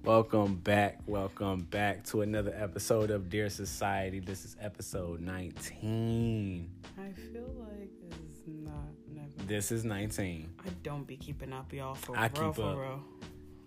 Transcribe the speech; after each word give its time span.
welcome 0.04 0.56
back. 0.56 1.00
Welcome 1.06 1.60
back 1.62 2.04
to 2.06 2.22
another 2.22 2.54
episode 2.56 3.10
of 3.10 3.28
Dear 3.30 3.48
Society. 3.48 4.20
This 4.20 4.44
is 4.44 4.56
episode 4.60 5.20
19. 5.20 6.70
I 6.98 7.12
feel 7.12 7.54
like 7.58 7.90
it's 8.10 8.42
not 8.46 8.74
never. 9.12 9.28
This 9.46 9.72
is 9.72 9.84
19. 9.84 10.48
I 10.64 10.68
don't 10.82 11.06
be 11.06 11.16
keeping 11.16 11.52
up, 11.52 11.72
y'all. 11.72 11.94
For 11.94 12.16
I 12.16 12.30
real, 12.38 12.52
for 12.52 12.70
up. 12.70 12.78
real. 12.78 13.02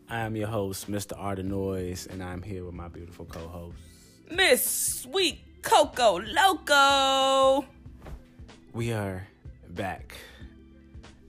I 0.09 0.19
am 0.19 0.35
your 0.35 0.47
host, 0.47 0.91
Mr. 0.91 1.13
Art 1.17 1.39
of 1.39 1.45
Noise, 1.45 2.07
and 2.07 2.21
I'm 2.21 2.41
here 2.41 2.65
with 2.65 2.73
my 2.73 2.87
beautiful 2.87 3.25
co-host. 3.25 3.77
Miss 4.29 4.63
Sweet 5.01 5.61
Coco 5.61 6.19
Loco. 6.19 7.65
We 8.73 8.93
are 8.93 9.27
back. 9.69 10.15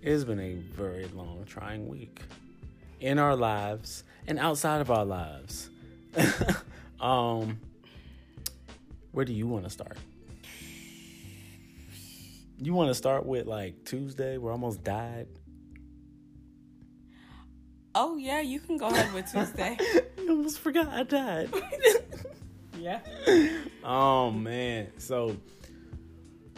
It's 0.01 0.25
been 0.25 0.41
a 0.41 0.55
very 0.55 1.07
long, 1.15 1.45
trying 1.47 1.87
week 1.87 2.23
in 3.03 3.19
our 3.19 3.37
lives 3.37 4.05
and 4.27 4.39
outside 4.39 4.81
of 4.81 4.91
our 4.91 5.05
lives. 5.05 5.69
um, 7.01 7.59
where 9.11 9.25
do 9.25 9.33
you 9.33 9.47
want 9.47 9.65
to 9.65 9.71
start? 9.71 9.99
You 12.59 12.73
want 12.75 12.91
to 12.91 12.95
start 12.95 13.27
with 13.27 13.47
like 13.47 13.85
Tuesday, 13.85 14.39
where 14.39 14.53
I 14.53 14.55
almost 14.55 14.85
died? 14.85 15.27
Oh 17.95 18.17
yeah, 18.17 18.41
you 18.41 18.61
can 18.61 18.79
go 18.79 18.87
ahead 18.87 19.13
with 19.13 19.31
Tuesday. 19.31 19.77
I 20.19 20.27
almost 20.29 20.61
forgot 20.61 20.89
I 20.89 21.03
died. 21.03 21.51
yeah. 22.79 23.01
oh 23.85 24.31
man, 24.31 24.93
so 24.99 25.37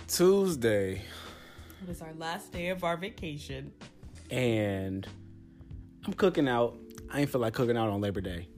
Tuesday. 0.06 1.02
It 1.82 1.90
is 1.90 2.02
our 2.02 2.12
last 2.14 2.52
day 2.52 2.68
of 2.68 2.84
our 2.84 2.96
vacation. 2.96 3.72
and 4.30 5.08
I'm 6.06 6.12
cooking 6.12 6.48
out. 6.48 6.76
I 7.10 7.20
ain't 7.20 7.30
feel 7.30 7.40
like 7.40 7.54
cooking 7.54 7.76
out 7.76 7.88
on 7.88 8.01
Labor 8.01 8.20
Day, 8.20 8.48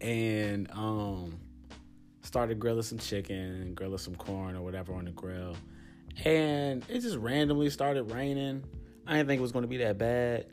and 0.00 0.70
um, 0.72 1.38
started 2.22 2.58
grilling 2.58 2.82
some 2.82 2.98
chicken, 2.98 3.74
grilling 3.74 3.98
some 3.98 4.14
corn 4.14 4.56
or 4.56 4.62
whatever 4.62 4.92
on 4.94 5.04
the 5.06 5.10
grill, 5.10 5.56
and 6.24 6.84
it 6.88 7.00
just 7.00 7.16
randomly 7.16 7.70
started 7.70 8.04
raining. 8.12 8.64
I 9.06 9.14
didn't 9.14 9.28
think 9.28 9.38
it 9.38 9.42
was 9.42 9.52
going 9.52 9.64
to 9.64 9.68
be 9.68 9.78
that 9.78 9.98
bad, 9.98 10.46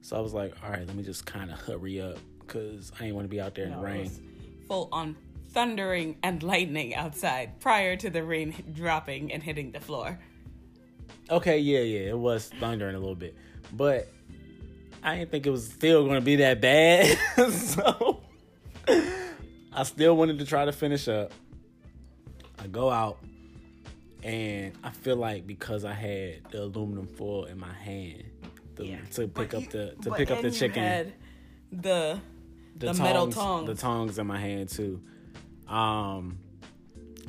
so 0.00 0.16
I 0.16 0.20
was 0.20 0.32
like, 0.34 0.54
all 0.62 0.70
right, 0.70 0.86
let 0.86 0.94
me 0.96 1.02
just 1.02 1.26
kind 1.26 1.50
of 1.50 1.58
hurry 1.60 2.00
up 2.00 2.18
because 2.40 2.92
I 3.00 3.06
ain't 3.06 3.14
want 3.14 3.24
to 3.24 3.28
be 3.30 3.40
out 3.40 3.54
there 3.54 3.64
in 3.64 3.72
No, 3.72 3.80
the 3.80 3.86
it 3.86 3.90
rain. 3.90 4.02
was 4.04 4.20
full 4.68 4.88
on 4.92 5.16
thundering 5.50 6.18
and 6.22 6.42
lightning 6.42 6.94
outside 6.94 7.58
prior 7.60 7.96
to 7.96 8.10
the 8.10 8.22
rain 8.22 8.54
dropping 8.72 9.32
and 9.32 9.42
hitting 9.42 9.72
the 9.72 9.80
floor. 9.80 10.18
Okay, 11.30 11.58
yeah, 11.58 11.80
yeah, 11.80 12.10
it 12.10 12.18
was 12.18 12.50
thundering 12.60 12.94
a 12.94 12.98
little 12.98 13.14
bit, 13.16 13.34
but 13.72 14.08
I 15.02 15.16
didn't 15.16 15.30
think 15.30 15.46
it 15.46 15.50
was 15.50 15.66
still 15.68 16.04
going 16.04 16.16
to 16.16 16.24
be 16.24 16.36
that 16.36 16.60
bad. 16.60 17.16
so 17.52 18.20
I 19.72 19.82
still 19.84 20.16
wanted 20.16 20.38
to 20.40 20.44
try 20.46 20.64
to 20.64 20.72
finish 20.72 21.06
up. 21.08 21.32
I 22.58 22.66
go 22.66 22.90
out, 22.90 23.18
and 24.22 24.72
I 24.82 24.90
feel 24.90 25.16
like 25.16 25.46
because 25.46 25.84
I 25.84 25.92
had 25.92 26.44
the 26.50 26.62
aluminum 26.62 27.06
foil 27.06 27.44
in 27.44 27.58
my 27.58 27.72
hand 27.72 28.24
the, 28.74 28.96
to 29.12 29.28
pick 29.28 29.50
But 29.50 29.54
up 29.54 29.70
the 29.70 29.94
to 30.02 30.10
but- 30.10 30.18
pick 30.18 30.30
up 30.30 30.42
the 30.42 30.50
chicken, 30.50 30.82
had 30.82 31.12
the 31.70 32.20
the 32.76 32.94
metal 32.94 33.28
tongs. 33.30 33.66
the 33.66 33.74
tongs 33.74 34.18
in 34.18 34.26
my 34.26 34.38
hand 34.38 34.68
too. 34.70 35.00
Um, 35.68 36.38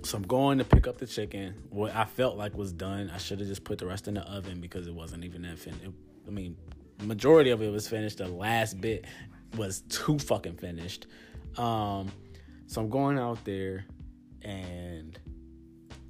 so 0.04 0.18
I'm 0.18 0.24
going 0.24 0.60
to 0.60 0.64
pick 0.64 0.88
up 0.88 0.98
the 0.98 1.08
chicken. 1.08 1.56
What 1.70 1.96
I 1.96 2.06
felt 2.06 2.38
like 2.38 2.56
was 2.56 2.72
done. 2.72 3.10
I 3.14 3.18
should 3.18 3.40
have 3.40 3.48
just 3.48 3.64
put 3.64 3.78
the 3.80 3.86
rest 3.88 4.08
in 4.08 4.14
the 4.14 4.22
oven 4.22 4.62
because 4.62 4.88
it 4.88 4.94
wasn't 4.94 5.24
even 5.26 5.42
that 5.44 5.58
finished. 5.58 5.84
I 6.28 6.30
mean, 6.30 6.56
majority 7.06 7.52
of 7.52 7.62
it 7.62 7.72
was 7.72 7.88
finished. 7.88 8.18
The 8.18 8.28
last 8.28 8.80
bit 8.82 9.06
was 9.56 9.82
too 9.90 10.20
fucking 10.20 10.58
finished. 10.58 11.08
Um, 11.58 12.12
so 12.68 12.82
I'm 12.82 12.90
going 12.90 13.18
out 13.18 13.44
there, 13.46 13.86
and 14.42 15.18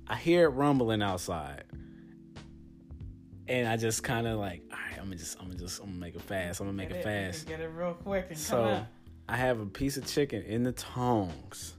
I 0.08 0.16
hear 0.16 0.46
it 0.46 0.50
rumbling 0.50 1.02
outside. 1.02 1.64
And 3.48 3.68
I 3.68 3.78
just 3.78 4.04
kind 4.04 4.28
of 4.28 4.40
like, 4.40 4.62
all 4.72 4.78
right, 4.78 4.98
I'm 5.00 5.06
gonna 5.06 5.16
just, 5.16 5.40
I'm 5.40 5.48
gonna 5.48 5.60
just, 5.60 5.80
I'm 5.80 5.88
gonna 5.88 6.00
make 6.00 6.16
it 6.16 6.22
fast. 6.22 6.60
I'm 6.60 6.68
gonna 6.68 6.76
make 6.76 6.90
Get 6.90 6.98
it 6.98 7.04
fast. 7.04 7.48
Get 7.48 7.62
it 7.62 7.70
real 7.70 7.94
quick 7.94 8.26
and 8.30 8.38
come 8.38 8.38
So. 8.38 8.86
I 9.30 9.36
have 9.36 9.60
a 9.60 9.66
piece 9.66 9.98
of 9.98 10.06
chicken 10.08 10.42
in 10.44 10.64
the 10.64 10.72
tongs, 10.72 11.76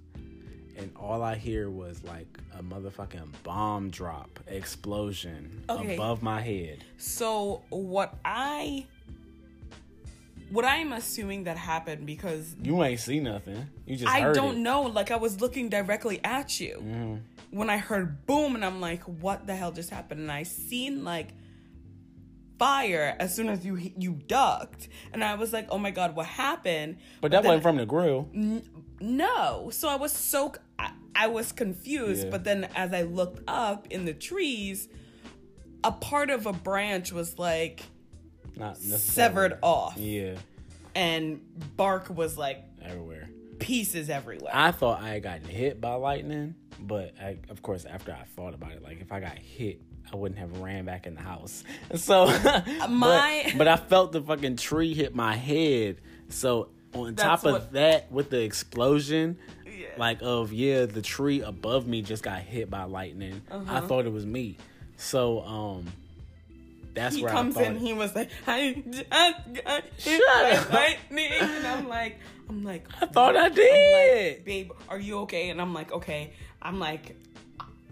and 0.78 0.90
all 0.96 1.22
I 1.22 1.34
hear 1.34 1.68
was 1.68 2.02
like 2.04 2.38
a 2.58 2.62
motherfucking 2.62 3.28
bomb 3.42 3.90
drop 3.90 4.38
explosion 4.46 5.62
Okay. 5.68 5.94
above 5.94 6.22
my 6.22 6.40
head. 6.40 6.84
So 6.96 7.62
what 7.70 8.14
I 8.24 8.86
what 10.50 10.64
I'm 10.64 10.92
assuming 10.94 11.44
that 11.44 11.58
happened 11.58 12.06
because 12.06 12.54
You 12.62 12.82
ain't 12.82 13.00
see 13.00 13.20
nothing. 13.20 13.66
You 13.86 13.96
just 13.96 14.10
I 14.10 14.20
heard 14.22 14.34
don't 14.34 14.56
it. 14.56 14.60
Know, 14.60 14.82
like 14.82 15.10
I 15.10 15.16
was 15.16 15.40
looking 15.40 15.68
directly 15.68 16.20
at 16.24 16.58
you. 16.58 16.76
Mm-hmm. 16.82 17.14
When 17.50 17.68
I 17.68 17.76
heard 17.78 18.24
boom 18.26 18.54
and 18.54 18.64
I'm 18.64 18.80
like, 18.80 19.02
what 19.02 19.46
the 19.46 19.54
hell 19.54 19.72
just 19.72 19.90
happened? 19.90 20.20
And 20.20 20.32
I 20.32 20.44
seen 20.44 21.04
like 21.04 21.28
fire 22.58 23.14
as 23.20 23.34
soon 23.34 23.48
as 23.48 23.64
you 23.64 23.76
you 23.96 24.12
ducked. 24.26 24.88
And 25.12 25.22
I 25.22 25.34
was 25.34 25.52
like, 25.52 25.68
"Oh 25.70 25.78
my 25.78 25.90
god, 25.90 26.16
what 26.16 26.26
happened?" 26.26 26.96
But 27.20 27.30
that 27.30 27.42
then- 27.42 27.48
wasn't 27.50 27.62
from 27.62 27.76
the 27.76 27.86
grill. 27.86 28.28
No. 29.00 29.70
So 29.70 29.88
I 29.88 29.96
was 29.96 30.12
so 30.12 30.54
I, 31.18 31.26
was 31.28 31.52
confused, 31.52 32.24
Yeah. 32.24 32.30
but 32.30 32.44
then 32.44 32.68
as 32.74 32.92
I 32.92 33.02
looked 33.02 33.40
up 33.48 33.86
in 33.90 34.04
the 34.04 34.14
trees, 34.14 34.88
a 35.84 35.92
part 35.92 36.30
of 36.30 36.46
a 36.46 36.52
branch 36.52 37.12
was 37.12 37.38
like 37.38 37.82
Not 38.56 38.76
severed 38.78 39.58
off 39.62 39.96
Yeah, 39.96 40.36
and 40.94 41.40
bark 41.76 42.08
was 42.14 42.36
like 42.38 42.64
everywhere. 42.82 43.28
pieces 43.58 44.10
everywhere. 44.10 44.50
I 44.54 44.72
thought 44.72 45.00
I 45.02 45.10
had 45.10 45.22
gotten 45.22 45.44
hit 45.46 45.80
by 45.80 45.94
lightning, 45.94 46.54
but 46.80 47.14
I, 47.20 47.38
of 47.48 47.62
course, 47.62 47.84
after 47.84 48.12
I 48.12 48.24
thought 48.36 48.54
about 48.54 48.72
it, 48.72 48.82
like 48.82 49.00
if 49.00 49.12
I 49.12 49.20
got 49.20 49.38
hit, 49.38 49.80
I 50.12 50.16
wouldn't 50.16 50.38
have 50.40 50.58
ran 50.58 50.84
back 50.84 51.06
in 51.06 51.14
the 51.14 51.20
house. 51.20 51.64
So, 51.96 52.26
My- 52.88 53.42
but, 53.46 53.58
but 53.58 53.68
I 53.68 53.76
felt 53.76 54.12
the 54.12 54.22
fucking 54.22 54.56
tree 54.56 54.94
hit 54.94 55.14
my 55.14 55.34
head. 55.36 56.00
So 56.28 56.70
on 56.94 57.14
That's 57.14 57.22
top 57.42 57.44
of 57.44 57.52
what- 57.52 57.72
that, 57.74 58.10
with 58.10 58.30
the 58.30 58.40
explosion. 58.42 59.38
Like 59.98 60.18
of 60.22 60.52
yeah, 60.52 60.86
the 60.86 61.02
tree 61.02 61.40
above 61.42 61.86
me 61.86 62.02
just 62.02 62.22
got 62.22 62.40
hit 62.40 62.70
by 62.70 62.84
lightning. 62.84 63.42
I 63.50 63.80
thought 63.80 64.06
it 64.06 64.12
was 64.12 64.24
me. 64.26 64.56
So 64.96 65.40
um, 65.42 65.86
that's 66.94 67.14
Uh-huh. 67.14 67.16
he 67.16 67.22
where 67.24 67.32
comes 67.32 67.56
I 67.56 67.60
thought 67.64 67.70
in, 67.70 67.76
it- 67.76 67.82
he 67.82 67.92
was 67.92 68.14
like, 68.14 68.30
I 68.46 68.82
just 68.90 69.10
got 69.10 69.34
hit 69.98 70.20
Shut 70.20 70.70
by 70.70 70.74
lightning. 70.74 71.32
And 71.40 71.66
I'm 71.66 71.88
like, 71.88 72.18
I'm 72.48 72.64
like, 72.64 72.86
I 73.00 73.06
thought 73.06 73.36
I 73.36 73.48
did. 73.50 74.44
babe, 74.44 74.72
are 74.88 74.98
you 74.98 75.18
okay? 75.20 75.50
And 75.50 75.60
I'm 75.60 75.74
like, 75.74 75.92
okay. 75.92 76.32
I'm 76.62 76.78
like, 76.80 77.14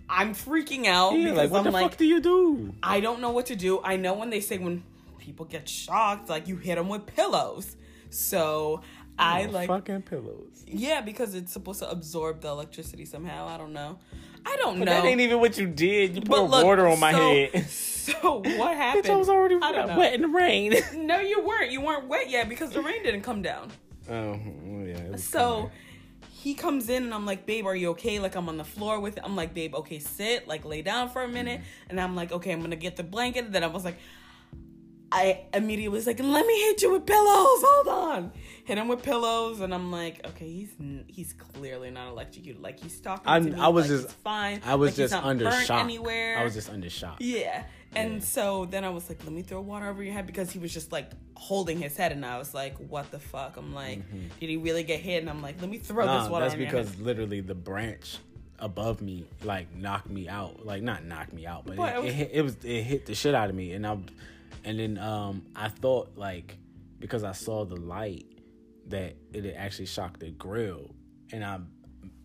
I'm 0.08 0.34
freaking 0.34 0.86
out 0.86 1.12
yeah, 1.12 1.24
because 1.30 1.36
like 1.38 1.50
what 1.50 1.58
I'm 1.58 1.64
the 1.64 1.70
like, 1.72 1.90
fuck 1.90 1.98
do 1.98 2.04
you 2.04 2.20
do? 2.20 2.74
I 2.82 3.00
don't 3.00 3.20
know 3.20 3.30
what 3.30 3.46
to 3.46 3.56
do. 3.56 3.80
I 3.82 3.96
know 3.96 4.14
when 4.14 4.30
they 4.30 4.40
say 4.40 4.56
when 4.58 4.82
people 5.18 5.44
get 5.46 5.68
shocked, 5.68 6.28
like 6.28 6.46
you 6.48 6.56
hit 6.56 6.76
them 6.76 6.88
with 6.88 7.06
pillows. 7.06 7.76
So 8.10 8.82
I 9.18 9.44
Oh, 9.44 9.50
like, 9.50 9.68
fucking 9.68 10.02
pillows. 10.02 10.64
yeah, 10.66 11.00
because 11.00 11.34
it's 11.34 11.52
supposed 11.52 11.78
to 11.80 11.90
absorb 11.90 12.40
the 12.42 12.48
electricity 12.48 13.04
somehow. 13.04 13.46
I 13.48 13.56
don't 13.56 13.72
know. 13.72 13.98
I 14.44 14.56
don't 14.56 14.78
But 14.78 14.84
know. 14.86 14.92
that 14.92 15.04
ain't 15.04 15.20
even 15.20 15.40
what 15.40 15.56
you 15.58 15.66
did. 15.66 16.14
You 16.16 16.20
put 16.22 16.42
look, 16.50 16.64
water 16.64 16.86
on 16.86 17.00
my 17.00 17.12
so- 17.12 17.18
head. 17.18 17.66
So 18.06 18.38
what 18.38 18.76
happened? 18.76 19.04
Bitch, 19.04 19.10
I 19.10 19.16
was 19.16 19.28
already 19.28 19.56
I 19.60 19.96
wet 19.96 20.14
in 20.14 20.22
the 20.22 20.28
rain. 20.28 20.74
No, 20.94 21.18
you 21.18 21.42
weren't. 21.44 21.72
You 21.72 21.80
weren't 21.80 22.06
wet 22.06 22.30
yet 22.30 22.48
because 22.48 22.70
the 22.70 22.80
rain 22.80 23.02
didn't 23.02 23.22
come 23.22 23.42
down. 23.42 23.72
oh, 24.08 24.38
yeah. 24.84 25.16
So 25.16 25.72
he 26.30 26.54
comes 26.54 26.88
in 26.88 27.02
and 27.02 27.12
I'm 27.12 27.26
like, 27.26 27.44
babe, 27.46 27.66
are 27.66 27.74
you 27.74 27.90
okay? 27.90 28.20
Like 28.20 28.36
I'm 28.36 28.48
on 28.48 28.58
the 28.58 28.64
floor 28.64 29.00
with 29.00 29.18
I'm 29.24 29.34
like, 29.34 29.54
babe, 29.54 29.74
okay, 29.74 29.98
sit, 29.98 30.46
like 30.46 30.64
lay 30.64 30.82
down 30.82 31.10
for 31.10 31.22
a 31.24 31.28
minute. 31.28 31.62
And 31.90 32.00
I'm 32.00 32.14
like, 32.14 32.30
okay, 32.30 32.52
I'm 32.52 32.60
gonna 32.60 32.76
get 32.76 32.94
the 32.94 33.02
blanket. 33.02 33.46
And 33.46 33.52
then 33.52 33.64
I 33.64 33.66
was 33.66 33.84
like, 33.84 33.96
I 35.12 35.44
immediately 35.54 35.96
was 35.96 36.06
like, 36.06 36.18
let 36.18 36.46
me 36.46 36.60
hit 36.62 36.82
you 36.82 36.92
with 36.92 37.06
pillows. 37.06 37.26
Hold 37.64 37.88
on. 37.88 38.32
Hit 38.64 38.76
him 38.76 38.88
with 38.88 39.02
pillows, 39.02 39.60
and 39.60 39.72
I'm 39.72 39.92
like, 39.92 40.26
okay, 40.26 40.48
he's 40.50 40.70
he's 41.06 41.32
clearly 41.32 41.90
not 41.90 42.08
electrocuted. 42.08 42.60
Like 42.60 42.80
he's 42.80 43.00
talking 43.00 43.28
I'm- 43.28 43.44
to 43.46 43.50
me. 43.52 43.60
I 43.60 43.68
was 43.68 43.88
like, 43.88 44.00
just- 44.02 44.16
fine. 44.18 44.60
I 44.64 44.74
was 44.74 44.90
like, 44.90 44.96
just 45.08 45.14
under 45.14 45.50
shock. 45.62 45.84
anywhere. 45.84 46.38
I 46.38 46.44
was 46.44 46.54
just 46.54 46.70
under 46.70 46.90
shock. 46.90 47.18
Yeah. 47.20 47.62
And 47.94 48.14
Yeah. 48.14 48.20
so 48.20 48.64
then 48.66 48.84
I 48.84 48.90
was 48.90 49.08
like, 49.08 49.22
let 49.22 49.32
me 49.32 49.42
throw 49.42 49.60
water 49.60 49.86
over 49.88 50.02
your 50.02 50.12
head 50.12 50.26
because 50.26 50.50
he 50.50 50.58
was 50.58 50.74
just 50.74 50.90
like 50.90 51.10
holding 51.34 51.78
his 51.80 51.96
head. 51.96 52.10
And 52.10 52.26
I 52.26 52.36
was 52.38 52.52
like, 52.52 52.76
what 52.78 53.10
the 53.12 53.20
fuck? 53.20 53.56
I'm 53.56 53.72
like, 53.72 54.00
mm-hmm. 54.00 54.26
did 54.40 54.50
he 54.50 54.56
really 54.56 54.82
get 54.82 55.00
hit? 55.00 55.20
And 55.20 55.30
I'm 55.30 55.40
like, 55.40 55.60
let 55.60 55.70
me 55.70 55.78
throw 55.78 56.04
Nah, 56.04 56.22
this 56.22 56.30
water 56.30 56.46
that's 56.46 56.56
because 56.56 56.98
literally 56.98 57.40
the 57.40 57.54
branch 57.54 58.18
above 58.58 59.00
me 59.02 59.24
like 59.44 59.72
knocked 59.74 60.10
me 60.10 60.28
out. 60.28 60.66
Like 60.66 60.82
not 60.82 61.04
knocked 61.04 61.32
me 61.32 61.46
out, 61.46 61.64
but 61.64 61.76
But 61.76 61.94
it, 61.94 61.96
it 61.96 62.02
was- 62.02 62.10
it, 62.10 62.14
hit, 62.14 62.30
it 62.32 62.42
was 62.42 62.56
it 62.64 62.82
hit 62.82 63.06
the 63.06 63.14
shit 63.14 63.34
out 63.36 63.48
of 63.48 63.54
me. 63.54 63.72
And 63.72 63.86
I 63.86 63.96
and 64.66 64.78
then 64.78 64.98
um 64.98 65.46
I 65.56 65.68
thought 65.68 66.12
like 66.16 66.58
because 66.98 67.24
I 67.24 67.32
saw 67.32 67.64
the 67.64 67.76
light 67.76 68.26
that 68.88 69.16
it 69.32 69.54
actually 69.56 69.86
shocked 69.86 70.20
the 70.20 70.30
grill, 70.30 70.94
and 71.32 71.42
I 71.44 71.60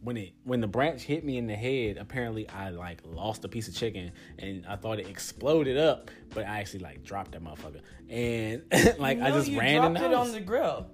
when 0.03 0.17
it 0.17 0.33
when 0.43 0.61
the 0.61 0.67
branch 0.67 1.03
hit 1.03 1.23
me 1.23 1.38
in 1.38 1.45
the 1.47 1.55
head, 1.55 1.97
apparently 1.97 2.49
I 2.49 2.69
like 2.69 2.99
lost 3.05 3.45
a 3.45 3.47
piece 3.47 3.67
of 3.67 3.75
chicken 3.75 4.11
and 4.39 4.65
I 4.67 4.75
thought 4.75 4.99
it 4.99 5.07
exploded 5.07 5.77
up, 5.77 6.09
but 6.31 6.45
I 6.47 6.59
actually 6.59 6.79
like 6.79 7.03
dropped 7.03 7.31
that 7.33 7.43
motherfucker 7.43 7.81
and 8.09 8.63
like 8.99 9.21
I 9.21 9.29
just 9.31 9.49
ran 9.51 9.75
in 9.85 9.93
dropped 9.93 9.99
the 9.99 10.05
it 10.05 10.13
on 10.15 10.31
the 10.31 10.39
grill. 10.41 10.88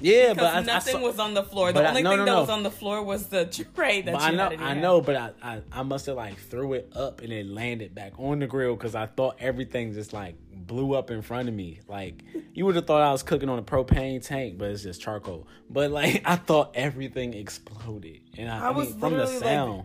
yeah, 0.00 0.28
but 0.28 0.34
Because 0.34 0.54
I, 0.54 0.60
nothing 0.62 0.96
I 0.96 0.98
saw, 1.00 1.04
was 1.06 1.18
on 1.18 1.34
the 1.34 1.42
floor. 1.42 1.72
The 1.72 1.80
but 1.80 1.86
I- 1.86 1.88
only 1.90 2.02
no, 2.02 2.10
thing 2.10 2.18
no, 2.20 2.24
that 2.26 2.30
no. 2.32 2.40
was 2.42 2.50
on 2.50 2.62
the 2.62 2.70
floor 2.70 3.02
was 3.02 3.26
the 3.26 3.44
tray 3.74 4.02
that 4.02 4.12
But 4.12 4.20
you 4.22 4.26
I 4.28 4.30
know, 4.32 4.42
had 4.44 4.52
in 4.52 4.60
I 4.62 4.74
know, 4.74 5.00
but 5.00 5.16
I, 5.16 5.30
I, 5.42 5.62
I 5.72 5.82
must 5.82 6.06
have 6.06 6.16
like 6.16 6.38
threw 6.38 6.74
it 6.74 6.92
up 6.94 7.22
and 7.22 7.32
it 7.32 7.46
landed 7.46 7.92
back 7.94 8.12
on 8.18 8.38
the 8.38 8.46
grill 8.46 8.76
because 8.76 8.94
I 8.94 9.06
thought 9.06 9.36
everything 9.40 9.92
just 9.94 10.12
like 10.12 10.36
blew 10.66 10.94
up 10.94 11.10
in 11.10 11.22
front 11.22 11.48
of 11.48 11.54
me. 11.54 11.80
Like 11.88 12.22
you 12.52 12.64
would 12.66 12.76
have 12.76 12.86
thought 12.86 13.02
I 13.02 13.12
was 13.12 13.22
cooking 13.22 13.48
on 13.48 13.58
a 13.58 13.62
propane 13.62 14.24
tank, 14.24 14.58
but 14.58 14.70
it's 14.70 14.82
just 14.82 15.00
charcoal. 15.00 15.46
But 15.70 15.90
like 15.90 16.22
I 16.24 16.36
thought 16.36 16.72
everything 16.74 17.34
exploded, 17.34 18.20
and 18.38 18.50
I, 18.50 18.66
I 18.66 18.68
I, 18.68 18.70
was 18.70 18.90
mean, 18.90 19.00
from 19.00 19.12
the 19.12 19.18
literally, 19.24 19.76
like. 19.76 19.84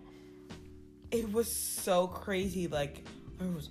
It 1.12 1.32
was 1.34 1.52
so 1.52 2.08
crazy. 2.08 2.68
Like 2.68 3.04
it 3.40 3.54
was, 3.56 3.70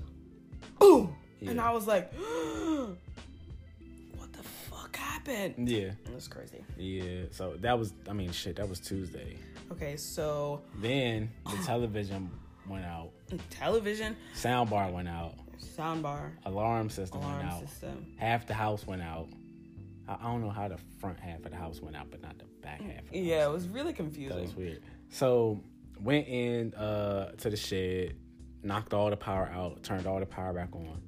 boom, 0.80 1.14
and 1.40 1.60
I 1.60 1.70
was 1.70 1.86
like, 1.86 2.12
what 4.16 4.32
the 4.32 4.42
fuck 4.42 4.96
happened? 4.96 5.68
yeah, 5.68 5.92
It 6.06 6.14
was 6.14 6.28
crazy. 6.28 6.64
yeah. 6.76 7.24
So 7.30 7.54
that 7.60 7.78
was, 7.78 7.92
I 8.08 8.12
mean, 8.12 8.32
shit. 8.32 8.56
That 8.56 8.68
was 8.68 8.80
Tuesday. 8.80 9.36
Okay, 9.70 9.96
so 9.96 10.62
Then 10.80 11.30
the 11.44 11.56
television 11.64 12.30
went 12.68 12.84
out, 12.86 13.10
television, 13.50 14.16
sound 14.34 14.70
bar 14.70 14.90
went 14.90 15.08
out, 15.08 15.34
soundbar, 15.58 16.32
alarm 16.46 16.90
system 16.90 17.20
went 17.20 17.32
alarm 17.34 17.46
out, 17.48 17.68
system. 17.68 18.06
half 18.16 18.46
the 18.46 18.54
house 18.54 18.86
went 18.86 19.02
out. 19.02 19.28
I, 20.08 20.14
I 20.14 20.22
don't 20.24 20.40
know 20.40 20.50
how 20.50 20.68
the 20.68 20.78
front 21.00 21.18
half 21.20 21.44
of 21.44 21.50
the 21.50 21.56
house 21.56 21.80
went 21.80 21.96
out, 21.96 22.10
but 22.10 22.22
not 22.22 22.38
the 22.38 22.44
back 22.62 22.80
half. 22.80 23.02
Of 23.04 23.10
the 23.10 23.18
Yeah, 23.18 23.40
house. 23.44 23.48
it 23.50 23.52
was 23.54 23.68
really 23.68 23.92
confusing. 23.92 24.36
That 24.36 24.42
was 24.42 24.56
weird. 24.56 24.82
So 25.10 25.60
went 26.00 26.26
in 26.28 26.74
uh 26.74 27.32
to 27.38 27.50
the 27.50 27.56
shed, 27.56 28.14
knocked 28.62 28.94
all 28.94 29.10
the 29.10 29.16
power 29.16 29.50
out, 29.52 29.82
turned 29.82 30.06
all 30.06 30.20
the 30.20 30.26
power 30.26 30.52
back 30.52 30.74
on. 30.74 31.00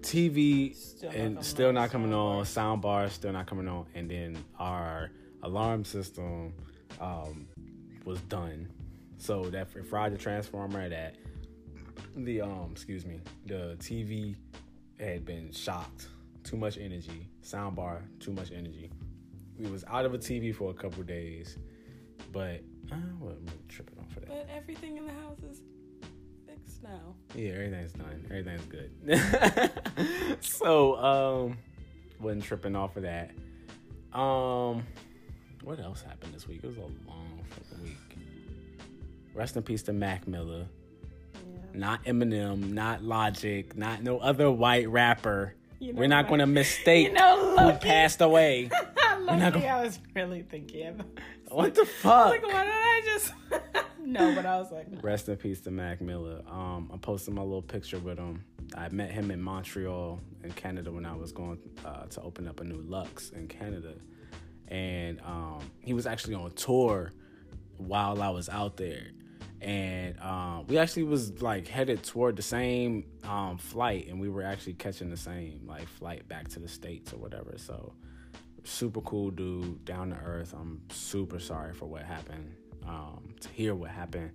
TV 0.00 0.74
Still 0.76 1.10
and 1.10 1.44
still 1.44 1.72
not 1.72 1.90
coming 1.90 2.10
sound 2.12 2.14
on. 2.14 2.36
bar. 2.36 2.44
Sound 2.44 2.82
bar 2.82 3.08
still 3.10 3.32
not 3.32 3.46
coming 3.46 3.66
on. 3.68 3.86
And 3.94 4.10
then 4.10 4.44
our 4.58 5.10
alarm 5.42 5.84
system 5.84 6.52
um 7.00 7.46
was 8.04 8.20
done. 8.22 8.68
So 9.18 9.44
that 9.50 9.68
fr- 9.68 9.82
fried 9.82 10.12
the 10.12 10.18
transformer 10.18 10.88
that 10.88 11.16
the 12.16 12.40
um 12.40 12.68
excuse 12.72 13.04
me 13.04 13.20
the 13.46 13.76
TV 13.78 14.36
had 14.98 15.24
been 15.24 15.52
shocked. 15.52 16.08
Too 16.44 16.56
much 16.56 16.78
energy. 16.78 17.28
Soundbar, 17.42 18.02
too 18.20 18.32
much 18.32 18.50
energy. 18.52 18.90
We 19.58 19.70
was 19.70 19.84
out 19.88 20.04
of 20.04 20.14
a 20.14 20.18
TV 20.18 20.54
for 20.54 20.70
a 20.70 20.74
couple 20.74 21.02
days, 21.02 21.58
but 22.32 22.62
uh, 22.92 22.96
well, 23.20 23.32
I'm 23.32 23.48
tripping 23.68 23.98
off 23.98 24.16
of 24.16 24.26
that. 24.26 24.28
But 24.28 24.48
everything 24.54 24.96
in 24.96 25.06
the 25.06 25.12
house 25.12 25.42
is 25.42 25.60
fixed 26.46 26.82
now. 26.82 27.14
Yeah, 27.34 27.52
everything's 27.52 27.92
done. 27.92 28.24
Everything's 28.30 28.66
good. 28.66 30.40
so, 30.40 30.96
um, 30.96 31.58
wasn't 32.20 32.44
tripping 32.44 32.76
off 32.76 32.96
of 32.96 33.02
that. 33.02 33.30
Um, 34.12 34.84
what 35.62 35.80
else 35.80 36.02
happened 36.02 36.32
this 36.34 36.46
week? 36.46 36.60
It 36.62 36.66
was 36.66 36.76
a 36.76 36.80
long 36.80 37.44
fucking 37.50 37.82
week. 37.82 38.18
Rest 39.34 39.56
in 39.56 39.62
peace 39.62 39.82
to 39.84 39.92
Mac 39.92 40.26
Miller. 40.28 40.66
Not 41.76 42.04
Eminem, 42.04 42.72
not 42.72 43.02
Logic, 43.02 43.76
not 43.76 44.02
no 44.02 44.18
other 44.18 44.50
white 44.50 44.88
rapper. 44.88 45.54
You 45.78 45.92
know 45.92 46.00
We're 46.00 46.08
not 46.08 46.28
going 46.28 46.40
to 46.40 46.46
mistake 46.46 47.08
You 47.08 47.12
know, 47.12 47.56
who 47.58 47.72
passed 47.78 48.22
away. 48.22 48.70
not 49.24 49.52
gonna- 49.52 49.66
I 49.66 49.82
was 49.84 49.98
really 50.14 50.42
thinking. 50.42 51.02
What 51.48 51.76
the 51.76 51.84
fuck? 51.84 52.30
Like, 52.30 52.42
why 52.42 52.64
did 52.64 52.72
I 52.72 53.00
just? 53.04 53.32
no, 54.04 54.34
but 54.34 54.44
I 54.44 54.58
was 54.58 54.72
like, 54.72 54.88
Rest 55.00 55.28
in 55.28 55.36
peace 55.36 55.60
to 55.60 55.70
Mac 55.70 56.00
Miller. 56.00 56.42
Um, 56.50 56.90
I 56.92 56.96
posted 56.96 57.34
my 57.34 57.42
little 57.42 57.62
picture 57.62 58.00
with 58.00 58.18
him. 58.18 58.42
I 58.76 58.88
met 58.88 59.12
him 59.12 59.30
in 59.30 59.40
Montreal 59.40 60.18
in 60.42 60.50
Canada 60.52 60.90
when 60.90 61.06
I 61.06 61.14
was 61.14 61.30
going 61.30 61.58
uh, 61.84 62.06
to 62.06 62.20
open 62.22 62.48
up 62.48 62.58
a 62.60 62.64
new 62.64 62.82
Lux 62.88 63.30
in 63.30 63.46
Canada, 63.46 63.94
and 64.66 65.20
um, 65.24 65.60
he 65.82 65.94
was 65.94 66.04
actually 66.04 66.34
on 66.34 66.50
tour 66.50 67.12
while 67.76 68.20
I 68.20 68.30
was 68.30 68.48
out 68.48 68.76
there, 68.76 69.12
and 69.60 70.18
um, 70.20 70.66
we 70.66 70.78
actually 70.78 71.04
was 71.04 71.40
like 71.42 71.66
headed 71.66 72.02
toward 72.02 72.36
the 72.36 72.42
same 72.42 73.04
um, 73.24 73.58
flight, 73.58 74.08
and 74.08 74.20
we 74.20 74.28
were 74.28 74.42
actually 74.42 74.74
catching 74.74 75.10
the 75.10 75.16
same 75.16 75.62
like 75.66 75.88
flight 75.88 76.28
back 76.28 76.48
to 76.48 76.60
the 76.60 76.68
states 76.68 77.12
or 77.12 77.16
whatever. 77.16 77.54
So 77.56 77.94
super 78.64 79.00
cool 79.00 79.30
dude, 79.30 79.84
down 79.84 80.10
to 80.10 80.16
earth. 80.16 80.52
I'm 80.52 80.82
super 80.90 81.38
sorry 81.38 81.72
for 81.72 81.86
what 81.86 82.02
happened. 82.02 82.54
Um, 82.86 83.34
to 83.40 83.48
hear 83.48 83.74
what 83.74 83.90
happened 83.90 84.30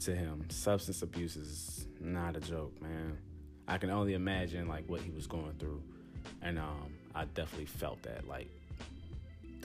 to 0.00 0.14
him, 0.14 0.46
substance 0.48 1.02
abuse 1.02 1.36
is 1.36 1.86
not 2.00 2.36
a 2.36 2.40
joke, 2.40 2.80
man. 2.80 3.18
I 3.68 3.76
can 3.78 3.90
only 3.90 4.14
imagine 4.14 4.68
like 4.68 4.88
what 4.88 5.00
he 5.00 5.10
was 5.10 5.26
going 5.26 5.54
through, 5.58 5.82
and 6.42 6.58
um, 6.58 6.94
I 7.14 7.24
definitely 7.26 7.66
felt 7.66 8.02
that. 8.04 8.26
Like, 8.26 8.48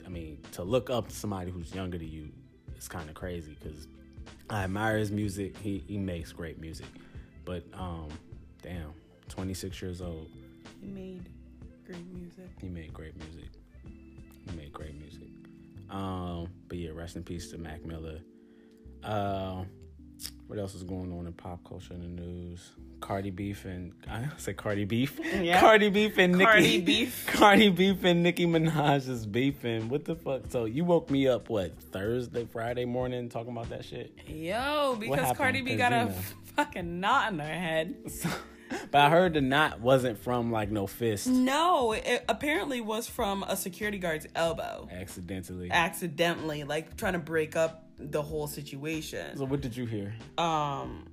I 0.04 0.08
mean, 0.08 0.38
to 0.52 0.64
look 0.64 0.90
up 0.90 1.08
to 1.08 1.14
somebody 1.14 1.50
who's 1.50 1.74
younger 1.74 1.96
than 1.96 2.08
you 2.08 2.30
is 2.76 2.88
kind 2.88 3.08
of 3.08 3.14
crazy 3.14 3.56
because 3.60 3.86
I 4.50 4.64
admire 4.64 4.98
his 4.98 5.10
music. 5.10 5.56
He 5.58 5.78
he 5.78 5.98
makes 5.98 6.32
great 6.32 6.60
music, 6.60 6.86
but 7.44 7.64
um, 7.74 8.08
damn, 8.62 8.92
26 9.28 9.80
years 9.82 10.00
old. 10.00 10.28
he 10.80 10.86
made 10.86 11.28
great 11.86 12.06
music. 12.12 12.50
He 12.60 12.68
made 12.68 12.92
great 12.92 13.16
music. 13.16 13.50
He 13.84 14.56
made 14.56 14.72
great 14.72 14.94
music. 15.00 15.28
Um, 15.90 16.48
but 16.68 16.78
yeah, 16.78 16.90
rest 16.92 17.16
in 17.16 17.22
peace 17.22 17.50
to 17.50 17.58
Mac 17.58 17.84
Miller. 17.84 18.20
Uh, 19.02 19.64
what 20.46 20.58
else 20.58 20.74
is 20.74 20.82
going 20.82 21.12
on 21.12 21.26
in 21.26 21.32
pop 21.32 21.64
culture 21.64 21.94
in 21.94 22.00
the 22.00 22.22
news? 22.22 22.70
Cardi 23.00 23.30
beef 23.30 23.64
and 23.64 23.92
I 24.08 24.28
say 24.36 24.54
Cardi 24.54 24.84
beef. 24.84 25.20
Yeah. 25.40 25.60
Cardi 25.60 25.90
beef 25.90 26.18
and 26.18 26.32
Nicki. 26.32 26.44
Cardi 26.44 26.80
beef. 26.80 27.26
Cardi 27.32 27.70
beef 27.70 28.04
and 28.04 28.22
Nicki 28.22 28.46
Minaj 28.46 29.08
is 29.08 29.26
beefing. 29.26 29.88
What 29.88 30.04
the 30.04 30.14
fuck? 30.14 30.42
So 30.48 30.64
you 30.64 30.84
woke 30.84 31.10
me 31.10 31.28
up 31.28 31.48
what 31.48 31.78
Thursday, 31.92 32.46
Friday 32.46 32.84
morning 32.84 33.28
talking 33.28 33.52
about 33.52 33.68
that 33.70 33.84
shit. 33.84 34.16
Yo, 34.26 34.96
because? 34.98 35.36
Cardi 35.36 35.62
B 35.62 35.76
got 35.76 35.92
a 35.92 36.14
fucking 36.56 37.00
knot 37.00 37.32
in 37.32 37.38
her 37.38 37.46
head. 37.46 37.94
So, 38.10 38.30
but 38.90 39.00
I 39.00 39.10
heard 39.10 39.34
the 39.34 39.40
knot 39.40 39.80
wasn't 39.80 40.18
from 40.18 40.50
like 40.50 40.70
no 40.70 40.86
fist. 40.86 41.26
No, 41.26 41.92
it 41.92 42.24
apparently 42.28 42.80
was 42.80 43.06
from 43.08 43.42
a 43.42 43.56
security 43.56 43.98
guard's 43.98 44.26
elbow. 44.34 44.88
Accidentally. 44.90 45.70
Accidentally, 45.70 46.64
like 46.64 46.96
trying 46.96 47.12
to 47.12 47.18
break 47.18 47.56
up 47.56 47.85
the 47.98 48.22
whole 48.22 48.46
situation. 48.46 49.36
So 49.36 49.44
what 49.44 49.60
did 49.60 49.76
you 49.76 49.86
hear? 49.86 50.14
Um, 50.38 51.06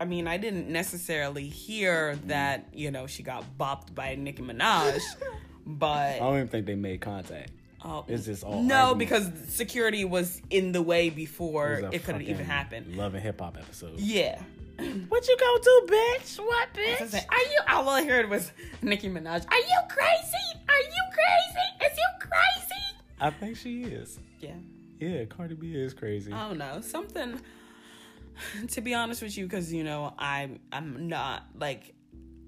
I 0.00 0.04
mean, 0.04 0.26
I 0.28 0.36
didn't 0.36 0.68
necessarily 0.68 1.48
hear 1.48 2.16
that, 2.26 2.68
you 2.72 2.90
know, 2.90 3.06
she 3.06 3.22
got 3.22 3.44
bopped 3.58 3.94
by 3.94 4.14
Nicki 4.14 4.42
Minaj, 4.42 5.00
but. 5.66 5.86
I 6.16 6.18
don't 6.18 6.36
even 6.36 6.48
think 6.48 6.66
they 6.66 6.74
made 6.74 7.00
contact. 7.00 7.50
Oh, 7.84 8.04
It's 8.08 8.24
just 8.26 8.42
all 8.42 8.62
no, 8.62 8.88
argument. 8.88 8.98
because 8.98 9.30
security 9.54 10.04
was 10.04 10.40
in 10.50 10.72
the 10.72 10.82
way 10.82 11.08
before 11.10 11.74
a 11.74 11.90
it, 11.92 12.04
could 12.04 12.14
have 12.16 12.22
even 12.22 12.44
happened. 12.44 12.96
Love 12.96 13.14
and 13.14 13.22
hip 13.22 13.40
hop 13.40 13.56
episode. 13.56 13.98
Yeah. 13.98 14.40
What 15.08 15.26
you 15.26 15.36
gonna 15.38 15.62
do, 15.62 15.86
bitch? 15.88 16.38
What, 16.38 16.68
was 17.00 17.12
like, 17.14 17.32
Are 17.32 17.38
you? 17.38 17.60
All 17.70 17.88
I 17.88 18.04
heard 18.04 18.28
was 18.28 18.52
Nicki 18.82 19.08
Minaj. 19.08 19.46
Are 19.50 19.58
you 19.58 19.80
crazy? 19.88 20.60
Are 20.68 20.80
you 20.80 21.02
crazy? 21.12 21.86
Is 21.92 21.96
you 21.96 22.08
crazy? 22.20 22.84
I 23.18 23.30
think 23.30 23.56
she 23.56 23.84
is. 23.84 24.18
Yeah. 24.38 24.50
Yeah, 25.00 25.24
Cardi 25.24 25.54
B 25.54 25.74
is 25.74 25.94
crazy. 25.94 26.32
I 26.32 26.48
don't 26.48 26.58
know 26.58 26.80
something. 26.80 27.40
To 28.68 28.80
be 28.82 28.92
honest 28.92 29.22
with 29.22 29.38
you, 29.38 29.46
because 29.46 29.72
you 29.72 29.82
know 29.82 30.12
I'm 30.18 30.60
I'm 30.70 31.08
not 31.08 31.46
like 31.58 31.94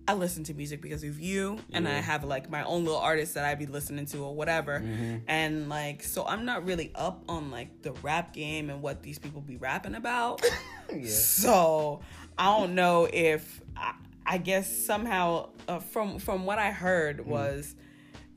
I 0.06 0.12
listen 0.14 0.44
to 0.44 0.54
music 0.54 0.82
because 0.82 1.02
of 1.02 1.18
you, 1.18 1.58
and 1.72 1.88
I 1.88 2.00
have 2.00 2.24
like 2.24 2.50
my 2.50 2.62
own 2.64 2.84
little 2.84 3.00
artists 3.00 3.34
that 3.34 3.44
I 3.46 3.54
be 3.54 3.64
listening 3.64 4.04
to 4.06 4.18
or 4.18 4.34
whatever, 4.34 4.82
and 5.26 5.68
like 5.70 6.02
so 6.02 6.26
I'm 6.26 6.44
not 6.44 6.66
really 6.66 6.92
up 6.94 7.24
on 7.26 7.50
like 7.50 7.80
the 7.82 7.92
rap 8.02 8.34
game 8.34 8.68
and 8.68 8.82
what 8.82 9.02
these 9.02 9.18
people 9.18 9.40
be 9.40 9.56
rapping 9.56 9.94
about. 9.94 10.42
yeah. 10.94 11.08
So 11.08 12.00
I 12.36 12.58
don't 12.58 12.74
know 12.74 13.08
if 13.10 13.62
I, 13.74 13.94
I 14.26 14.38
guess 14.38 14.70
somehow 14.70 15.50
uh, 15.68 15.78
from 15.78 16.18
from 16.18 16.44
what 16.44 16.58
I 16.58 16.70
heard 16.70 17.24
was 17.26 17.74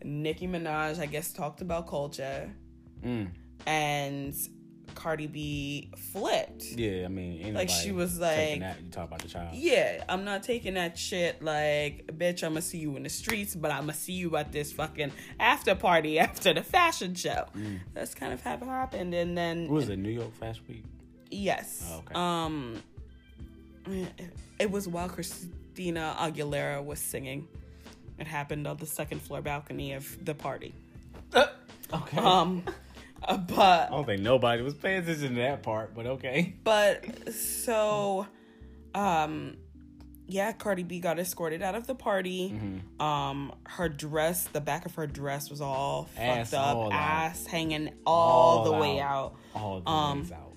Nicki 0.03 0.48
Minaj 0.48 1.00
I 1.00 1.06
guess 1.06 1.34
talked 1.34 1.62
about 1.62 1.88
culture 1.88 2.50
Mm. 3.03 3.30
And 3.65 4.34
Cardi 4.96 5.27
B 5.27 5.91
flipped. 6.12 6.63
Yeah, 6.63 7.06
I 7.06 7.08
mean, 7.08 7.53
Like, 7.53 7.70
she 7.70 7.91
was 7.91 8.20
like- 8.20 8.60
that. 8.60 8.82
you 8.84 8.89
talk 8.91 9.08
about 9.08 9.22
the 9.22 9.27
child. 9.30 9.56
Yeah, 9.56 10.03
I'm 10.10 10.25
not 10.25 10.44
taking 10.44 10.74
that 10.75 10.98
shit 10.98 11.41
like, 11.41 12.08
bitch, 12.08 12.44
I'm 12.44 12.51
gonna 12.51 12.62
see 12.62 12.77
you 12.80 12.96
in 12.98 13.03
the 13.03 13.10
streets, 13.10 13.56
but 13.56 13.72
I'm 13.72 13.82
gonna 13.84 13.94
see 13.94 14.13
you 14.13 14.36
at 14.38 14.51
this 14.51 14.72
fucking 14.74 15.12
after 15.39 15.74
party 15.75 16.20
after 16.27 16.53
the 16.53 16.62
fashion 16.62 17.15
show. 17.15 17.46
That's 17.94 18.13
kind 18.13 18.34
of 18.34 18.41
how 18.41 18.56
it 18.56 18.63
happened. 18.63 19.13
And 19.15 19.38
then, 19.38 19.63
What 19.70 19.75
was 19.75 19.89
it? 19.89 19.98
New 19.98 20.10
York 20.10 20.34
Fashion 20.36 20.63
Week. 20.68 20.84
yes. 21.32 21.88
Oh, 21.89 21.98
okay. 22.00 22.13
Um, 22.13 22.84
it 24.60 24.70
was 24.70 24.88
while 24.88 25.10
Christina 25.10 26.15
Aguilera 26.20 26.84
was 26.84 27.00
singing. 27.00 27.48
It 28.20 28.27
happened 28.27 28.68
on 28.68 28.77
the 28.77 28.86
second 28.86 29.22
floor 29.22 29.41
balcony 29.41 29.94
of 29.94 30.24
the 30.24 30.36
party. 30.36 30.75
Okay. 31.94 32.18
Um, 32.18 32.63
Uh, 33.24 33.38
but 33.48 33.88
I 33.88 33.90
don't 33.92 34.06
think 34.06 34.22
nobody 34.22 34.62
was 34.62 34.74
paying 34.74 35.00
attention 35.04 35.36
to 35.36 35.42
that 35.42 35.63
part, 35.63 35.94
but 35.96 36.06
okay. 36.06 36.56
But 36.63 37.34
so, 37.34 38.25
um, 38.96 39.58
yeah, 40.28 40.51
Cardi 40.54 40.84
B 40.84 41.00
got 41.00 41.20
escorted 41.20 41.62
out 41.62 41.75
of 41.75 41.88
the 41.88 41.96
party. 41.96 42.51
Mm-hmm. 42.56 43.01
Um, 43.01 43.54
her 43.66 43.90
dress, 43.90 44.46
the 44.46 44.62
back 44.62 44.86
of 44.86 44.96
her 44.96 45.06
dress 45.08 45.50
was 45.50 45.62
all 45.62 46.08
Ass 46.18 46.51
fucked 46.51 46.62
up, 46.63 46.75
all 46.78 46.86
out. 46.86 46.94
ass 46.94 47.46
hanging 47.46 47.92
all, 48.06 48.60
All 48.60 48.63
the 48.66 48.72
way 48.78 49.00
out. 49.00 49.36
out. 49.56 49.62
All 49.62 49.80
the 49.82 49.90
Um, 49.90 50.20
ways 50.22 50.32
out. 50.32 50.50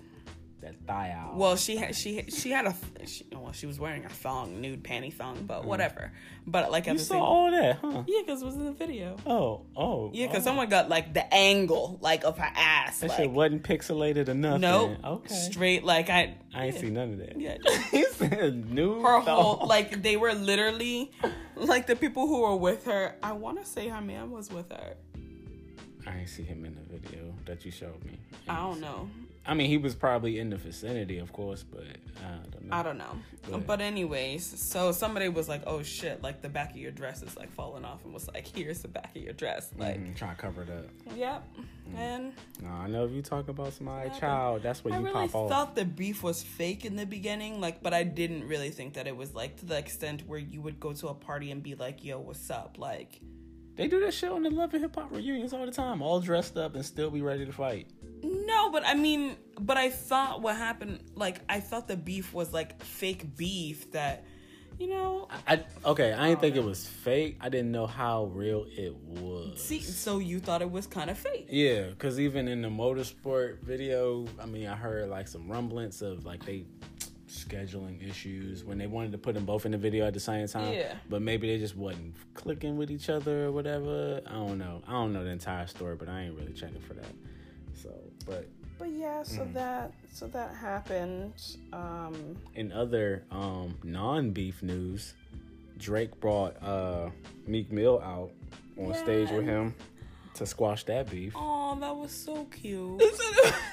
That 0.64 0.86
thigh 0.86 1.14
out. 1.14 1.36
Well, 1.36 1.56
she 1.56 1.76
had 1.76 1.94
she 1.94 2.24
she 2.30 2.50
had 2.50 2.64
a 2.64 2.74
she, 3.06 3.26
well 3.32 3.52
she 3.52 3.66
was 3.66 3.78
wearing 3.78 4.06
a 4.06 4.08
thong, 4.08 4.62
nude 4.62 4.82
panty 4.82 5.12
thong, 5.12 5.44
but 5.46 5.66
whatever. 5.66 6.10
But 6.46 6.70
like 6.70 6.86
Mm. 6.86 6.92
you 6.94 6.98
saw 7.00 7.14
same 7.14 7.22
all 7.22 7.50
that, 7.50 7.76
huh? 7.82 8.02
yeah, 8.06 8.20
because 8.24 8.40
it 8.40 8.46
was 8.46 8.54
in 8.54 8.64
the 8.64 8.72
video. 8.72 9.16
Oh, 9.26 9.66
oh. 9.76 10.10
Yeah, 10.14 10.26
because 10.26 10.42
oh. 10.44 10.46
someone 10.46 10.70
got 10.70 10.88
like 10.88 11.12
the 11.12 11.34
angle 11.34 11.98
like 12.00 12.24
of 12.24 12.38
her 12.38 12.50
ass. 12.54 13.00
That 13.00 13.10
like, 13.10 13.18
shit 13.18 13.30
wasn't 13.30 13.62
pixelated 13.62 14.28
enough. 14.30 14.58
nope. 14.58 14.96
Okay. 15.04 15.34
straight 15.34 15.84
like 15.84 16.08
I 16.08 16.34
I 16.54 16.66
ain't 16.66 16.76
see 16.76 16.88
none 16.88 17.12
of 17.12 17.18
that. 17.18 17.38
Yeah. 17.38 17.58
he 17.90 18.06
said 18.06 18.70
new. 18.72 19.02
her 19.02 19.20
whole 19.20 19.66
like 19.66 20.02
they 20.02 20.16
were 20.16 20.32
literally 20.32 21.12
like 21.56 21.86
the 21.86 21.96
people 21.96 22.26
who 22.26 22.40
were 22.40 22.56
with 22.56 22.86
her. 22.86 23.16
I 23.22 23.32
want 23.32 23.62
to 23.62 23.66
say 23.70 23.88
her 23.88 24.00
man 24.00 24.30
was 24.30 24.50
with 24.50 24.70
her. 24.72 24.96
I 26.06 26.18
ain't 26.18 26.28
see 26.28 26.42
him 26.42 26.64
in 26.64 26.74
the 26.74 26.98
video 26.98 27.34
that 27.46 27.64
you 27.66 27.70
showed 27.70 28.02
me. 28.04 28.18
I 28.48 28.56
don't 28.56 28.80
know. 28.80 29.08
I 29.46 29.52
mean, 29.54 29.68
he 29.68 29.76
was 29.76 29.94
probably 29.94 30.38
in 30.38 30.48
the 30.50 30.56
vicinity, 30.56 31.18
of 31.18 31.32
course, 31.32 31.62
but 31.62 31.82
I 31.82 32.48
don't 32.50 32.64
know. 32.66 32.74
I 32.76 32.82
don't 32.82 32.96
know. 32.96 33.18
ahead. 33.48 33.66
But 33.66 33.82
anyways, 33.82 34.42
so 34.58 34.90
somebody 34.90 35.28
was 35.28 35.48
like, 35.50 35.62
"Oh 35.66 35.82
shit!" 35.82 36.22
Like 36.22 36.40
the 36.40 36.48
back 36.48 36.70
of 36.70 36.76
your 36.78 36.90
dress 36.90 37.22
is 37.22 37.36
like 37.36 37.52
falling 37.52 37.84
off, 37.84 38.02
and 38.04 38.14
was 38.14 38.26
like, 38.28 38.46
"Here's 38.46 38.80
the 38.80 38.88
back 38.88 39.14
of 39.14 39.22
your 39.22 39.34
dress." 39.34 39.70
Like, 39.76 40.00
Mm, 40.00 40.16
trying 40.16 40.34
to 40.34 40.40
cover 40.40 40.62
it 40.62 40.70
up. 40.70 40.86
yep. 41.14 41.46
And 41.94 42.32
No, 42.62 42.70
I 42.70 42.86
know 42.88 43.04
if 43.04 43.10
you 43.12 43.20
talk 43.20 43.48
about 43.48 43.78
my 43.82 44.08
child, 44.08 44.62
that's 44.62 44.82
where 44.82 44.94
I 44.94 44.98
you 44.98 45.04
really 45.04 45.28
pop 45.28 45.34
off. 45.34 45.50
I 45.50 45.54
thought 45.54 45.74
the 45.74 45.84
beef 45.84 46.22
was 46.22 46.42
fake 46.42 46.86
in 46.86 46.96
the 46.96 47.04
beginning, 47.04 47.60
like, 47.60 47.82
but 47.82 47.92
I 47.92 48.02
didn't 48.02 48.48
really 48.48 48.70
think 48.70 48.94
that 48.94 49.06
it 49.06 49.14
was 49.16 49.34
like 49.34 49.58
to 49.58 49.66
the 49.66 49.76
extent 49.76 50.22
where 50.26 50.38
you 50.38 50.62
would 50.62 50.80
go 50.80 50.94
to 50.94 51.08
a 51.08 51.14
party 51.14 51.50
and 51.50 51.62
be 51.62 51.74
like, 51.74 52.02
"Yo, 52.02 52.18
what's 52.18 52.48
up?" 52.50 52.76
Like, 52.78 53.20
They 53.76 53.88
do 53.88 54.00
that 54.00 54.14
shit 54.14 54.30
on 54.30 54.42
the 54.42 54.50
Love 54.50 54.72
and 54.74 54.82
Hip 54.82 54.94
Hop 54.94 55.10
reunions 55.10 55.52
all 55.52 55.66
the 55.66 55.72
time, 55.72 56.00
all 56.00 56.20
dressed 56.20 56.56
up 56.56 56.74
and 56.74 56.84
still 56.84 57.10
be 57.10 57.22
ready 57.22 57.44
to 57.44 57.52
fight. 57.52 57.88
No, 58.22 58.70
but 58.70 58.86
I 58.86 58.94
mean, 58.94 59.36
but 59.60 59.76
I 59.76 59.90
thought 59.90 60.42
what 60.42 60.56
happened, 60.56 61.00
like, 61.14 61.40
I 61.48 61.60
thought 61.60 61.88
the 61.88 61.96
beef 61.96 62.32
was 62.32 62.52
like 62.52 62.80
fake 62.82 63.36
beef 63.36 63.90
that, 63.90 64.24
you 64.78 64.88
know, 64.88 65.28
I 65.46 65.64
okay, 65.84 66.12
I 66.12 66.28
didn't 66.28 66.40
think 66.40 66.56
it 66.56 66.60
oh, 66.60 66.66
was 66.66 66.86
fake. 66.86 67.36
I 67.40 67.48
didn't 67.48 67.70
know 67.70 67.86
how 67.86 68.24
real 68.26 68.66
it 68.68 68.94
was. 68.96 69.60
see, 69.60 69.80
so 69.80 70.18
you 70.18 70.40
thought 70.40 70.62
it 70.62 70.70
was 70.70 70.86
kind 70.86 71.10
of 71.10 71.18
fake. 71.18 71.46
Yeah, 71.48 71.88
because 71.88 72.18
even 72.18 72.48
in 72.48 72.62
the 72.62 72.68
motorsport 72.68 73.60
video, 73.62 74.26
I 74.40 74.46
mean, 74.46 74.66
I 74.66 74.74
heard 74.74 75.08
like 75.10 75.28
some 75.28 75.48
rumblings 75.48 76.02
of 76.02 76.24
like 76.24 76.44
they 76.44 76.64
scheduling 77.34 78.08
issues 78.08 78.64
when 78.64 78.78
they 78.78 78.86
wanted 78.86 79.12
to 79.12 79.18
put 79.18 79.34
them 79.34 79.44
both 79.44 79.66
in 79.66 79.72
the 79.72 79.78
video 79.78 80.06
at 80.06 80.14
the 80.14 80.20
same 80.20 80.46
time. 80.48 80.74
Yeah. 80.74 80.94
But 81.08 81.22
maybe 81.22 81.48
they 81.48 81.58
just 81.58 81.76
wasn't 81.76 82.14
clicking 82.34 82.76
with 82.76 82.90
each 82.90 83.08
other 83.10 83.46
or 83.46 83.52
whatever. 83.52 84.20
I 84.26 84.32
don't 84.32 84.58
know. 84.58 84.82
I 84.86 84.92
don't 84.92 85.12
know 85.12 85.24
the 85.24 85.30
entire 85.30 85.66
story, 85.66 85.96
but 85.96 86.08
I 86.08 86.22
ain't 86.22 86.36
really 86.38 86.52
checking 86.52 86.80
for 86.80 86.94
that. 86.94 87.12
So, 87.74 87.90
but 88.26 88.48
But 88.78 88.90
yeah, 88.90 89.22
so 89.22 89.42
Mm. 89.42 89.52
that 89.54 89.92
so 90.12 90.26
that 90.28 90.54
happened. 90.54 91.32
Um, 91.72 92.36
in 92.54 92.72
other 92.72 93.24
um 93.30 93.76
non-beef 93.82 94.62
news, 94.62 95.14
Drake 95.78 96.18
brought 96.20 96.60
uh 96.62 97.10
Meek 97.46 97.70
Mill 97.72 98.00
out 98.00 98.30
on 98.78 98.94
stage 98.94 99.30
with 99.30 99.44
him 99.44 99.74
to 100.34 100.46
squash 100.46 100.84
that 100.84 101.10
beef. 101.10 101.32
oh, 101.36 101.76
that 101.80 101.94
was 101.96 102.10
so 102.12 102.44
cute. 102.46 103.02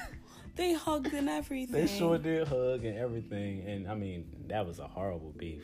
they 0.54 0.74
hugged 0.74 1.12
and 1.14 1.28
everything. 1.28 1.74
They 1.74 1.86
sure 1.86 2.18
did 2.18 2.46
hug 2.48 2.84
and 2.84 2.96
everything, 2.98 3.62
and 3.66 3.88
I 3.88 3.94
mean 3.94 4.26
that 4.48 4.66
was 4.66 4.78
a 4.78 4.86
horrible 4.86 5.32
beef. 5.36 5.62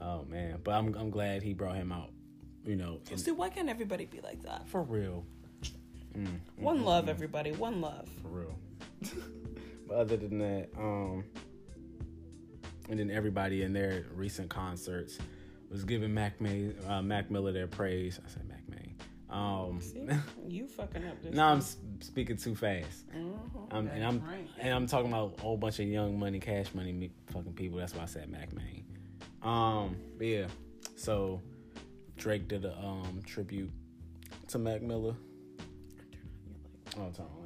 Oh 0.00 0.24
man, 0.24 0.60
but 0.64 0.72
I'm 0.72 0.94
I'm 0.94 1.10
glad 1.10 1.42
he 1.42 1.52
brought 1.52 1.76
him 1.76 1.92
out. 1.92 2.10
You 2.64 2.76
know, 2.76 3.00
and 3.10 3.18
See, 3.18 3.30
why 3.30 3.48
can't 3.48 3.68
everybody 3.68 4.04
be 4.06 4.20
like 4.20 4.42
that? 4.42 4.68
for 4.68 4.82
real, 4.82 5.24
One 6.56 6.84
love, 6.84 7.08
everybody. 7.08 7.52
One 7.52 7.80
love. 7.80 8.08
for 8.20 8.28
real. 8.28 8.58
but 9.88 9.94
other 9.96 10.16
than 10.18 10.38
that, 10.38 10.68
um, 10.78 11.24
and 12.90 12.98
then 13.00 13.10
everybody 13.10 13.62
in 13.62 13.72
their 13.72 14.04
recent 14.14 14.50
concerts 14.50 15.18
was 15.70 15.84
giving 15.84 16.12
Mac 16.12 16.38
May, 16.40 16.72
uh, 16.86 17.00
Mac 17.00 17.30
Miller 17.30 17.52
their 17.52 17.66
praise. 17.66 18.20
I 18.24 18.28
said. 18.28 18.49
Um, 19.30 19.80
See, 19.80 20.08
you 20.48 20.66
fucking 20.66 21.06
up 21.06 21.22
this. 21.22 21.34
now 21.34 21.52
I'm 21.52 21.60
speaking 22.00 22.36
too 22.36 22.54
fast. 22.56 23.08
Mhm. 23.12 23.72
Um, 23.72 23.86
and 23.88 24.04
I'm 24.04 24.20
Right. 24.24 24.48
and 24.58 24.74
I'm 24.74 24.86
talking 24.86 25.08
about 25.10 25.38
a 25.38 25.40
whole 25.42 25.56
bunch 25.56 25.78
of 25.78 25.86
young 25.86 26.18
money, 26.18 26.40
cash 26.40 26.74
money, 26.74 26.92
me- 26.92 27.12
fucking 27.26 27.52
people. 27.54 27.78
That's 27.78 27.94
why 27.94 28.02
I 28.02 28.06
said 28.06 28.28
Mac 28.28 28.52
Main. 28.52 28.84
Um, 29.42 29.96
but 30.18 30.26
yeah. 30.26 30.48
So 30.96 31.40
Drake 32.16 32.48
did 32.48 32.64
a 32.64 32.76
um 32.78 33.22
tribute 33.24 33.70
to 34.48 34.58
Mac 34.58 34.82
Miller. 34.82 35.14
Oh, 36.98 37.02
I'm 37.04 37.12
talking 37.12 37.36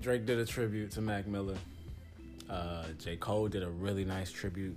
Drake 0.00 0.24
did 0.26 0.38
a 0.38 0.46
tribute 0.46 0.90
to 0.92 1.00
Mac 1.00 1.26
Miller. 1.26 1.56
Uh, 2.48 2.84
J. 2.98 3.16
Cole 3.16 3.48
did 3.48 3.62
a 3.62 3.68
really 3.70 4.04
nice 4.04 4.30
tribute. 4.30 4.76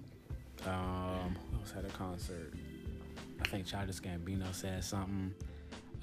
Um, 0.66 1.36
who 1.52 1.60
else 1.60 1.72
had 1.72 1.86
a 1.86 1.90
concert? 1.90 2.54
I 3.42 3.48
think 3.50 3.66
Childish 3.66 4.00
Gambino 4.00 4.54
said 4.54 4.84
something. 4.84 5.34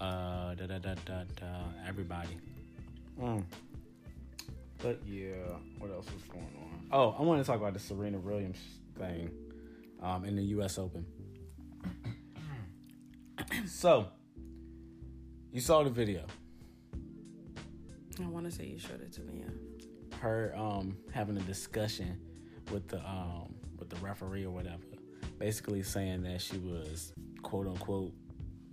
Uh, 0.01 0.55
da 0.55 0.67
da 0.67 0.79
da 0.79 0.95
da 1.05 1.23
da. 1.37 1.47
Everybody. 1.87 2.37
Mm. 3.21 3.45
But 4.79 5.01
yeah, 5.07 5.35
what 5.79 5.91
else 5.91 6.07
was 6.13 6.23
going 6.25 6.45
on? 6.45 6.87
Oh, 6.93 7.17
I 7.19 7.23
want 7.23 7.41
to 7.41 7.47
talk 7.47 7.57
about 7.61 7.73
the 7.75 7.81
Serena 7.81 8.19
Williams 8.19 8.59
thing 8.97 9.31
um, 10.03 10.25
in 10.25 10.37
the 10.37 10.43
U.S. 10.45 10.79
Open. 10.79 11.05
so, 13.67 14.09
you 15.53 15.61
saw 15.61 15.83
the 15.83 15.91
video. 15.91 16.25
I 18.23 18.27
want 18.29 18.47
to 18.47 18.53
say 18.53 18.67
you 18.67 18.79
showed 18.79 19.01
it 19.01 19.13
to 19.13 19.21
me. 19.23 19.43
Yeah. 19.45 20.17
her 20.21 20.53
um 20.57 20.97
having 21.13 21.37
a 21.37 21.41
discussion 21.43 22.19
with 22.73 22.89
the 22.89 22.99
um 22.99 23.55
with 23.79 23.89
the 23.89 23.97
referee 23.97 24.45
or 24.45 24.51
whatever 24.51 24.83
basically 25.39 25.83
saying 25.83 26.23
that 26.23 26.41
she 26.41 26.59
was 26.59 27.13
quote 27.43 27.67
unquote 27.67 28.13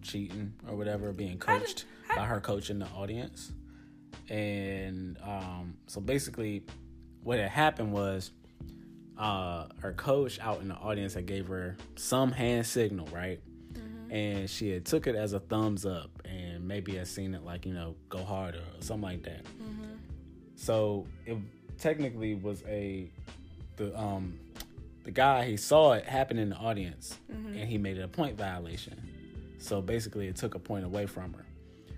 cheating 0.01 0.53
or 0.67 0.75
whatever 0.75 1.11
being 1.11 1.37
coached 1.37 1.85
by 2.15 2.25
her 2.25 2.39
coach 2.39 2.69
in 2.69 2.79
the 2.79 2.87
audience. 2.87 3.51
And 4.29 5.17
um 5.23 5.77
so 5.87 6.01
basically 6.01 6.63
what 7.23 7.39
had 7.39 7.49
happened 7.49 7.91
was 7.91 8.31
uh 9.17 9.67
her 9.81 9.93
coach 9.93 10.39
out 10.39 10.61
in 10.61 10.67
the 10.67 10.75
audience 10.75 11.13
had 11.13 11.25
gave 11.25 11.47
her 11.47 11.75
some 11.95 12.31
hand 12.31 12.65
signal 12.65 13.07
right? 13.07 13.39
And 14.11 14.49
she 14.49 14.69
had 14.69 14.85
took 14.85 15.07
it 15.07 15.15
as 15.15 15.33
a 15.33 15.39
thumbs 15.39 15.85
up 15.85 16.11
and 16.25 16.67
maybe 16.67 16.95
had 16.95 17.07
seen 17.07 17.33
it 17.33 17.43
like 17.43 17.65
you 17.65 17.73
know 17.73 17.95
go 18.09 18.23
harder 18.23 18.59
or 18.59 18.81
something 18.81 19.01
like 19.01 19.23
that. 19.23 19.45
So 20.55 21.07
it 21.25 21.37
technically 21.77 22.35
was 22.35 22.63
a 22.67 23.09
the 23.77 23.97
um 23.99 24.39
the 25.05 25.11
guy 25.11 25.45
he 25.45 25.55
saw 25.55 25.93
it 25.93 26.05
happen 26.05 26.37
in 26.37 26.49
the 26.49 26.55
audience 26.55 27.17
and 27.29 27.69
he 27.69 27.77
made 27.77 27.97
it 27.97 28.01
a 28.01 28.07
point 28.07 28.35
violation. 28.35 28.99
So 29.59 29.81
basically 29.81 30.27
it 30.27 30.35
took 30.35 30.55
a 30.55 30.59
point 30.59 30.83
away 30.83 31.05
from 31.05 31.33
her. 31.33 31.45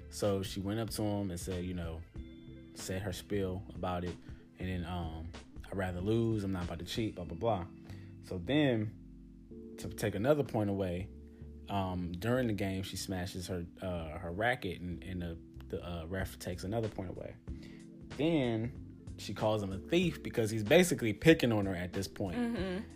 So 0.10 0.44
she 0.44 0.60
went 0.60 0.80
up 0.80 0.90
to 0.92 1.02
him 1.02 1.32
and 1.32 1.40
said, 1.40 1.64
you 1.64 1.74
know, 1.74 2.02
said 2.76 3.02
her 3.02 3.14
spiel 3.14 3.64
about 3.76 4.04
it 4.04 4.16
and 4.60 4.70
then 4.70 4.86
um 4.86 5.28
I'd 5.72 5.78
rather 5.78 6.02
lose, 6.02 6.44
I'm 6.44 6.52
not 6.52 6.66
about 6.66 6.80
to 6.80 6.86
cheat, 6.86 7.16
blah 7.16 7.26
blah 7.26 7.38
blah. 7.38 7.66
So 8.28 8.42
then 8.44 8.92
to 9.78 9.88
take 9.88 10.16
another 10.16 10.44
point 10.44 10.70
away, 10.70 11.08
um, 11.70 12.12
during 12.20 12.48
the 12.48 12.54
game 12.54 12.84
she 12.84 12.98
smashes 12.98 13.48
her 13.48 13.66
uh, 13.82 14.18
her 14.18 14.32
racket 14.32 14.82
and, 14.82 15.02
and 15.04 15.22
the, 15.22 15.38
the 15.70 15.86
uh, 15.86 16.06
ref 16.08 16.38
takes 16.40 16.66
another 16.66 16.90
point 16.90 17.10
away. 17.10 17.36
Then 18.18 18.72
she 19.20 19.34
calls 19.34 19.64
him 19.64 19.72
a 19.72 19.78
thief 19.78 20.22
because 20.24 20.50
he's 20.52 20.64
basically 20.64 21.14
picking 21.14 21.52
on 21.52 21.66
her 21.66 21.76
at 21.76 21.94
this 21.94 22.08
point. 22.08 22.36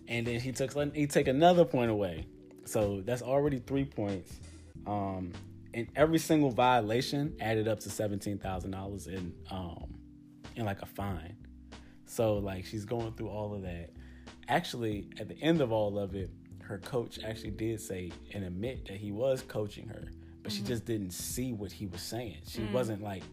And 0.08 0.28
then 0.28 0.40
he 0.40 0.52
took 0.52 0.74
he 0.96 1.08
take 1.08 1.28
another 1.28 1.66
point 1.66 1.92
away. 1.92 2.26
So 2.66 3.02
that's 3.06 3.22
already 3.22 3.60
three 3.60 3.86
points. 3.86 4.40
Um, 4.88 5.34
and 5.74 5.88
every 5.96 6.20
single 6.20 6.52
violation 6.52 7.36
added 7.40 7.68
up 7.68 7.80
to 7.82 7.90
seventeen 7.90 8.38
thousand 8.38 8.72
dollars 8.72 9.08
in 9.08 9.34
um 9.50 9.96
in 10.56 10.66
like 10.66 10.82
a 10.82 10.86
fine. 10.86 11.36
So 12.06 12.38
like 12.38 12.66
she's 12.66 12.86
going 12.86 13.14
through 13.14 13.30
all 13.30 13.54
of 13.54 13.62
that. 13.64 13.90
Actually, 14.48 15.08
at 15.20 15.28
the 15.30 15.40
end 15.42 15.62
of 15.62 15.72
all 15.72 15.98
of 15.98 16.14
it, 16.16 16.30
her 16.64 16.78
coach 16.78 17.20
actually 17.26 17.52
did 17.52 17.80
say 17.80 18.12
and 18.34 18.44
admit 18.44 18.86
that 18.88 18.98
he 18.98 19.12
was 19.12 19.42
coaching 19.42 19.88
her, 19.88 20.10
but 20.44 20.52
she 20.52 20.62
just 20.62 20.86
didn't 20.86 21.12
see 21.12 21.54
what 21.54 21.72
he 21.72 21.86
was 21.88 22.02
saying. 22.02 22.38
She 22.48 22.64
wasn't 22.74 23.02
like, 23.02 23.24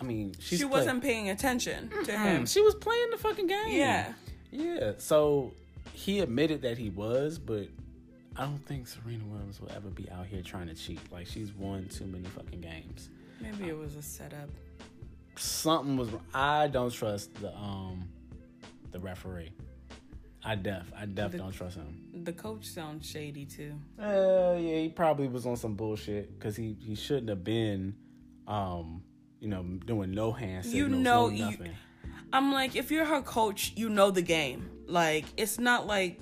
I 0.00 0.04
mean, 0.04 0.34
she's 0.38 0.58
she 0.60 0.64
play- 0.64 0.72
wasn't 0.80 1.02
paying 1.02 1.28
attention 1.30 1.88
to 1.90 1.96
Mm, 2.12 2.22
him. 2.24 2.46
She 2.46 2.60
was 2.60 2.74
playing 2.76 3.10
the 3.10 3.18
fucking 3.18 3.46
game. 3.48 3.76
Yeah. 3.76 4.12
Yeah. 4.52 4.92
So 4.98 5.52
he 5.92 6.20
admitted 6.20 6.62
that 6.62 6.78
he 6.78 6.90
was, 6.90 7.38
but 7.38 7.66
I 8.36 8.44
don't 8.44 8.64
think 8.66 8.86
Serena 8.86 9.24
Williams 9.26 9.60
will 9.60 9.72
ever 9.72 9.88
be 9.90 10.08
out 10.10 10.26
here 10.26 10.42
trying 10.42 10.68
to 10.68 10.74
cheat. 10.74 11.00
Like 11.10 11.26
she's 11.26 11.52
won 11.52 11.88
too 11.88 12.06
many 12.06 12.24
fucking 12.28 12.60
games. 12.60 13.10
Maybe 13.40 13.68
it 13.68 13.76
was 13.76 13.96
a 13.96 14.02
setup. 14.02 14.48
Something 15.36 15.96
was. 15.96 16.08
I 16.34 16.68
don't 16.68 16.92
trust 16.92 17.34
the 17.40 17.54
um 17.56 18.08
the 18.90 18.98
referee. 19.00 19.50
I 20.44 20.54
def 20.54 20.90
I 20.96 21.06
def 21.06 21.32
The- 21.32 21.38
don't 21.38 21.52
trust 21.52 21.76
him. 21.76 22.04
The 22.24 22.32
coach 22.32 22.64
sounds 22.66 23.08
shady 23.08 23.44
too. 23.44 23.74
Uh, 24.00 24.56
yeah, 24.58 24.78
he 24.80 24.88
probably 24.88 25.28
was 25.28 25.46
on 25.46 25.56
some 25.56 25.74
bullshit 25.74 26.36
because 26.38 26.56
he 26.56 26.76
he 26.80 26.94
shouldn't 26.94 27.28
have 27.28 27.44
been, 27.44 27.94
um, 28.46 29.02
you 29.40 29.48
know, 29.48 29.62
doing 29.86 30.10
no 30.12 30.32
hand 30.32 30.64
You 30.66 30.88
know, 30.88 30.98
no 30.98 31.28
you- 31.28 31.56
I'm 32.32 32.52
like, 32.52 32.76
if 32.76 32.90
you're 32.90 33.04
her 33.06 33.22
coach, 33.22 33.72
you 33.76 33.88
know 33.88 34.10
the 34.10 34.22
game. 34.22 34.68
Like, 34.86 35.24
it's 35.36 35.58
not 35.58 35.86
like 35.86 36.20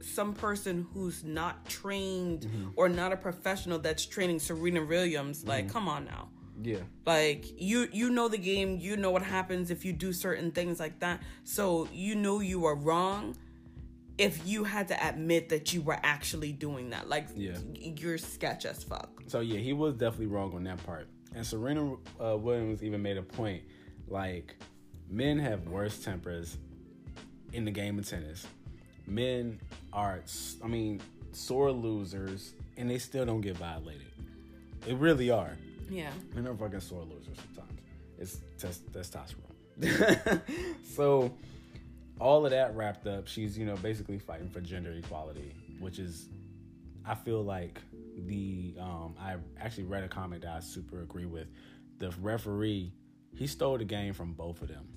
some 0.00 0.32
person 0.32 0.86
who's 0.94 1.24
not 1.24 1.66
trained 1.68 2.42
Mm-hmm. 2.46 2.68
or 2.76 2.88
not 2.88 3.12
a 3.12 3.16
professional 3.16 3.78
that's 3.78 4.06
training 4.06 4.38
Serena 4.38 4.84
Williams. 4.84 5.44
Like, 5.44 5.70
come 5.70 5.88
on 5.88 6.04
now. 6.06 6.28
yeah, 6.62 6.78
Like 7.06 7.44
you 7.60 7.88
you 7.92 8.10
know 8.10 8.28
the 8.28 8.38
game, 8.38 8.78
you 8.80 8.96
know 8.96 9.10
what 9.10 9.22
happens 9.22 9.70
if 9.70 9.84
you 9.84 9.92
do 9.92 10.12
certain 10.12 10.50
things 10.52 10.80
like 10.80 10.98
that. 11.00 11.20
So 11.44 11.88
you 11.92 12.14
know 12.14 12.40
you 12.40 12.64
are 12.64 12.74
wrong 12.74 13.36
if 14.16 14.46
you 14.46 14.64
had 14.64 14.88
to 14.88 15.06
admit 15.08 15.50
that 15.50 15.72
you 15.72 15.82
were 15.82 15.98
actually 16.02 16.52
doing 16.52 16.90
that. 16.90 17.08
Like 17.08 17.28
Yeah. 17.36 17.58
you're 17.74 18.18
sketch 18.18 18.64
as 18.64 18.82
fuck. 18.82 19.22
So 19.26 19.40
yeah, 19.40 19.58
he 19.58 19.72
was 19.72 19.94
definitely 19.94 20.26
wrong 20.26 20.54
on 20.54 20.64
that 20.64 20.84
part. 20.84 21.06
And 21.38 21.46
Serena 21.46 21.94
uh, 22.20 22.36
Williams 22.36 22.82
even 22.82 23.00
made 23.00 23.16
a 23.16 23.22
point, 23.22 23.62
like 24.08 24.56
men 25.08 25.38
have 25.38 25.68
worse 25.68 26.00
tempers 26.00 26.58
in 27.52 27.64
the 27.64 27.70
game 27.70 27.96
of 27.96 28.08
tennis. 28.08 28.44
Men 29.06 29.60
are, 29.92 30.20
I 30.64 30.66
mean, 30.66 31.00
sore 31.30 31.70
losers, 31.70 32.54
and 32.76 32.90
they 32.90 32.98
still 32.98 33.24
don't 33.24 33.40
get 33.40 33.56
violated. 33.56 34.10
They 34.80 34.94
really 34.94 35.30
are. 35.30 35.56
Yeah. 35.88 36.10
Men 36.34 36.48
are 36.48 36.56
fucking 36.56 36.80
sore 36.80 37.04
losers 37.04 37.36
sometimes. 37.54 37.78
It's 38.18 38.40
tes- 38.58 38.82
testosterone. 38.90 40.40
so 40.96 41.32
all 42.18 42.46
of 42.46 42.50
that 42.50 42.74
wrapped 42.74 43.06
up, 43.06 43.28
she's 43.28 43.56
you 43.56 43.64
know 43.64 43.76
basically 43.76 44.18
fighting 44.18 44.48
for 44.48 44.60
gender 44.60 44.90
equality, 44.90 45.54
which 45.78 46.00
is 46.00 46.30
I 47.06 47.14
feel 47.14 47.44
like 47.44 47.80
the 48.26 48.74
um 48.80 49.14
I 49.20 49.36
actually 49.60 49.84
read 49.84 50.04
a 50.04 50.08
comment 50.08 50.42
that 50.42 50.56
I 50.56 50.60
super 50.60 51.02
agree 51.02 51.26
with. 51.26 51.48
The 51.98 52.10
referee 52.20 52.92
he 53.34 53.46
stole 53.46 53.78
the 53.78 53.84
game 53.84 54.14
from 54.14 54.32
both 54.32 54.62
of 54.62 54.68
them 54.68 54.88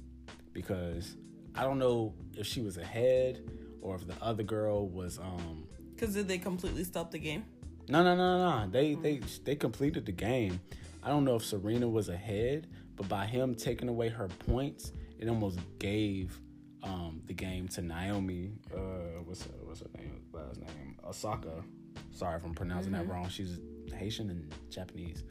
because 0.53 1.15
I 1.55 1.63
don't 1.63 1.79
know 1.79 2.13
if 2.35 2.47
she 2.47 2.61
was 2.61 2.77
ahead 2.77 3.43
or 3.81 3.95
if 3.95 4.07
the 4.07 4.15
other 4.21 4.43
girl 4.43 4.87
was 4.87 5.17
um 5.19 5.67
Cause 5.97 6.13
did 6.13 6.27
they 6.27 6.37
completely 6.39 6.83
stop 6.83 7.11
the 7.11 7.19
game? 7.19 7.45
no, 7.87 8.03
no, 8.03 8.15
no, 8.15 8.37
no. 8.61 8.69
They 8.71 8.95
they 8.95 9.21
they 9.43 9.55
completed 9.55 10.05
the 10.05 10.11
game. 10.11 10.59
I 11.03 11.09
don't 11.09 11.25
know 11.25 11.35
if 11.35 11.43
Serena 11.45 11.87
was 11.87 12.09
ahead, 12.09 12.67
but 12.95 13.07
by 13.09 13.25
him 13.25 13.55
taking 13.55 13.89
away 13.89 14.09
her 14.09 14.27
points, 14.27 14.93
it 15.19 15.27
almost 15.27 15.59
gave 15.79 16.39
um, 16.83 17.21
the 17.25 17.33
game 17.33 17.67
to 17.69 17.81
Naomi. 17.81 18.53
Uh, 18.73 19.21
what's 19.25 19.43
her, 19.43 19.51
what's 19.63 19.81
her 19.81 19.89
name? 19.97 20.21
Last 20.31 20.59
name 20.61 20.95
Osaka. 21.05 21.63
Sorry 22.13 22.37
if 22.37 22.43
I'm 22.43 22.53
pronouncing 22.53 22.91
that 22.93 23.07
wrong. 23.07 23.27
She's 23.29 23.59
Haitian 23.93 24.29
and 24.29 24.53
Japanese. 24.69 25.23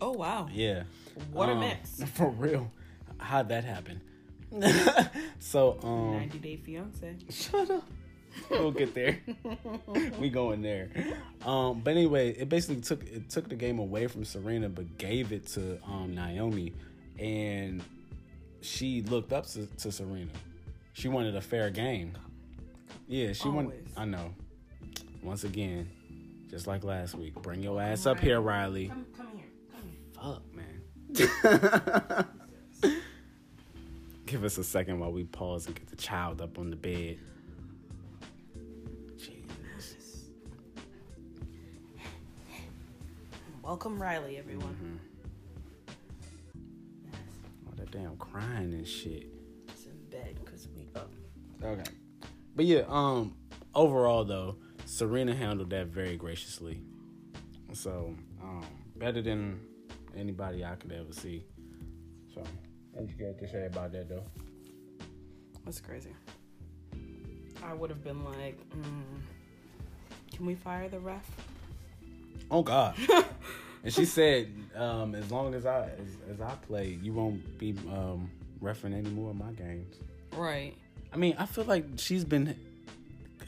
Oh 0.00 0.12
wow. 0.12 0.48
Yeah. 0.52 0.84
What 1.32 1.48
a 1.48 1.52
Um, 1.52 1.60
mix. 1.60 2.02
For 2.14 2.30
real. 2.30 2.70
How'd 3.18 3.48
that 3.50 3.64
happen? 3.64 4.00
so 5.38 5.78
um 5.82 6.12
90 6.12 6.38
Day 6.38 6.56
Fiance. 6.56 7.16
Shut 7.30 7.70
up. 7.70 7.84
We'll 8.50 8.72
get 8.72 8.94
there. 8.94 9.20
we 10.18 10.28
going 10.28 10.60
there. 10.60 10.90
Um, 11.44 11.80
but 11.80 11.92
anyway, 11.92 12.30
it 12.32 12.48
basically 12.48 12.80
took 12.82 13.04
it 13.04 13.30
took 13.30 13.48
the 13.48 13.54
game 13.54 13.78
away 13.78 14.08
from 14.08 14.24
Serena, 14.24 14.68
but 14.68 14.98
gave 14.98 15.30
it 15.32 15.46
to 15.48 15.78
um, 15.84 16.14
Naomi, 16.16 16.72
and 17.18 17.80
she 18.60 19.02
looked 19.02 19.32
up 19.32 19.46
to, 19.48 19.66
to 19.66 19.92
Serena. 19.92 20.30
She 20.94 21.06
wanted 21.06 21.36
a 21.36 21.40
fair 21.40 21.70
game. 21.70 22.12
Yeah, 23.06 23.32
she 23.34 23.48
wanted. 23.48 23.70
Always. 23.70 23.88
I 23.96 24.04
know. 24.04 24.34
Once 25.22 25.44
again, 25.44 25.88
just 26.54 26.66
like 26.68 26.84
last 26.84 27.16
week, 27.16 27.34
bring 27.42 27.64
your 27.64 27.82
ass 27.82 28.06
up 28.06 28.20
here, 28.20 28.40
Riley. 28.40 28.86
Come, 28.86 29.04
come 29.16 29.26
here. 29.34 29.46
Come 29.72 29.82
here. 29.90 29.98
Fuck, 30.14 30.44
man. 30.54 30.82
Give 34.26 34.44
us 34.44 34.56
a 34.56 34.62
second 34.62 35.00
while 35.00 35.10
we 35.10 35.24
pause 35.24 35.66
and 35.66 35.74
get 35.74 35.88
the 35.88 35.96
child 35.96 36.40
up 36.40 36.56
on 36.56 36.70
the 36.70 36.76
bed. 36.76 37.18
Jesus. 39.16 40.26
Welcome 43.60 44.00
Riley, 44.00 44.38
everyone. 44.38 45.00
All 47.66 47.72
that 47.74 47.90
damn 47.90 48.16
crying 48.16 48.74
and 48.74 48.86
shit. 48.86 49.26
It's 49.70 49.86
in 49.86 49.98
bed 50.08 50.38
because 50.44 50.68
we 50.76 50.86
up. 50.94 51.10
Okay. 51.64 51.90
But 52.54 52.66
yeah, 52.66 52.84
um, 52.86 53.34
overall 53.74 54.22
though, 54.22 54.54
Serena 54.94 55.34
handled 55.34 55.70
that 55.70 55.88
very 55.88 56.16
graciously. 56.16 56.80
So, 57.72 58.14
um, 58.40 58.64
better 58.94 59.20
than 59.20 59.58
anybody 60.16 60.64
I 60.64 60.76
could 60.76 60.92
ever 60.92 61.12
see. 61.12 61.44
So, 62.32 62.44
what 62.92 63.08
you 63.08 63.26
got 63.26 63.36
to 63.40 63.48
say 63.48 63.66
about 63.66 63.90
that 63.90 64.08
though? 64.08 64.22
That's 65.64 65.80
crazy. 65.80 66.14
I 67.64 67.74
would 67.74 67.90
have 67.90 68.04
been 68.04 68.22
like, 68.24 68.56
mm, 68.70 69.02
can 70.32 70.46
we 70.46 70.54
fire 70.54 70.88
the 70.88 71.00
ref? 71.00 71.28
Oh 72.48 72.62
God. 72.62 72.94
and 73.82 73.92
she 73.92 74.04
said, 74.04 74.52
um, 74.76 75.16
as 75.16 75.28
long 75.28 75.54
as 75.54 75.66
I 75.66 75.88
as, 75.88 76.34
as 76.34 76.40
I 76.40 76.54
play, 76.68 77.00
you 77.02 77.12
won't 77.12 77.58
be 77.58 77.74
um 77.90 78.30
refereeing 78.60 78.96
any 78.96 79.10
more 79.10 79.30
of 79.30 79.36
my 79.36 79.50
games. 79.54 79.96
Right. 80.36 80.76
I 81.12 81.16
mean, 81.16 81.34
I 81.36 81.46
feel 81.46 81.64
like 81.64 81.84
she's 81.96 82.24
been 82.24 82.54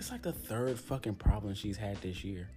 it's 0.07 0.13
like 0.13 0.23
the 0.23 0.31
third 0.31 0.79
fucking 0.79 1.17
problem 1.17 1.53
she's 1.53 1.77
had 1.77 2.01
this 2.01 2.23
year. 2.23 2.49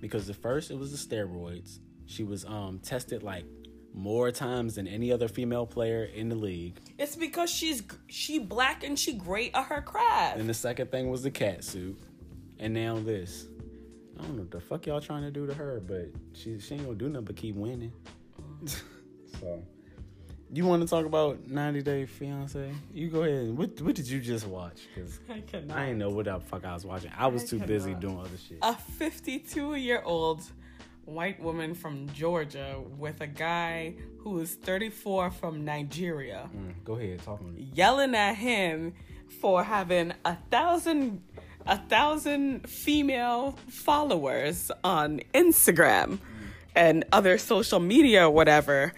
Because 0.00 0.28
the 0.28 0.34
first 0.34 0.70
it 0.70 0.78
was 0.78 0.92
the 0.92 1.16
steroids. 1.16 1.80
She 2.06 2.22
was 2.22 2.44
um 2.44 2.78
tested 2.78 3.24
like 3.24 3.44
more 3.92 4.30
times 4.30 4.76
than 4.76 4.86
any 4.86 5.10
other 5.10 5.26
female 5.26 5.66
player 5.66 6.04
in 6.04 6.28
the 6.28 6.36
league. 6.36 6.78
It's 7.00 7.16
because 7.16 7.50
she's 7.50 7.82
she 8.06 8.38
black 8.38 8.84
and 8.84 8.96
she 8.96 9.14
great 9.14 9.50
at 9.52 9.64
her 9.64 9.82
craft. 9.82 10.38
And 10.38 10.48
the 10.48 10.54
second 10.54 10.92
thing 10.92 11.10
was 11.10 11.24
the 11.24 11.30
cat 11.32 11.64
suit. 11.64 11.98
And 12.60 12.72
now 12.72 13.00
this. 13.00 13.48
I 14.16 14.22
don't 14.22 14.36
know 14.36 14.42
what 14.42 14.52
the 14.52 14.60
fuck 14.60 14.86
y'all 14.86 15.00
trying 15.00 15.22
to 15.22 15.32
do 15.32 15.44
to 15.44 15.54
her, 15.54 15.82
but 15.84 16.08
she 16.34 16.60
she 16.60 16.74
ain't 16.74 16.84
gonna 16.84 16.94
do 16.94 17.08
nothing 17.08 17.24
but 17.24 17.34
keep 17.34 17.56
winning. 17.56 17.92
so 19.40 19.60
you 20.52 20.66
want 20.66 20.82
to 20.82 20.88
talk 20.88 21.06
about 21.06 21.48
90 21.48 21.82
Day 21.82 22.06
Fiance? 22.06 22.70
You 22.92 23.08
go 23.08 23.22
ahead. 23.22 23.56
What 23.56 23.80
what 23.80 23.94
did 23.94 24.08
you 24.08 24.20
just 24.20 24.46
watch? 24.46 24.82
Because 24.94 25.18
I 25.30 25.40
cannot. 25.40 25.76
I 25.78 25.86
didn't 25.86 25.98
know 25.98 26.10
what 26.10 26.26
the 26.26 26.38
fuck 26.40 26.64
I 26.64 26.74
was 26.74 26.84
watching. 26.84 27.10
I 27.16 27.26
was 27.28 27.42
I 27.44 27.46
too 27.46 27.58
busy 27.60 27.94
doing 27.94 28.18
other 28.18 28.36
shit. 28.48 28.58
a 28.62 28.74
52 28.74 29.74
year 29.76 30.02
old 30.04 30.42
white 31.04 31.40
woman 31.42 31.74
from 31.74 32.08
Georgia 32.10 32.76
with 32.98 33.20
a 33.22 33.26
guy 33.26 33.94
who 34.18 34.38
is 34.40 34.54
34 34.54 35.30
from 35.32 35.64
Nigeria 35.64 36.48
Mm, 36.56 36.74
go 36.84 36.94
ahead, 36.94 37.20
talk 37.24 37.40
to 37.40 37.44
me. 37.44 37.68
yelling 37.74 38.14
at 38.14 38.34
him 38.34 38.92
for 39.40 39.64
having 39.64 40.12
a 40.24 40.36
thousand 40.50 41.20
a 41.66 41.76
thousand 41.78 42.68
female 42.68 43.56
followers 43.68 44.70
on 44.84 45.20
Instagram 45.34 46.18
and 46.76 47.04
other 47.12 47.36
social 47.38 47.80
media 47.80 48.26
or 48.26 48.30
whatever 48.30 48.92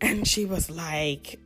and 0.00 0.26
she 0.26 0.44
was 0.44 0.70
like 0.70 1.38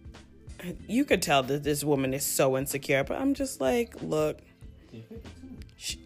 you 0.87 1.05
could 1.05 1.21
tell 1.21 1.43
that 1.43 1.63
this 1.63 1.85
woman 1.85 2.15
is 2.15 2.25
so 2.25 2.57
insecure 2.57 3.05
but 3.05 3.21
i'm 3.21 3.35
just 3.35 3.61
like 3.61 3.95
look 4.03 4.39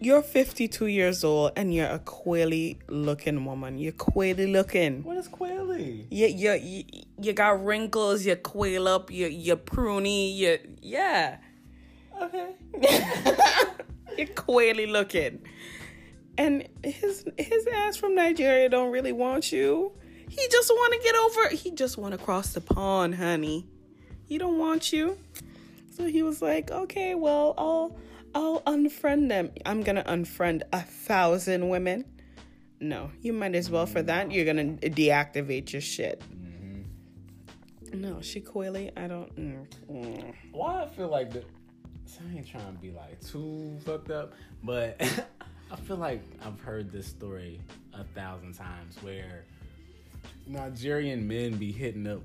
you're 0.01 0.21
52 0.21 0.87
years 0.87 1.23
old 1.23 1.51
and 1.55 1.73
you're 1.73 1.87
a 1.87 1.99
queerly 1.99 2.77
looking 2.89 3.45
woman 3.45 3.77
you're 3.77 3.93
queerly 3.93 4.47
looking 4.47 5.03
What 5.03 5.17
is 5.17 5.27
Quelly? 5.29 6.05
you, 6.09 6.27
you, 6.27 6.53
you, 6.53 6.83
you 7.21 7.33
got 7.33 7.63
wrinkles, 7.63 8.25
you 8.25 8.35
quail 8.35 8.87
up, 8.87 9.09
you, 9.09 9.27
you 9.27 9.55
pruny, 9.55 10.35
you, 10.35 10.59
yeah. 10.81 11.37
Okay. 12.21 12.55
You're 14.17 14.27
quaily 14.27 14.85
looking. 14.85 15.41
And 16.37 16.67
his 16.83 17.25
his 17.37 17.67
ass 17.73 17.95
from 17.95 18.15
Nigeria 18.15 18.67
don't 18.69 18.91
really 18.91 19.13
want 19.13 19.51
you. 19.51 19.93
He 20.29 20.47
just 20.49 20.69
want 20.69 20.93
to 20.93 20.99
get 20.99 21.15
over. 21.15 21.49
He 21.49 21.71
just 21.71 21.97
want 21.97 22.13
to 22.13 22.17
cross 22.17 22.53
the 22.53 22.61
pond, 22.61 23.15
honey. 23.15 23.65
He 24.25 24.37
don't 24.37 24.57
want 24.57 24.93
you. 24.93 25.17
So 25.91 26.05
he 26.05 26.23
was 26.23 26.41
like, 26.41 26.71
okay, 26.71 27.15
well, 27.15 27.53
I'll 27.57 27.97
I'll 28.33 28.61
unfriend 28.61 29.29
them. 29.29 29.51
I'm 29.65 29.81
gonna 29.81 30.03
unfriend 30.03 30.61
a 30.71 30.81
thousand 30.81 31.67
women. 31.67 32.05
No, 32.79 33.11
you 33.21 33.33
might 33.33 33.55
as 33.55 33.69
well 33.69 33.85
for 33.85 34.01
that. 34.03 34.31
You're 34.31 34.45
gonna 34.45 34.75
deactivate 34.77 35.73
your 35.73 35.81
shit. 35.81 36.21
No, 37.91 38.21
she 38.21 38.39
quaily. 38.39 38.91
I 38.95 39.07
don't. 39.07 39.35
Mm, 39.35 39.67
mm. 39.91 40.33
Why 40.51 40.83
I 40.83 40.87
feel 40.87 41.09
like 41.09 41.31
the 41.31 41.43
so 42.05 42.21
I 42.27 42.37
ain't 42.37 42.47
trying 42.47 42.65
to 42.65 42.79
be 42.79 42.91
like 42.91 43.19
too 43.21 43.77
fucked 43.85 44.11
up, 44.11 44.33
but 44.63 45.01
I 45.71 45.75
feel 45.75 45.97
like 45.97 46.21
I've 46.45 46.59
heard 46.59 46.91
this 46.91 47.07
story 47.07 47.61
a 47.93 48.03
thousand 48.03 48.53
times 48.53 48.95
where 49.01 49.45
Nigerian 50.49 51.27
men 51.27 51.53
be 51.57 51.71
hitting 51.71 52.07
up, 52.07 52.21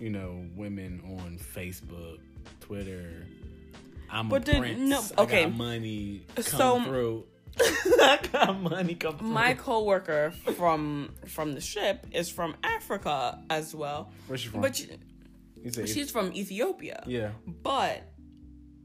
you 0.00 0.08
know, 0.10 0.46
women 0.56 1.00
on 1.20 1.38
Facebook, 1.38 2.18
Twitter. 2.60 3.26
I'm 4.10 4.28
But 4.28 4.48
a 4.48 4.52
did- 4.52 4.58
prince. 4.60 4.78
no, 4.80 5.02
I 5.18 5.22
okay. 5.22 5.44
got 5.44 5.54
money 5.56 6.22
come 6.34 6.42
So- 6.44 6.82
through. 6.84 7.24
I 7.60 8.18
got 8.32 8.60
money 8.62 8.94
come 8.94 9.18
through. 9.18 9.28
My 9.28 9.54
coworker 9.54 10.30
from 10.56 11.10
from 11.26 11.52
the 11.52 11.60
ship 11.60 12.06
is 12.12 12.30
from 12.30 12.54
Africa 12.62 13.42
as 13.50 13.74
well, 13.74 14.10
Where's 14.26 14.40
she 14.40 14.48
from? 14.48 14.60
but 14.62 14.76
she, 14.76 14.88
she's 15.86 16.10
from 16.10 16.32
Ethiopia. 16.32 17.02
yeah. 17.06 17.32
But 17.46 18.04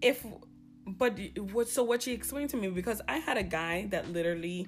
if 0.02 0.26
but 0.88 1.18
what 1.54 1.70
so 1.70 1.84
what 1.84 2.02
she 2.02 2.12
explained 2.14 2.50
to 2.52 2.58
me 2.58 2.68
because 2.70 3.02
I 3.08 3.18
had 3.20 3.38
a 3.38 3.44
guy 3.44 3.86
that 3.92 4.12
literally 4.12 4.68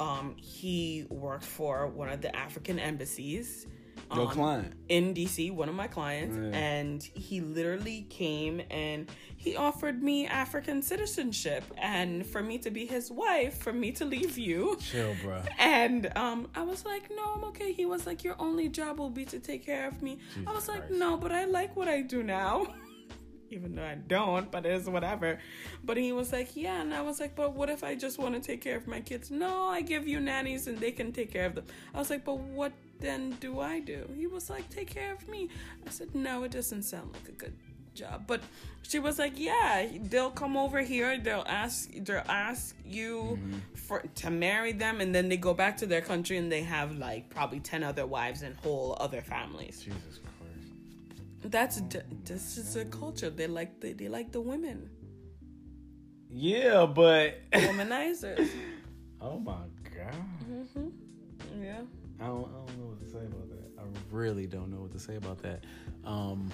um 0.00 0.34
he 0.36 1.06
worked 1.10 1.44
for 1.44 1.86
one 1.88 2.08
of 2.08 2.20
the 2.20 2.34
African 2.34 2.78
embassies 2.78 3.66
Your 4.14 4.26
um, 4.26 4.30
client. 4.30 4.72
in 4.88 5.12
DC, 5.14 5.52
one 5.52 5.68
of 5.68 5.74
my 5.74 5.86
clients, 5.88 6.36
Yeah. 6.36 6.56
and 6.58 7.02
he 7.02 7.40
literally 7.40 8.06
came 8.08 8.62
and 8.70 9.10
he 9.36 9.54
offered 9.56 10.02
me 10.02 10.26
African 10.26 10.82
citizenship 10.82 11.62
and 11.76 12.24
for 12.26 12.42
me 12.42 12.58
to 12.58 12.70
be 12.70 12.86
his 12.86 13.10
wife, 13.10 13.58
for 13.58 13.72
me 13.72 13.92
to 13.92 14.04
leave 14.04 14.38
you. 14.38 14.76
Chill, 14.80 15.14
bro. 15.22 15.42
And 15.58 16.10
um, 16.16 16.48
I 16.54 16.62
was 16.62 16.84
like, 16.84 17.04
no, 17.14 17.34
I'm 17.34 17.44
okay. 17.50 17.72
He 17.72 17.86
was 17.86 18.06
like, 18.06 18.24
your 18.24 18.36
only 18.38 18.68
job 18.68 18.98
will 18.98 19.10
be 19.10 19.24
to 19.26 19.38
take 19.38 19.64
care 19.66 19.86
of 19.86 20.00
me. 20.02 20.12
I 20.18 20.38
Jesus 20.40 20.54
was 20.54 20.68
like, 20.68 20.86
Christ. 20.86 20.94
no, 20.94 21.16
but 21.16 21.30
I 21.32 21.44
like 21.44 21.76
what 21.76 21.88
I 21.88 22.00
do 22.02 22.22
now. 22.22 22.66
Even 23.50 23.74
though 23.74 23.84
I 23.84 23.94
don't, 23.94 24.50
but 24.50 24.66
it's 24.66 24.88
whatever. 24.88 25.38
But 25.84 25.96
he 25.96 26.12
was 26.12 26.32
like, 26.32 26.54
yeah. 26.54 26.80
And 26.80 26.94
I 26.94 27.00
was 27.00 27.18
like, 27.20 27.34
but 27.34 27.54
what 27.54 27.70
if 27.70 27.82
I 27.82 27.94
just 27.94 28.18
want 28.18 28.34
to 28.34 28.40
take 28.40 28.60
care 28.60 28.76
of 28.76 28.86
my 28.86 29.00
kids? 29.00 29.30
No, 29.30 29.68
I 29.68 29.80
give 29.80 30.06
you 30.06 30.20
nannies 30.20 30.66
and 30.66 30.78
they 30.78 30.90
can 30.90 31.12
take 31.12 31.32
care 31.32 31.46
of 31.46 31.54
them. 31.54 31.64
I 31.94 31.98
was 31.98 32.10
like, 32.10 32.24
but 32.24 32.38
what 32.38 32.72
then 33.00 33.30
do 33.40 33.60
I 33.60 33.80
do? 33.80 34.08
He 34.16 34.26
was 34.26 34.50
like, 34.50 34.68
take 34.70 34.90
care 34.90 35.12
of 35.12 35.26
me. 35.28 35.48
I 35.86 35.90
said, 35.90 36.14
no, 36.14 36.44
it 36.44 36.50
doesn't 36.50 36.82
sound 36.82 37.12
like 37.14 37.28
a 37.28 37.32
good 37.32 37.54
job. 37.94 38.24
But 38.26 38.40
she 38.82 38.98
was 38.98 39.18
like, 39.18 39.38
yeah, 39.38 39.86
they'll 40.04 40.30
come 40.30 40.56
over 40.56 40.80
here. 40.80 41.18
They'll 41.18 41.44
ask, 41.46 41.90
they'll 41.92 42.22
ask 42.28 42.74
you 42.84 43.38
mm-hmm. 43.40 43.58
for 43.74 44.02
to 44.16 44.30
marry 44.30 44.72
them, 44.72 45.00
and 45.00 45.14
then 45.14 45.28
they 45.28 45.36
go 45.36 45.52
back 45.52 45.76
to 45.78 45.86
their 45.86 46.00
country 46.00 46.36
and 46.38 46.50
they 46.50 46.62
have 46.62 46.96
like 46.96 47.28
probably 47.28 47.60
ten 47.60 47.82
other 47.82 48.06
wives 48.06 48.42
and 48.42 48.56
whole 48.56 48.96
other 49.00 49.20
families. 49.20 49.80
Jesus 49.82 50.18
Christ. 50.18 50.27
That's 51.42 51.80
this 52.24 52.56
is 52.58 52.76
a 52.76 52.84
culture. 52.84 53.30
They 53.30 53.46
like 53.46 53.80
the, 53.80 53.92
they 53.92 54.08
like 54.08 54.32
the 54.32 54.40
women, 54.40 54.90
Yeah, 56.30 56.84
but 56.86 57.40
womanizers. 57.52 58.48
oh 59.20 59.38
my 59.38 59.54
god. 59.84 60.14
yeah. 61.62 61.80
I 62.20 62.26
don't, 62.26 62.44
I 62.44 62.66
don't 62.66 62.78
know 62.78 62.86
what 62.86 63.00
to 63.00 63.08
say 63.08 63.18
about 63.18 63.48
that. 63.50 63.70
I 63.78 63.82
really 64.10 64.46
don't 64.46 64.70
know 64.72 64.78
what 64.80 64.90
to 64.92 64.98
say 64.98 65.14
about 65.16 65.38
that. 65.42 65.64
Um, 66.04 66.50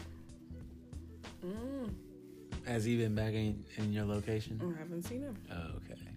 Has 2.67 2.85
he 2.85 2.97
been 2.99 3.15
back 3.15 3.33
in, 3.35 3.65
in 3.79 3.93
your 3.93 4.05
location? 4.05 4.61
I 4.63 4.79
haven't 4.79 5.03
seen 5.05 5.23
him. 5.23 5.37
Oh, 5.51 5.55
okay. 5.77 5.95
Okay. 5.95 6.11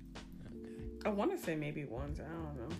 I 1.05 1.09
want 1.09 1.31
to 1.31 1.37
say 1.37 1.55
maybe 1.55 1.85
once. 1.85 2.19
I 2.19 2.23
don't 2.23 2.57
know. 2.69 2.75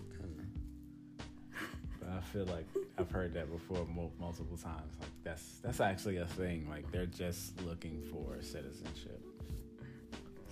I 2.16 2.20
feel 2.20 2.44
like 2.46 2.66
I've 2.98 3.10
heard 3.10 3.34
that 3.34 3.50
before 3.50 3.86
mul- 3.94 4.12
multiple 4.20 4.56
times. 4.56 4.94
Like 5.00 5.10
that's 5.24 5.58
that's 5.62 5.80
actually 5.80 6.18
a 6.18 6.26
thing. 6.26 6.66
Like 6.70 6.90
they're 6.92 7.06
just 7.06 7.60
looking 7.62 8.02
for 8.12 8.40
citizenship. 8.42 9.20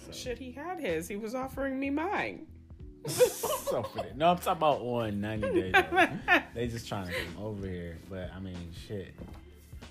So, 0.06 0.12
Shit, 0.12 0.38
he 0.38 0.52
had 0.52 0.78
his. 0.80 1.08
He 1.08 1.16
was 1.16 1.34
offering 1.34 1.78
me 1.80 1.90
mine. 1.90 2.46
so 3.06 3.86
no, 4.16 4.30
I'm 4.30 4.38
talking 4.38 4.52
about 4.52 4.80
on 4.80 5.20
90 5.20 5.52
days. 5.52 5.72
though. 5.72 6.08
they 6.54 6.66
just 6.68 6.88
trying 6.88 7.06
to 7.06 7.12
come 7.12 7.44
over 7.44 7.66
here. 7.66 7.98
But 8.10 8.30
I 8.34 8.40
mean, 8.40 8.56
shit. 8.86 9.14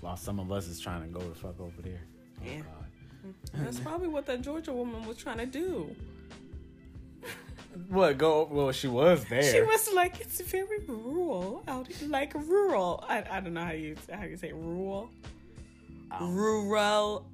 While 0.00 0.16
some 0.16 0.38
of 0.38 0.52
us 0.52 0.68
is 0.68 0.78
trying 0.80 1.02
to 1.02 1.08
go 1.08 1.20
the 1.20 1.34
fuck 1.34 1.58
over 1.60 1.82
there. 1.82 2.00
Oh 2.40 2.46
Yeah. 2.46 2.58
God. 2.60 3.64
That's 3.64 3.80
probably 3.80 4.08
what 4.08 4.26
that 4.26 4.42
Georgia 4.42 4.72
woman 4.72 5.04
was 5.06 5.16
trying 5.16 5.38
to 5.38 5.46
do. 5.46 5.94
What 7.88 8.16
go? 8.18 8.48
Well, 8.50 8.72
she 8.72 8.88
was 8.88 9.24
there. 9.26 9.42
She 9.42 9.60
was 9.60 9.92
like, 9.92 10.20
"It's 10.20 10.40
very 10.40 10.80
rural 10.88 11.62
out, 11.68 11.86
here. 11.88 12.08
like 12.08 12.32
rural." 12.34 13.04
I, 13.06 13.22
I 13.30 13.40
don't 13.40 13.52
know 13.54 13.64
how 13.64 13.72
you 13.72 13.96
how 14.10 14.24
you 14.24 14.36
say 14.38 14.52
rural, 14.52 15.10
Ow. 16.12 16.26
rural, 16.26 17.26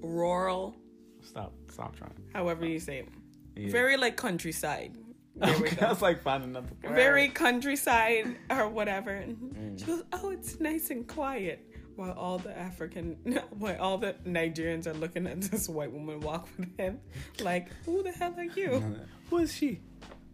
rural. 0.00 0.76
Stop. 1.22 1.52
Stop 1.70 1.96
trying. 1.96 2.12
However 2.32 2.66
you 2.66 2.78
say 2.80 2.98
it. 3.00 3.08
Yeah. 3.56 3.70
Very 3.70 3.96
like 3.96 4.16
countryside. 4.16 4.96
There 5.38 5.56
we 5.60 5.66
Okay, 5.68 5.76
go. 5.76 5.86
I 5.86 5.90
was 5.90 6.02
like 6.02 6.20
finding 6.20 6.50
another. 6.50 6.66
Very 6.82 7.28
countryside 7.28 8.36
or 8.50 8.68
whatever. 8.68 9.12
And 9.12 9.78
She 9.78 9.86
goes, 9.86 10.02
"Oh, 10.12 10.30
it's 10.30 10.58
nice 10.58 10.90
and 10.90 11.06
quiet." 11.06 11.64
While 11.98 12.12
all 12.12 12.38
the 12.38 12.56
African, 12.56 13.16
while 13.58 13.76
all 13.80 13.98
the 13.98 14.14
Nigerians 14.24 14.86
are 14.86 14.94
looking 14.94 15.26
at 15.26 15.40
this 15.40 15.68
white 15.68 15.90
woman 15.90 16.20
walk 16.20 16.48
with 16.56 16.76
him, 16.78 17.00
like, 17.40 17.70
"Who 17.86 18.04
the 18.04 18.12
hell 18.12 18.32
are 18.38 18.44
you? 18.44 19.00
Who 19.30 19.38
is 19.38 19.52
she? 19.52 19.80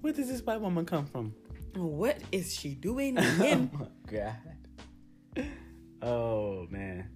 Where 0.02 0.12
does 0.12 0.28
this 0.28 0.42
white 0.42 0.60
woman 0.60 0.84
come 0.84 1.06
from? 1.06 1.34
What 1.74 2.18
is 2.30 2.54
she 2.54 2.74
doing 2.74 3.16
oh 3.18 3.22
my 3.38 3.86
god. 4.06 5.46
Oh 6.02 6.66
man. 6.68 7.08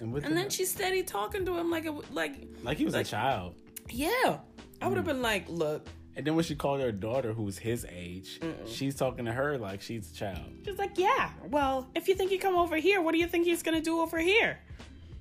And 0.00 0.12
with 0.12 0.24
And 0.24 0.32
the- 0.32 0.40
then 0.40 0.50
she 0.50 0.64
steady 0.64 1.04
talking 1.04 1.46
to 1.46 1.56
him 1.56 1.70
like, 1.70 1.86
it, 1.86 1.92
like, 2.12 2.48
like 2.64 2.78
he 2.78 2.84
was 2.84 2.94
like- 2.94 3.06
a 3.06 3.08
child. 3.08 3.54
yeah. 3.90 4.40
I 4.82 4.88
would 4.88 4.96
have 4.96 5.06
hmm. 5.06 5.12
been 5.12 5.22
like, 5.22 5.48
"Look," 5.48 5.86
And 6.18 6.26
then 6.26 6.34
when 6.34 6.44
she 6.44 6.56
called 6.56 6.80
her 6.80 6.90
daughter, 6.90 7.32
who's 7.32 7.56
his 7.56 7.86
age, 7.88 8.40
she's 8.66 8.96
talking 8.96 9.24
to 9.26 9.32
her 9.32 9.56
like 9.56 9.80
she's 9.80 10.10
a 10.10 10.14
child. 10.14 10.50
she's 10.64 10.76
like, 10.76 10.98
"Yeah. 10.98 11.30
Well, 11.48 11.86
if 11.94 12.08
you 12.08 12.14
think 12.16 12.32
you 12.32 12.40
come 12.40 12.56
over 12.56 12.76
here, 12.76 13.00
what 13.00 13.12
do 13.12 13.18
you 13.18 13.28
think 13.28 13.46
he's 13.46 13.62
gonna 13.62 13.80
do 13.80 14.00
over 14.00 14.18
here? 14.18 14.58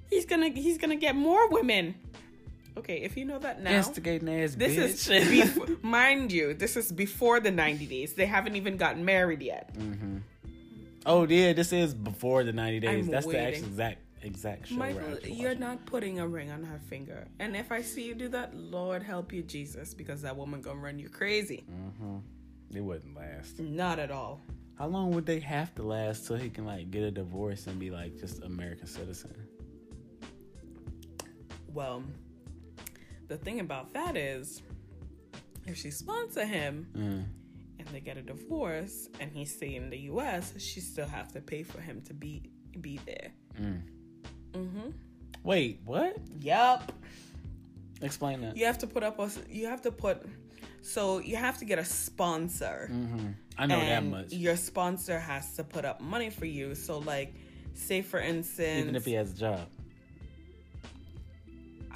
He's 0.10 0.26
gonna 0.26 0.50
he's 0.50 0.80
gonna 0.80 0.96
get 0.96 1.16
more 1.16 1.48
women." 1.50 1.94
Okay, 2.78 2.98
if 3.04 3.16
you 3.16 3.26
know 3.26 3.38
that 3.40 3.62
now. 3.62 3.72
Instigating 3.78 4.28
ass 4.30 4.56
This 4.56 4.76
bitch. 5.08 5.12
is 5.16 5.52
bef- 5.56 5.84
mind 5.98 6.32
you, 6.32 6.54
this 6.56 6.76
is 6.76 6.92
before 6.92 7.40
the 7.40 7.50
90 7.52 7.86
days. 7.88 8.14
They 8.14 8.26
haven't 8.28 8.56
even 8.56 8.78
gotten 8.78 9.04
married 9.06 9.42
yet. 9.44 9.74
Mm-hmm. 9.76 10.18
oh 11.06 11.28
yeah, 11.28 11.54
this 11.54 11.72
is 11.74 11.94
before 11.94 12.44
the 12.44 12.54
ninety 12.54 12.80
days. 12.80 13.06
I'm 13.06 13.12
That's 13.12 13.26
the 13.28 13.34
waiting. 13.34 13.46
ex- 13.46 13.60
exact 13.60 14.00
exact 14.22 14.68
show. 14.68 14.76
Michael, 14.76 15.20
you're 15.24 15.50
watching. 15.50 15.60
not 15.60 15.86
putting 15.86 16.20
a 16.20 16.28
ring 16.28 16.52
on 16.52 16.64
her 16.64 16.80
finger. 16.90 17.28
And 17.40 17.56
if 17.56 17.72
I 17.72 17.82
see 17.82 18.04
you 18.04 18.16
do 18.16 18.28
that, 18.30 18.56
Lord 18.56 19.04
help 19.04 19.32
you, 19.34 19.44
Jesus, 19.44 19.94
because 19.94 20.22
that 20.24 20.36
woman 20.36 20.62
gonna 20.62 20.80
run 20.80 21.00
you 21.00 21.10
crazy. 21.10 21.64
Mm-hmm. 21.72 22.18
It 22.78 22.82
wouldn't 22.82 23.16
last. 23.16 23.60
Not 23.60 24.00
at 24.00 24.12
all. 24.12 24.42
How 24.78 24.88
long 24.88 25.12
would 25.12 25.26
they 25.26 25.40
have 25.40 25.74
to 25.76 25.84
last 25.84 26.28
till 26.28 26.36
he 26.38 26.50
can 26.50 26.66
like 26.66 26.92
get 26.92 27.04
a 27.04 27.12
divorce 27.12 27.68
and 27.68 27.80
be 27.80 27.90
like 27.92 28.18
just 28.20 28.44
American 28.44 28.88
citizen? 28.88 29.34
Well, 31.74 32.04
the 33.28 33.38
thing 33.38 33.60
about 33.60 33.94
that 33.94 34.16
is, 34.18 34.62
if 35.66 35.78
she 35.78 35.92
sponsor 35.92 36.46
him 36.46 36.88
Mm. 36.96 37.26
and 37.80 37.88
they 37.90 38.00
get 38.00 38.18
a 38.18 38.22
divorce 38.22 39.10
and 39.20 39.32
he 39.32 39.46
stay 39.46 39.76
in 39.76 39.90
the 39.90 39.98
U.S., 40.12 40.54
she 40.58 40.80
still 40.80 41.08
have 41.08 41.32
to 41.34 41.42
pay 41.42 41.64
for 41.64 41.82
him 41.82 42.02
to 42.04 42.14
be 42.14 42.50
be 42.80 43.00
there. 43.06 43.32
Wait, 45.44 45.80
what? 45.86 46.18
Yup. 46.42 46.92
Explain 48.02 48.42
that. 48.42 48.58
You 48.58 48.66
have 48.66 48.78
to 48.80 48.88
put 48.88 49.04
up 49.04 49.20
a. 49.20 49.30
You 49.50 49.68
have 49.68 49.82
to 49.84 49.92
put. 49.92 50.24
So 50.82 51.20
you 51.20 51.36
have 51.36 51.58
to 51.60 51.66
get 51.66 51.80
a 51.80 51.86
sponsor. 51.86 52.90
Mm-hmm. 52.92 53.28
I 53.58 53.66
know 53.66 53.80
that 53.80 54.06
much. 54.06 54.32
Your 54.32 54.56
sponsor 54.56 55.20
has 55.20 55.56
to 55.56 55.64
put 55.64 55.84
up 55.86 56.00
money 56.00 56.30
for 56.30 56.46
you. 56.46 56.76
So 56.76 57.00
like, 57.00 57.34
say 57.74 58.02
for 58.02 58.20
instance, 58.20 58.82
Even 58.82 58.96
if 58.96 59.06
he 59.06 59.14
has 59.14 59.32
a 59.34 59.36
job. 59.38 59.68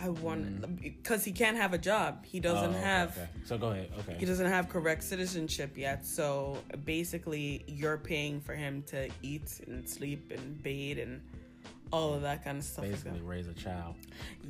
I 0.04 0.10
want 0.10 0.82
because 0.82 1.24
he 1.24 1.32
can't 1.32 1.58
have 1.58 1.74
a 1.74 1.78
job. 1.78 2.26
He 2.26 2.40
doesn't 2.40 2.74
Oh, 2.74 2.78
okay, 2.78 2.80
have. 2.80 3.12
okay. 3.12 3.28
So 3.46 3.58
go 3.60 3.68
ahead. 3.70 3.92
Okay. 4.00 4.16
He 4.20 4.26
doesn't 4.26 4.48
have 4.48 4.68
correct 4.68 5.04
citizenship 5.04 5.78
yet. 5.78 6.04
So 6.08 6.58
basically, 6.86 7.64
you're 7.68 8.00
paying 8.00 8.42
for 8.42 8.56
him 8.56 8.82
to 8.88 9.10
eat 9.22 9.62
and 9.68 9.88
sleep 9.88 10.32
and 10.32 10.62
bathe 10.64 10.98
and 10.98 11.22
all 11.92 12.14
of 12.14 12.22
that 12.22 12.44
kind 12.44 12.58
of 12.58 12.64
stuff. 12.64 12.86
like. 12.86 12.92
Basically, 12.94 13.22
raise 13.22 13.48
a 13.48 13.54
child. 13.54 13.96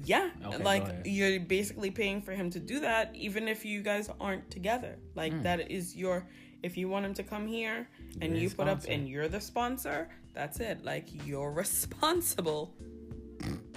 Yeah, 0.05 0.29
Okay, 0.45 0.63
like 0.63 0.83
you're 1.05 1.39
basically 1.39 1.91
paying 1.91 2.21
for 2.21 2.31
him 2.33 2.49
to 2.51 2.59
do 2.59 2.79
that, 2.81 3.15
even 3.15 3.47
if 3.47 3.65
you 3.65 3.81
guys 3.81 4.09
aren't 4.19 4.49
together. 4.51 4.97
Like 5.15 5.33
Hmm. 5.33 5.41
that 5.43 5.71
is 5.71 5.95
your. 5.95 6.25
If 6.63 6.77
you 6.77 6.87
want 6.89 7.05
him 7.07 7.13
to 7.15 7.23
come 7.23 7.47
here 7.47 7.87
and 8.21 8.31
You're 8.33 8.35
you 8.35 8.41
his 8.43 8.53
put 8.53 8.67
up 8.67 8.83
and 8.87 9.09
you're 9.09 9.27
the 9.27 9.41
sponsor, 9.41 10.09
that's 10.33 10.59
it. 10.59 10.83
Like 10.85 11.07
you're 11.25 11.51
responsible 11.63 12.75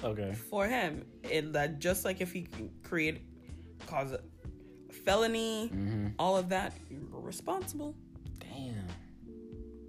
Okay. 0.02 0.34
for 0.50 0.66
him. 0.66 1.06
It 1.22 1.54
that 1.54 1.78
just 1.78 2.04
like 2.04 2.20
if 2.20 2.30
he 2.32 2.46
create 2.82 3.22
cause 3.86 4.12
a 4.12 4.20
felony, 4.92 5.70
Mm-hmm. 5.72 6.08
all 6.18 6.36
of 6.36 6.50
that, 6.50 6.74
you're 6.90 7.20
responsible. 7.20 7.94
Damn. 8.38 8.86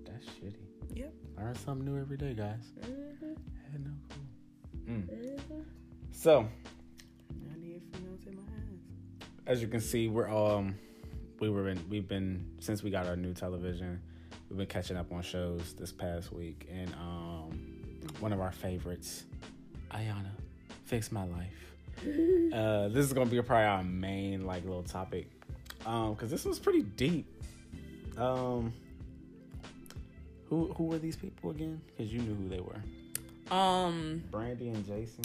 That's 0.06 0.26
shitty. 0.26 0.56
Yep. 0.94 1.14
Learn 1.38 1.56
something 1.56 1.86
new 1.86 2.00
every 2.00 2.16
day, 2.18 2.34
guys. 2.34 2.72
Mm-hmm. 2.80 3.34
Had 3.76 3.84
no 3.84 3.92
clue. 4.08 4.94
Mm. 4.96 5.60
So, 6.14 6.48
Ninety-eight 7.46 7.82
fiance 7.92 8.30
in 8.30 8.36
my 8.38 8.44
hands. 8.44 8.82
as 9.46 9.62
you 9.62 9.68
can 9.68 9.82
see, 9.82 10.08
we're 10.08 10.30
um 10.30 10.76
we 11.42 11.50
were 11.50 11.68
in 11.68 11.84
we've 11.90 12.08
been 12.08 12.54
since 12.62 12.84
we 12.84 12.90
got 12.90 13.06
our 13.06 13.18
new 13.18 13.34
television, 13.34 14.00
we've 14.50 14.58
been 14.58 14.68
catching 14.68 14.96
up 14.96 15.12
on 15.12 15.22
shows 15.24 15.74
this 15.74 15.92
past 15.92 16.32
week, 16.32 16.70
and 16.72 16.94
um, 16.94 17.60
one 18.22 18.32
of 18.32 18.40
our 18.40 18.54
favorites, 18.54 19.26
Iyanla, 19.92 20.32
Fix 20.86 21.12
My 21.12 21.26
Life. 21.26 21.74
Uh, 22.54 22.88
this 22.90 23.06
is 23.06 23.12
gonna 23.12 23.30
be 23.30 23.42
probably 23.42 23.66
our 23.66 23.84
main 23.84 24.46
like 24.46 24.64
little 24.64 24.84
topic, 24.84 25.30
um, 25.86 26.14
because 26.14 26.30
this 26.32 26.46
was 26.46 26.60
pretty 26.60 26.84
deep. 26.84 27.26
Um, 28.18 28.72
who 30.48 30.72
who 30.78 30.86
were 30.86 30.98
these 30.98 31.18
people 31.18 31.52
again? 31.52 31.82
Because 31.88 32.14
you 32.14 32.22
knew 32.22 32.36
who 32.36 32.48
they 32.48 32.62
were. 32.62 32.82
Um, 33.52 34.24
Brandi 34.32 34.74
and 34.74 34.86
Jason. 34.86 35.24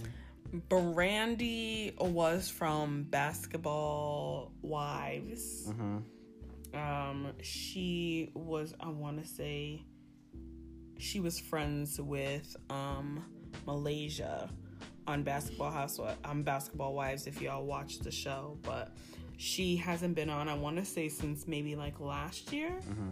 Brandi 0.69 1.97
was 2.01 2.49
from 2.49 3.05
Basketball 3.05 4.53
Wives. 4.63 5.69
Mm-hmm. 5.69 6.77
Um, 6.77 7.33
she 7.43 8.31
was, 8.35 8.75
I 8.81 8.89
want 8.89 9.23
to 9.23 9.29
say, 9.29 9.83
she 10.99 11.21
was 11.21 11.39
friends 11.41 12.01
with 12.01 12.57
um 12.69 13.25
Malaysia 13.67 14.49
on 15.07 15.23
Basketball 15.23 15.71
House 15.71 15.99
on 16.25 16.43
Basketball 16.43 16.95
Wives. 16.95 17.27
If 17.27 17.41
y'all 17.41 17.65
watch 17.65 18.01
the 18.01 18.11
show, 18.11 18.59
but 18.63 18.97
she 19.37 19.77
hasn't 19.77 20.15
been 20.15 20.29
on. 20.31 20.49
I 20.49 20.55
want 20.55 20.77
to 20.77 20.85
say 20.85 21.09
since 21.09 21.47
maybe 21.49 21.75
like 21.77 21.99
last 22.01 22.53
year 22.53 22.71
Mm-hmm. 22.89 23.11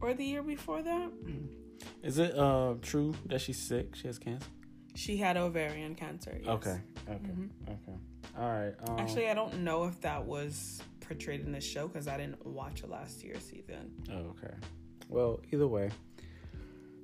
or 0.00 0.14
the 0.14 0.24
year 0.24 0.42
before 0.42 0.82
that. 0.82 1.10
Is 2.02 2.18
it 2.18 2.36
uh 2.38 2.74
true 2.82 3.14
that 3.26 3.40
she's 3.40 3.58
sick? 3.58 3.94
She 3.94 4.06
has 4.06 4.18
cancer. 4.18 4.48
She 4.94 5.16
had 5.16 5.36
ovarian 5.36 5.94
cancer. 5.94 6.38
yes. 6.40 6.48
Okay. 6.48 6.80
Okay. 7.08 7.32
Okay. 7.68 7.98
All 8.38 8.48
right. 8.48 8.74
Um, 8.88 8.98
Actually, 8.98 9.28
I 9.28 9.34
don't 9.34 9.62
know 9.62 9.84
if 9.84 10.00
that 10.00 10.24
was 10.24 10.82
portrayed 11.00 11.40
in 11.40 11.52
the 11.52 11.60
show 11.60 11.88
because 11.88 12.08
I 12.08 12.16
didn't 12.16 12.44
watch 12.44 12.82
last 12.84 13.22
year's 13.22 13.42
season. 13.44 13.92
Oh, 14.10 14.34
okay. 14.44 14.54
Well, 15.08 15.40
either 15.52 15.66
way, 15.66 15.90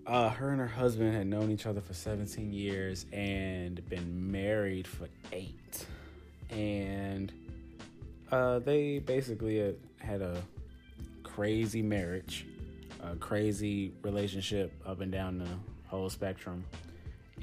uh, 0.07 0.29
her 0.31 0.51
and 0.51 0.61
her 0.61 0.67
husband 0.67 1.15
had 1.15 1.27
known 1.27 1.51
each 1.51 1.67
other 1.67 1.81
for 1.81 1.95
17 1.95 2.53
years 2.53 3.07
and 3.13 3.85
been 3.89 4.31
married 4.31 4.87
for 4.87 5.09
eight. 5.33 5.87
And 6.51 7.33
uh, 8.31 8.59
they 8.59 8.99
basically 8.99 9.75
had 9.99 10.21
a 10.21 10.43
crazy 11.23 11.83
marriage, 11.83 12.47
a 13.13 13.17
crazy 13.17 13.93
relationship 14.03 14.73
up 14.87 15.01
and 15.01 15.13
down 15.13 15.39
the 15.39 15.49
whole 15.89 16.09
spectrum. 16.11 16.65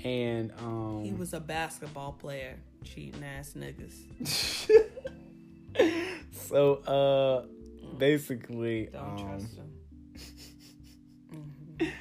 And 0.04 0.52
um, 0.60 1.04
He 1.04 1.12
was 1.13 1.34
a 1.34 1.39
basketball 1.39 2.13
player, 2.13 2.58
cheating 2.84 3.24
ass 3.24 3.54
niggas. 3.58 4.71
so 6.32 6.76
uh, 6.76 7.45
basically, 7.97 8.89
Don't 8.91 9.04
um, 9.04 9.17
trust 9.17 9.58
him. 9.58 9.67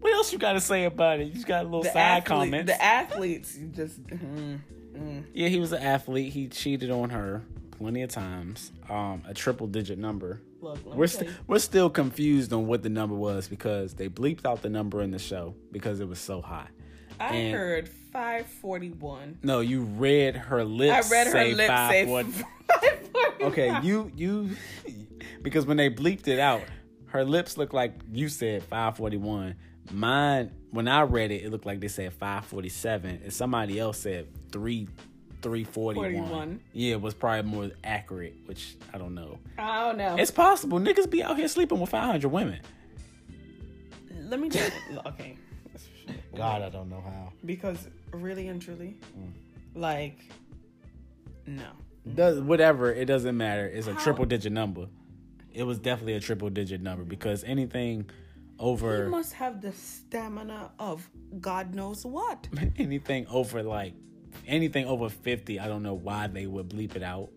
what 0.00 0.12
else 0.12 0.32
you 0.32 0.38
got 0.38 0.52
to 0.54 0.60
say 0.60 0.84
about 0.84 1.20
it? 1.20 1.26
You 1.28 1.34
just 1.34 1.46
got 1.46 1.62
a 1.62 1.64
little 1.64 1.82
The, 1.82 1.90
side 1.92 1.98
athlete, 1.98 2.24
comments. 2.26 2.72
the 2.72 2.82
athletes, 2.82 3.58
you 3.58 3.66
just. 3.68 4.02
mm, 4.06 4.58
mm. 4.94 5.24
Yeah, 5.34 5.48
he 5.48 5.58
was 5.58 5.72
an 5.72 5.82
athlete. 5.82 6.32
He 6.32 6.48
cheated 6.48 6.90
on 6.90 7.10
her 7.10 7.42
plenty 7.80 8.02
of 8.02 8.10
times. 8.10 8.72
Um, 8.90 9.22
a 9.26 9.32
triple 9.32 9.66
digit 9.66 9.98
number. 9.98 10.42
Look, 10.60 10.84
We're 10.84 11.06
st- 11.06 11.30
we're 11.46 11.58
still 11.58 11.88
confused 11.88 12.52
on 12.52 12.66
what 12.66 12.82
the 12.82 12.90
number 12.90 13.14
was 13.14 13.48
because 13.48 13.94
they 13.94 14.10
bleeped 14.10 14.44
out 14.44 14.60
the 14.60 14.68
number 14.68 15.00
in 15.00 15.10
the 15.10 15.18
show 15.18 15.54
because 15.72 16.00
it 16.00 16.08
was 16.08 16.18
so 16.18 16.42
high. 16.42 16.68
I 17.18 17.34
and- 17.34 17.54
heard 17.54 17.88
541. 18.12 19.38
No, 19.42 19.60
you 19.60 19.82
read 19.82 20.36
her 20.36 20.62
lips. 20.62 21.10
I 21.10 21.14
read 21.14 21.26
her 21.28 21.44
lips 21.56 21.68
say 21.68 22.04
541. 22.04 22.44
Okay, 23.42 23.80
you 23.82 24.12
you 24.14 24.50
because 25.40 25.64
when 25.64 25.78
they 25.78 25.88
bleeped 25.88 26.28
it 26.28 26.38
out, 26.38 26.60
her 27.06 27.24
lips 27.24 27.56
looked 27.56 27.72
like 27.72 27.94
you 28.12 28.28
said 28.28 28.62
541. 28.64 29.54
Mine 29.92 30.50
when 30.70 30.86
I 30.86 31.02
read 31.02 31.30
it, 31.30 31.44
it 31.44 31.50
looked 31.50 31.66
like 31.66 31.80
they 31.80 31.88
said 31.88 32.12
547, 32.12 33.22
and 33.24 33.32
somebody 33.32 33.78
else 33.78 33.98
said 33.98 34.28
three. 34.52 34.88
341. 35.42 35.94
41. 35.94 36.60
Yeah, 36.72 36.92
it 36.92 37.00
was 37.00 37.14
probably 37.14 37.50
more 37.50 37.70
accurate, 37.84 38.36
which 38.46 38.76
I 38.92 38.98
don't 38.98 39.14
know. 39.14 39.38
I 39.58 39.86
don't 39.86 39.98
know. 39.98 40.16
It's 40.18 40.30
possible. 40.30 40.78
Niggas 40.78 41.10
be 41.10 41.22
out 41.22 41.36
here 41.36 41.48
sleeping 41.48 41.80
with 41.80 41.90
500 41.90 42.28
women. 42.28 42.60
Let 44.28 44.40
me 44.40 44.48
just. 44.48 44.72
Okay. 45.06 45.36
God, 46.36 46.62
I 46.62 46.68
don't 46.70 46.88
know 46.88 47.00
how. 47.04 47.32
Because 47.44 47.88
really 48.12 48.48
and 48.48 48.60
truly, 48.62 48.96
Mm. 49.18 49.32
like, 49.74 50.18
no. 51.46 51.66
Does 52.14 52.40
whatever, 52.40 52.92
it 52.92 53.04
doesn't 53.06 53.36
matter. 53.36 53.66
It's 53.66 53.86
a 53.86 53.94
How- 53.94 54.00
triple 54.00 54.24
digit 54.24 54.52
number. 54.52 54.86
It 55.52 55.64
was 55.64 55.78
definitely 55.78 56.14
a 56.14 56.20
triple 56.20 56.48
digit 56.50 56.80
number 56.80 57.04
because 57.04 57.42
anything 57.44 58.02
He 58.08 58.64
over 58.64 59.08
must 59.08 59.32
have 59.34 59.60
the 59.60 59.72
stamina 59.72 60.70
of 60.78 61.08
God 61.40 61.74
knows 61.74 62.04
what. 62.06 62.48
anything 62.78 63.26
over 63.28 63.62
like 63.62 63.94
anything 64.46 64.86
over 64.86 65.08
50 65.08 65.58
i 65.60 65.66
don't 65.68 65.82
know 65.82 65.94
why 65.94 66.26
they 66.26 66.46
would 66.46 66.68
bleep 66.68 66.96
it 66.96 67.02
out 67.02 67.30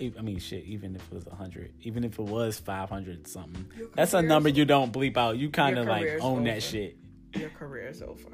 I 0.00 0.22
mean 0.22 0.38
shit 0.40 0.64
even 0.64 0.96
if 0.96 1.02
it 1.06 1.14
was 1.14 1.24
100 1.26 1.72
even 1.82 2.02
if 2.04 2.18
it 2.18 2.22
was 2.24 2.58
500 2.58 3.26
something 3.28 3.66
Your 3.78 3.88
that's 3.94 4.12
a 4.14 4.22
number 4.22 4.48
you 4.48 4.64
don't 4.64 4.92
bleep 4.92 5.16
out 5.16 5.36
you 5.38 5.50
kind 5.50 5.78
of 5.78 5.86
like 5.86 6.08
own 6.20 6.38
over. 6.38 6.44
that 6.44 6.62
shit 6.62 6.96
Your 7.34 7.50
career 7.50 7.88
is 7.88 8.02
over. 8.02 8.28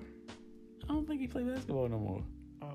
i 0.84 0.86
don't 0.88 1.06
think 1.06 1.20
he 1.20 1.26
play 1.26 1.42
basketball 1.42 1.88
no 1.88 1.98
more 1.98 2.22
Oh. 2.62 2.68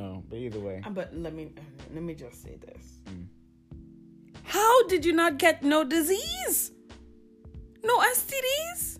oh 0.00 0.22
but 0.28 0.36
either 0.38 0.60
way 0.60 0.82
Uh, 0.84 0.90
But 0.90 1.14
let 1.14 1.34
me 1.34 1.52
let 1.94 2.02
me 2.02 2.14
just 2.14 2.42
say 2.42 2.56
this. 2.56 2.98
Mm. 3.06 3.26
How 4.44 4.86
did 4.88 5.04
you 5.04 5.12
not 5.12 5.38
get 5.38 5.62
no 5.62 5.84
disease? 5.84 6.72
No 7.84 7.98
STDs? 8.00 8.98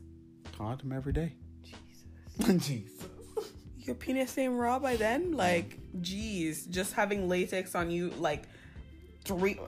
condom 0.57 0.93
every 0.93 1.13
day 1.15 1.33
Jesus. 1.63 2.67
jesus 2.69 3.07
Your 3.83 3.95
penis 3.95 4.37
ain't 4.39 4.53
raw 4.53 4.79
by 4.79 4.97
then? 4.97 5.33
Like, 5.33 5.79
geez, 6.01 6.67
just 6.67 6.93
having 6.93 7.29
latex 7.29 7.75
on 7.75 7.91
you 7.91 8.11
like 8.19 8.45
three 9.25 9.59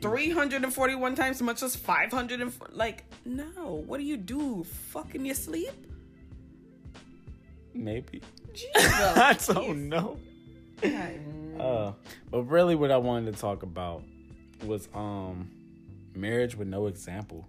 341 0.00 1.14
times 1.14 1.36
as 1.36 1.42
much 1.42 1.62
as 1.62 1.76
500 1.76 2.40
and 2.40 2.52
like 2.70 3.04
no 3.26 3.84
what 3.86 3.98
do 3.98 4.04
you 4.04 4.16
do 4.16 4.64
fuck 4.64 5.14
in 5.14 5.26
your 5.26 5.34
sleep 5.34 5.74
maybe 7.74 8.22
Jesus. 8.54 8.72
i 8.76 9.36
don't 9.48 9.88
know. 9.88 10.18
Uh, 11.60 11.92
but 12.30 12.44
really, 12.44 12.74
what 12.74 12.90
I 12.90 12.96
wanted 12.96 13.34
to 13.34 13.38
talk 13.38 13.62
about 13.62 14.02
was 14.64 14.88
um 14.94 15.50
marriage 16.14 16.56
with 16.56 16.68
no 16.68 16.86
example. 16.86 17.46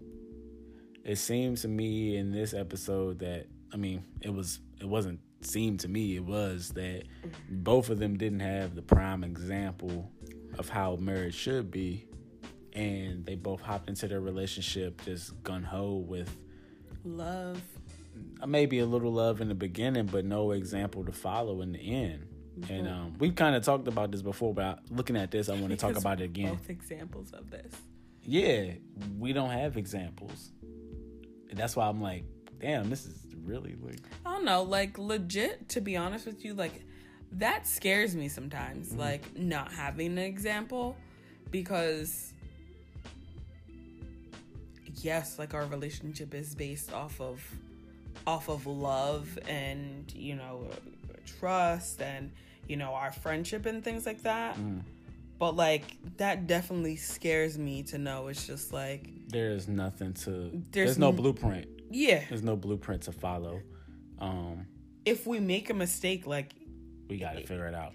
It 1.06 1.16
seemed 1.16 1.58
to 1.60 1.70
me 1.70 2.18
in 2.18 2.32
this 2.32 2.54
episode 2.54 3.20
that 3.20 3.48
I 3.74 3.78
mean, 3.78 4.04
it 4.20 4.34
was 4.34 4.60
it 4.82 4.86
wasn't 4.88 5.22
seemed 5.46 5.80
to 5.82 5.88
me 5.88 6.16
it 6.16 6.24
was 6.24 6.70
that 6.70 7.04
both 7.50 7.90
of 7.90 8.00
them 8.00 8.18
didn't 8.18 8.42
have 8.42 8.76
the 8.76 8.82
prime 8.82 9.24
example 9.24 10.12
of 10.58 10.70
how 10.70 10.96
marriage 10.98 11.36
should 11.36 11.72
be, 11.72 12.08
and 12.74 13.26
they 13.26 13.36
both 13.36 13.62
hopped 13.62 13.90
into 13.90 14.08
their 14.08 14.22
relationship 14.22 15.02
just 15.06 15.42
gun 15.44 15.64
ho 15.64 15.96
with 15.96 16.38
love 17.04 17.62
uh, 18.42 18.48
maybe 18.48 18.80
a 18.80 18.86
little 18.86 19.12
love 19.12 19.42
in 19.42 19.48
the 19.48 19.56
beginning, 19.56 20.06
but 20.06 20.26
no 20.26 20.52
example 20.52 21.06
to 21.06 21.12
follow 21.12 21.62
in 21.62 21.72
the 21.74 21.80
end. 21.80 22.28
And 22.70 22.88
um, 22.88 23.16
we've 23.18 23.36
kind 23.36 23.56
of 23.56 23.64
talked 23.64 23.88
about 23.88 24.12
this 24.12 24.22
before, 24.22 24.54
but 24.54 24.80
looking 24.90 25.16
at 25.16 25.32
this, 25.32 25.50
I 25.50 25.54
want 25.54 25.70
to 25.70 25.78
talk 25.78 25.98
about 25.98 26.22
it 26.22 26.26
again. 26.26 26.54
both 26.54 26.70
examples 26.70 27.32
of 27.32 27.50
this 27.50 27.74
Yeah, 28.24 28.74
we 29.18 29.34
don't 29.34 29.50
have 29.50 29.78
examples. 29.78 30.52
And 31.50 31.58
that's 31.58 31.76
why 31.76 31.88
I'm 31.88 32.02
like, 32.02 32.26
damn, 32.60 32.90
this 32.90 33.06
is 33.06 33.26
really 33.46 33.76
like, 33.82 34.00
I 34.26 34.34
don't 34.34 34.46
know, 34.46 34.64
like 34.64 34.98
legit, 34.98 35.70
to 35.70 35.82
be 35.82 35.98
honest 35.98 36.26
with 36.26 36.44
you, 36.46 36.54
like 36.54 36.84
that 37.34 37.66
scares 37.68 38.16
me 38.16 38.28
sometimes, 38.28 38.90
mm-hmm. 38.90 39.00
like 39.00 39.38
not 39.38 39.72
having 39.72 40.14
an 40.14 40.18
example 40.20 40.96
because 41.50 42.34
yes, 45.02 45.40
like 45.40 45.54
our 45.54 45.66
relationship 45.66 46.34
is 46.34 46.56
based 46.56 46.94
off 46.94 47.20
of 47.20 47.42
off 48.28 48.50
of 48.50 48.68
love 48.68 49.40
and, 49.48 50.14
you 50.14 50.36
know, 50.36 50.68
trust 51.40 52.02
and, 52.02 52.32
you 52.68 52.78
know, 52.78 52.94
our 52.94 53.12
friendship 53.12 53.66
and 53.66 53.84
things 53.84 54.06
like 54.06 54.22
that. 54.24 54.56
Mm-hmm. 54.56 54.80
But 55.40 55.56
like 55.56 55.98
that 56.18 56.46
definitely 56.46 56.98
scares 56.98 57.58
me 57.58 57.82
to 57.84 57.98
know 57.98 58.28
it's 58.28 58.46
just 58.46 58.72
like 58.72 59.10
there's 59.28 59.68
nothing 59.68 60.14
to, 60.14 60.30
there's, 60.32 60.72
There's 60.72 60.98
no 61.00 61.10
n- 61.10 61.16
blueprint. 61.16 61.68
Yeah, 61.92 62.24
There's 62.30 62.44
no 62.44 62.56
blueprint 62.56 63.04
to 63.04 63.12
follow. 63.12 63.62
Um, 64.20 64.66
if 65.06 65.26
we 65.28 65.40
make 65.40 65.70
a 65.70 65.74
mistake 65.74 66.26
like 66.28 66.54
we 67.10 67.18
got 67.18 67.34
to 67.34 67.46
figure 67.46 67.68
it 67.68 67.74
out. 67.76 67.94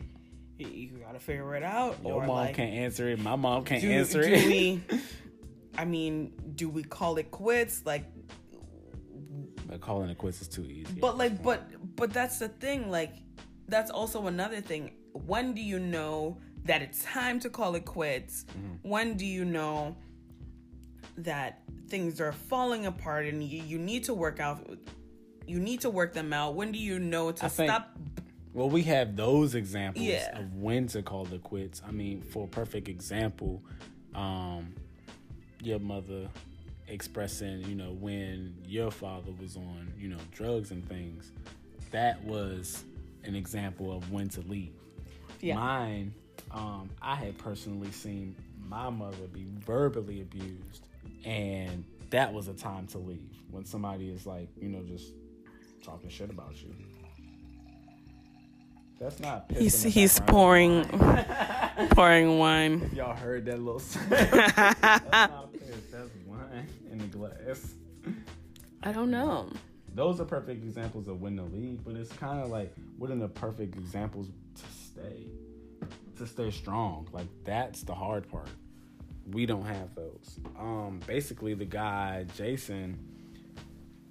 you- 0.59 0.89
gotta 1.05 1.19
figure 1.21 1.55
it 1.55 1.63
out 1.63 1.97
Your 2.05 2.21
mom 2.27 2.29
like 2.37 2.57
can't 2.57 2.73
answer 2.75 3.09
it. 3.11 3.19
My 3.21 3.37
mom 3.37 3.65
can't 3.65 3.81
do, 3.83 3.91
answer 3.91 4.23
do 4.23 4.29
it. 4.33 4.47
we 4.47 4.81
i 5.79 5.85
mean 5.85 6.33
do 6.55 6.69
we 6.71 6.83
call 6.83 7.19
it 7.19 7.31
quits 7.31 7.85
like 7.85 8.05
but 9.67 9.81
calling 9.81 10.09
it 10.09 10.17
quits 10.19 10.41
is 10.41 10.49
too 10.49 10.65
easy. 10.65 10.99
but 11.01 11.19
like 11.19 11.43
but 11.43 11.63
but 11.97 12.13
that's 12.13 12.39
the 12.39 12.49
thing 12.49 12.91
like 12.91 13.13
that's 13.69 13.91
also 13.91 14.27
another 14.27 14.61
thing 14.63 14.91
when 15.13 15.53
do 15.53 15.61
you 15.61 15.79
know 15.79 16.39
that 16.65 16.81
it's 16.83 17.03
time 17.05 17.39
to 17.41 17.51
call 17.51 17.75
it 17.75 17.85
quits 17.85 18.45
Mm-hmm. 18.45 18.89
when 18.89 19.17
do 19.17 19.27
you 19.27 19.45
know 19.45 19.95
that 21.19 21.63
things 21.89 22.21
are 22.21 22.33
falling 22.33 22.87
apart 22.87 23.27
and 23.27 23.43
you, 23.43 23.63
you 23.63 23.79
need 23.79 24.05
to 24.05 24.15
work 24.15 24.41
out 24.41 24.67
you 25.47 25.61
need 25.61 25.81
to 25.81 25.91
work 25.91 26.13
them 26.13 26.33
out 26.33 26.55
when 26.55 26.73
do 26.73 26.79
you 26.79 26.99
know 26.99 27.31
to 27.33 27.45
I 27.45 27.49
think- 27.49 27.71
stop 27.71 27.97
Well, 28.53 28.71
we 28.71 28.83
have 28.85 29.17
those 29.17 29.55
examples 29.55 30.05
Yeah. 30.07 30.39
of 30.41 30.55
when 30.55 30.87
to 30.89 31.03
call 31.03 31.25
the 31.27 31.39
quits. 31.39 31.83
I 31.87 31.91
mean, 31.91 32.23
for 32.23 32.45
a 32.45 32.49
perfect 32.49 32.89
example, 32.89 33.63
um, 34.15 34.75
your 35.63 35.79
mother 35.79 36.29
expressing, 36.89 37.63
you 37.69 37.75
know, 37.75 37.93
when 37.93 38.55
your 38.67 38.91
father 38.91 39.31
was 39.39 39.57
on, 39.57 39.93
you 39.99 40.09
know, 40.09 40.17
drugs 40.33 40.71
and 40.71 40.89
things. 40.89 41.33
That 41.91 42.25
was 42.25 42.83
an 43.25 43.35
example 43.35 43.95
of 43.95 44.11
when 44.11 44.29
to 44.31 44.41
leave. 44.43 44.73
Yeah. 45.43 45.57
Mine, 45.57 46.15
um, 46.51 46.89
I 47.03 47.15
had 47.15 47.37
personally 47.37 47.91
seen 47.93 48.35
my 48.67 48.89
mother 48.89 49.27
be 49.33 49.45
verbally 49.67 50.23
abused, 50.23 50.86
and 51.27 51.85
that 52.11 52.33
was 52.33 52.49
a 52.49 52.55
time 52.55 52.87
to 52.87 52.99
leave 52.99 53.37
when 53.51 53.65
somebody 53.65 54.09
is 54.09 54.25
like, 54.27 54.49
you 54.57 54.69
know, 54.69 54.83
just 54.85 55.13
talking 55.85 56.09
shit 56.09 56.31
about 56.31 56.55
you. 56.63 56.73
That's 58.99 59.21
not. 59.21 59.51
he's 59.55 59.83
he's 59.83 60.19
pouring 60.21 60.85
pouring 61.91 62.39
wine 62.39 62.91
Y'all 62.95 63.15
heard 63.15 63.45
that 63.45 63.61
little 63.61 63.79
sound? 63.81 64.09
That's 64.11 65.05
not 65.05 65.53
piss. 65.53 65.69
That's 65.93 66.11
wine 66.27 66.67
in 66.91 66.99
the 66.99 67.05
glass. 67.05 67.75
i 68.85 68.93
don't 68.93 69.11
know 69.11 69.51
Those 69.95 70.19
are 70.19 70.25
perfect 70.25 70.65
examples 70.65 71.09
of 71.09 71.21
when 71.21 71.37
to 71.37 71.43
leave, 71.43 71.85
but 71.85 71.95
it's 71.95 72.11
kind 72.15 72.43
of 72.43 72.49
like 72.49 72.73
what 72.97 73.11
are 73.11 73.17
the 73.17 73.29
perfect 73.29 73.77
examples 73.77 74.29
to 74.55 74.63
stay, 74.73 75.27
to 76.17 76.27
stay 76.27 76.51
strong. 76.51 77.07
Like 77.13 77.27
that's 77.45 77.83
the 77.83 77.95
hard 77.95 78.27
part. 78.31 78.49
We 79.33 79.45
don't 79.47 79.65
have 79.67 79.95
those. 79.95 80.39
Um, 80.59 81.01
basically, 81.07 81.55
the 81.55 81.65
guy 81.65 82.25
Jason, 82.37 82.99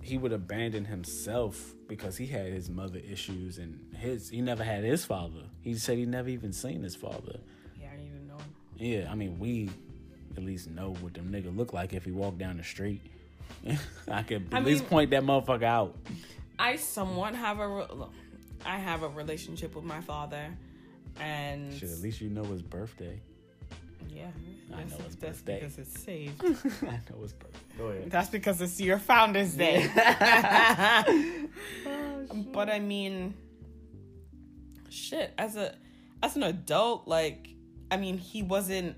he 0.01 0.17
would 0.17 0.33
abandon 0.33 0.85
himself 0.85 1.73
because 1.87 2.17
he 2.17 2.25
had 2.25 2.47
his 2.51 2.69
mother 2.69 2.99
issues 2.99 3.57
and 3.57 3.79
his 3.95 4.29
he 4.29 4.41
never 4.41 4.63
had 4.63 4.83
his 4.83 5.05
father. 5.05 5.43
He 5.61 5.75
said 5.75 5.97
he 5.97 6.05
never 6.05 6.29
even 6.29 6.51
seen 6.51 6.83
his 6.83 6.95
father. 6.95 7.39
yeah 7.79 7.87
i 7.93 7.95
don't 7.95 8.05
even 8.05 8.27
know 8.27 8.37
Yeah, 8.77 9.09
I 9.11 9.15
mean, 9.15 9.39
we 9.39 9.69
at 10.35 10.43
least 10.43 10.69
know 10.69 10.93
what 10.99 11.13
them 11.13 11.31
nigga 11.31 11.55
look 11.55 11.71
like 11.73 11.93
if 11.93 12.03
he 12.05 12.11
walk 12.11 12.37
down 12.37 12.57
the 12.57 12.63
street. 12.63 13.01
I 14.11 14.21
could 14.23 14.47
at 14.51 14.59
I 14.59 14.59
least 14.65 14.81
mean- 14.83 14.89
point 14.89 15.09
that 15.11 15.23
motherfucker 15.23 15.63
out. 15.63 15.95
i 16.59 16.75
somewhat 16.75 17.35
have 17.35 17.59
a 17.59 17.67
re- 17.67 18.05
i 18.65 18.77
have 18.77 19.03
a 19.03 19.09
relationship 19.09 19.75
with 19.75 19.85
my 19.85 20.01
father 20.01 20.49
and 21.19 21.73
Shit, 21.73 21.91
at 21.91 21.99
least 21.99 22.19
you 22.21 22.29
know 22.29 22.43
his 22.43 22.61
birthday. 22.61 23.21
Yeah 24.09 24.27
I 24.73 24.77
know 24.77 24.83
it's 24.83 25.15
that's 25.15 25.15
birthday. 25.15 25.59
because 25.59 25.77
it's 25.77 25.99
saved 26.01 26.43
I 26.83 26.99
know 27.09 27.23
it's 27.23 27.33
birthday. 27.33 27.59
Go 27.77 27.85
ahead. 27.87 28.11
That's 28.11 28.29
because 28.29 28.61
it's 28.61 28.79
your 28.79 28.99
Founders 28.99 29.53
Day. 29.55 29.89
Oh, 31.87 32.35
but 32.51 32.69
I 32.69 32.79
mean, 32.79 33.35
shit. 34.89 35.33
As 35.37 35.55
a 35.55 35.75
as 36.23 36.35
an 36.35 36.43
adult, 36.43 37.07
like, 37.07 37.49
I 37.91 37.97
mean, 37.97 38.17
he 38.17 38.41
wasn't 38.41 38.95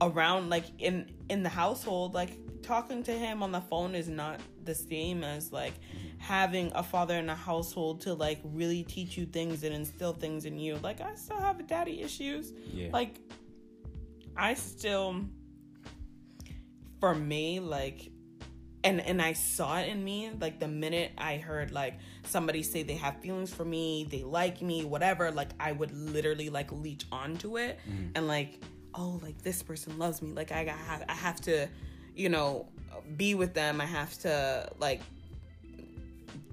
around 0.00 0.50
like 0.50 0.64
in 0.78 1.12
in 1.28 1.42
the 1.42 1.48
household. 1.48 2.14
Like 2.14 2.32
talking 2.62 3.02
to 3.04 3.12
him 3.12 3.42
on 3.42 3.52
the 3.52 3.60
phone 3.60 3.94
is 3.94 4.08
not 4.08 4.40
the 4.64 4.74
same 4.74 5.22
as 5.24 5.52
like 5.52 5.74
having 6.18 6.70
a 6.74 6.82
father 6.82 7.14
in 7.16 7.30
a 7.30 7.34
household 7.34 8.00
to 8.02 8.14
like 8.14 8.40
really 8.44 8.82
teach 8.82 9.16
you 9.16 9.26
things 9.26 9.62
and 9.62 9.74
instill 9.74 10.12
things 10.12 10.44
in 10.44 10.58
you. 10.58 10.76
Like 10.82 11.00
I 11.00 11.14
still 11.14 11.38
have 11.38 11.64
daddy 11.66 12.02
issues. 12.02 12.52
Yeah. 12.72 12.88
Like 12.92 13.20
I 14.36 14.54
still 14.54 15.24
for 17.00 17.14
me 17.14 17.60
like 17.60 18.10
and 18.82 19.00
and 19.00 19.20
I 19.20 19.34
saw 19.34 19.78
it 19.78 19.88
in 19.88 20.02
me 20.02 20.30
like 20.40 20.58
the 20.58 20.68
minute 20.68 21.12
I 21.18 21.36
heard 21.36 21.70
like 21.70 21.98
somebody 22.24 22.62
say 22.62 22.82
they 22.82 22.94
have 22.94 23.20
feelings 23.20 23.52
for 23.52 23.64
me, 23.64 24.06
they 24.10 24.22
like 24.22 24.62
me, 24.62 24.84
whatever, 24.84 25.30
like 25.30 25.50
I 25.58 25.72
would 25.72 25.92
literally 25.92 26.50
like 26.50 26.72
leech 26.72 27.04
onto 27.12 27.58
it 27.58 27.78
mm-hmm. 27.88 28.08
and 28.14 28.26
like 28.26 28.62
oh 28.94 29.20
like 29.22 29.42
this 29.42 29.62
person 29.62 29.98
loves 29.98 30.22
me, 30.22 30.32
like 30.32 30.52
I 30.52 30.64
got 30.64 30.76
I 31.08 31.14
have 31.14 31.40
to 31.42 31.68
you 32.14 32.28
know 32.28 32.68
be 33.16 33.34
with 33.34 33.54
them, 33.54 33.80
I 33.80 33.86
have 33.86 34.16
to 34.20 34.70
like 34.78 35.00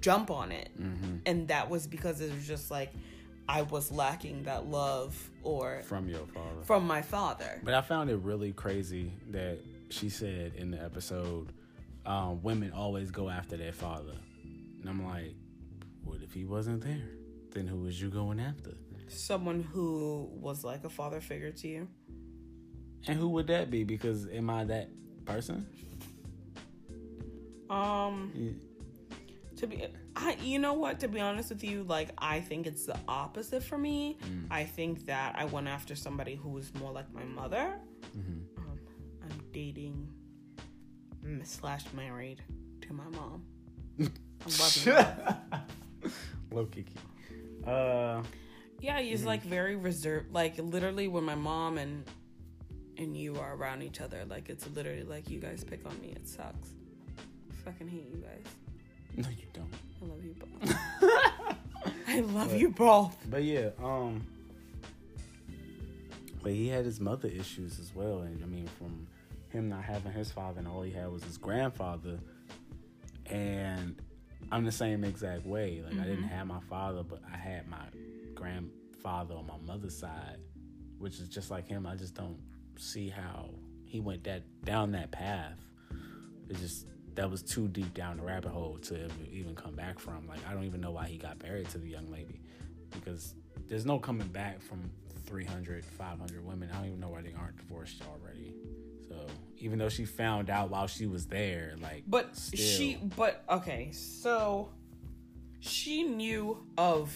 jump 0.01 0.31
on 0.31 0.51
it. 0.51 0.69
Mm-hmm. 0.79 1.15
And 1.25 1.47
that 1.47 1.69
was 1.69 1.87
because 1.87 2.21
it 2.21 2.33
was 2.33 2.47
just 2.47 2.71
like 2.71 2.91
I 3.49 3.61
was 3.63 3.91
lacking 3.91 4.43
that 4.43 4.65
love 4.67 5.15
or 5.43 5.81
From 5.83 6.09
your 6.09 6.25
father. 6.27 6.61
from 6.63 6.85
my 6.85 7.01
father. 7.01 7.61
But 7.63 7.73
I 7.73 7.81
found 7.81 8.09
it 8.09 8.17
really 8.17 8.51
crazy 8.51 9.13
that 9.31 9.59
she 9.89 10.09
said 10.09 10.53
in 10.55 10.71
the 10.71 10.83
episode, 10.83 11.53
um, 12.05 12.41
women 12.43 12.71
always 12.73 13.09
go 13.11 13.29
after 13.29 13.55
their 13.57 13.71
father. 13.71 14.15
And 14.43 14.89
I'm 14.89 15.05
like, 15.05 15.33
what 16.03 16.21
if 16.21 16.33
he 16.33 16.45
wasn't 16.45 16.81
there? 16.81 17.01
Then 17.51 17.67
who 17.67 17.77
was 17.83 18.01
you 18.01 18.09
going 18.09 18.39
after? 18.39 18.71
Someone 19.07 19.63
who 19.63 20.29
was 20.33 20.63
like 20.65 20.83
a 20.83 20.89
father 20.89 21.21
figure 21.21 21.51
to 21.51 21.67
you. 21.67 21.87
And 23.07 23.17
who 23.17 23.29
would 23.29 23.47
that 23.47 23.71
be? 23.71 23.85
Because 23.85 24.27
am 24.27 24.49
I 24.49 24.65
that 24.65 24.89
person? 25.25 25.65
Um 27.69 28.31
Yeah. 28.35 28.51
To 29.57 29.67
be 29.67 29.85
I 30.15 30.37
you 30.41 30.59
know 30.59 30.73
what 30.73 30.99
to 31.01 31.07
be 31.07 31.19
honest 31.19 31.49
with 31.49 31.63
you 31.63 31.83
like 31.83 32.09
I 32.17 32.39
think 32.39 32.67
it's 32.67 32.85
the 32.85 32.97
opposite 33.07 33.63
for 33.63 33.77
me. 33.77 34.17
I 34.51 34.63
think 34.63 35.05
that 35.07 35.35
I 35.37 35.45
went 35.45 35.67
after 35.67 35.95
somebody 35.95 36.35
who 36.35 36.49
was 36.49 36.73
more 36.75 36.91
like 36.91 37.11
my 37.13 37.23
mother. 37.23 37.79
Um, 38.57 38.79
I'm 39.23 39.41
dating 39.51 40.07
mm, 41.25 41.45
slash 41.45 41.85
married 41.93 42.41
to 42.81 42.93
my 42.93 43.07
mom. 43.09 43.43
I'm 43.99 44.11
loving. 44.59 45.35
Low 46.51 46.65
kiki. 46.65 46.93
Uh, 47.65 48.21
Yeah, 48.79 48.99
he's 49.01 49.25
like 49.25 49.41
very 49.43 49.75
reserved. 49.75 50.31
Like 50.31 50.57
literally, 50.57 51.07
when 51.07 51.23
my 51.23 51.35
mom 51.35 51.77
and 51.77 52.05
and 52.97 53.15
you 53.17 53.35
are 53.37 53.55
around 53.55 53.81
each 53.83 53.99
other, 54.01 54.23
like 54.25 54.49
it's 54.49 54.67
literally 54.75 55.03
like 55.03 55.29
you 55.29 55.39
guys 55.39 55.63
pick 55.63 55.85
on 55.85 55.99
me. 55.99 56.09
It 56.15 56.27
sucks. 56.27 56.69
I 57.51 57.53
fucking 57.65 57.87
hate 57.87 58.07
you 58.13 58.17
guys. 58.21 58.45
No, 59.17 59.27
you 59.29 59.47
don't. 59.51 59.73
I 60.01 60.05
love 60.05 60.23
you 60.23 60.35
both. 60.39 60.77
I 62.07 62.19
love 62.19 62.55
you 62.55 62.69
both. 62.69 63.17
But 63.29 63.43
yeah, 63.43 63.69
um, 63.83 64.25
but 66.43 66.51
he 66.51 66.67
had 66.67 66.85
his 66.85 66.99
mother 66.99 67.27
issues 67.27 67.79
as 67.79 67.93
well, 67.95 68.19
and 68.21 68.41
I 68.43 68.47
mean, 68.47 68.69
from 68.77 69.07
him 69.49 69.69
not 69.69 69.83
having 69.83 70.11
his 70.11 70.31
father, 70.31 70.59
and 70.59 70.67
all 70.67 70.83
he 70.83 70.91
had 70.91 71.11
was 71.11 71.23
his 71.23 71.37
grandfather, 71.37 72.19
and 73.25 73.99
I'm 74.51 74.65
the 74.65 74.71
same 74.71 75.03
exact 75.03 75.45
way. 75.45 75.83
Like 75.83 75.99
I 75.99 76.03
didn't 76.05 76.27
have 76.27 76.45
my 76.45 76.61
father, 76.69 77.01
but 77.03 77.21
I 77.31 77.37
had 77.37 77.67
my 77.67 77.85
grandfather 78.35 79.33
on 79.33 79.47
my 79.47 79.57
mother's 79.65 79.97
side, 79.97 80.37
which 80.99 81.19
is 81.19 81.27
just 81.27 81.49
like 81.49 81.67
him. 81.67 81.87
I 81.87 81.95
just 81.95 82.13
don't 82.13 82.37
see 82.77 83.09
how 83.09 83.49
he 83.85 83.99
went 83.99 84.23
that 84.25 84.43
down 84.63 84.91
that 84.91 85.11
path. 85.11 85.57
It 86.49 86.57
just 86.57 86.85
that 87.17 87.29
was 87.29 87.41
too 87.41 87.67
deep 87.67 87.93
down 87.93 88.17
the 88.17 88.23
rabbit 88.23 88.51
hole 88.51 88.77
to 88.83 89.09
even 89.31 89.55
come 89.55 89.75
back 89.75 89.99
from. 89.99 90.27
Like 90.27 90.39
I 90.49 90.53
don't 90.53 90.63
even 90.63 90.79
know 90.79 90.91
why 90.91 91.07
he 91.07 91.17
got 91.17 91.41
married 91.43 91.67
to 91.69 91.79
the 91.79 91.89
young 91.89 92.09
lady 92.09 92.39
because 92.91 93.33
there's 93.67 93.85
no 93.85 93.99
coming 93.99 94.27
back 94.27 94.61
from 94.61 94.89
300, 95.25 95.83
500 95.83 96.45
women. 96.45 96.69
I 96.71 96.77
don't 96.77 96.87
even 96.87 96.99
know 96.99 97.09
why 97.09 97.21
they 97.21 97.33
aren't 97.37 97.57
divorced 97.57 98.01
already. 98.07 98.53
So 99.09 99.15
even 99.57 99.79
though 99.79 99.89
she 99.89 100.05
found 100.05 100.49
out 100.49 100.69
while 100.69 100.87
she 100.87 101.07
was 101.07 101.25
there, 101.25 101.73
like, 101.81 102.03
But 102.07 102.35
still, 102.37 102.59
she, 102.59 102.99
but 103.15 103.43
okay, 103.49 103.91
so 103.91 104.69
she 105.59 106.03
knew 106.03 106.65
of 106.77 107.11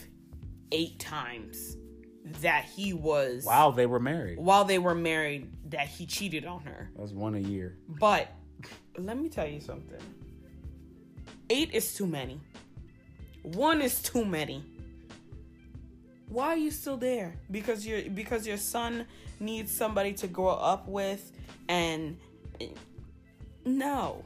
eight 0.72 1.00
times 1.00 1.78
that 2.42 2.66
he 2.66 2.94
was 2.94 3.46
while 3.46 3.72
they 3.72 3.86
were 3.86 4.00
married, 4.00 4.40
while 4.40 4.66
they 4.66 4.80
were 4.80 4.96
married 4.96 5.52
that 5.70 5.88
he 5.88 6.06
cheated 6.06 6.46
on 6.46 6.62
her. 6.62 6.90
that's 6.98 7.12
one 7.12 7.36
a 7.36 7.40
year. 7.40 7.78
But 7.88 8.30
let 8.98 9.18
me 9.18 9.30
tell 9.30 9.48
you 9.48 9.60
something. 9.60 10.00
Eight 11.50 11.74
is 11.74 11.94
too 11.94 12.08
many. 12.08 12.40
One 13.44 13.82
is 13.82 14.02
too 14.02 14.24
many. 14.26 14.64
Why 16.30 16.48
are 16.48 16.58
you 16.58 16.72
still 16.72 16.98
there? 16.98 17.36
Because 17.50 17.86
your 17.86 18.02
because 18.10 18.48
your 18.48 18.58
son 18.58 19.06
needs 19.40 19.72
somebody 19.72 20.14
to 20.14 20.28
grow 20.28 20.50
up 20.50 20.88
with 20.88 21.32
and 21.68 22.18
no. 23.66 24.24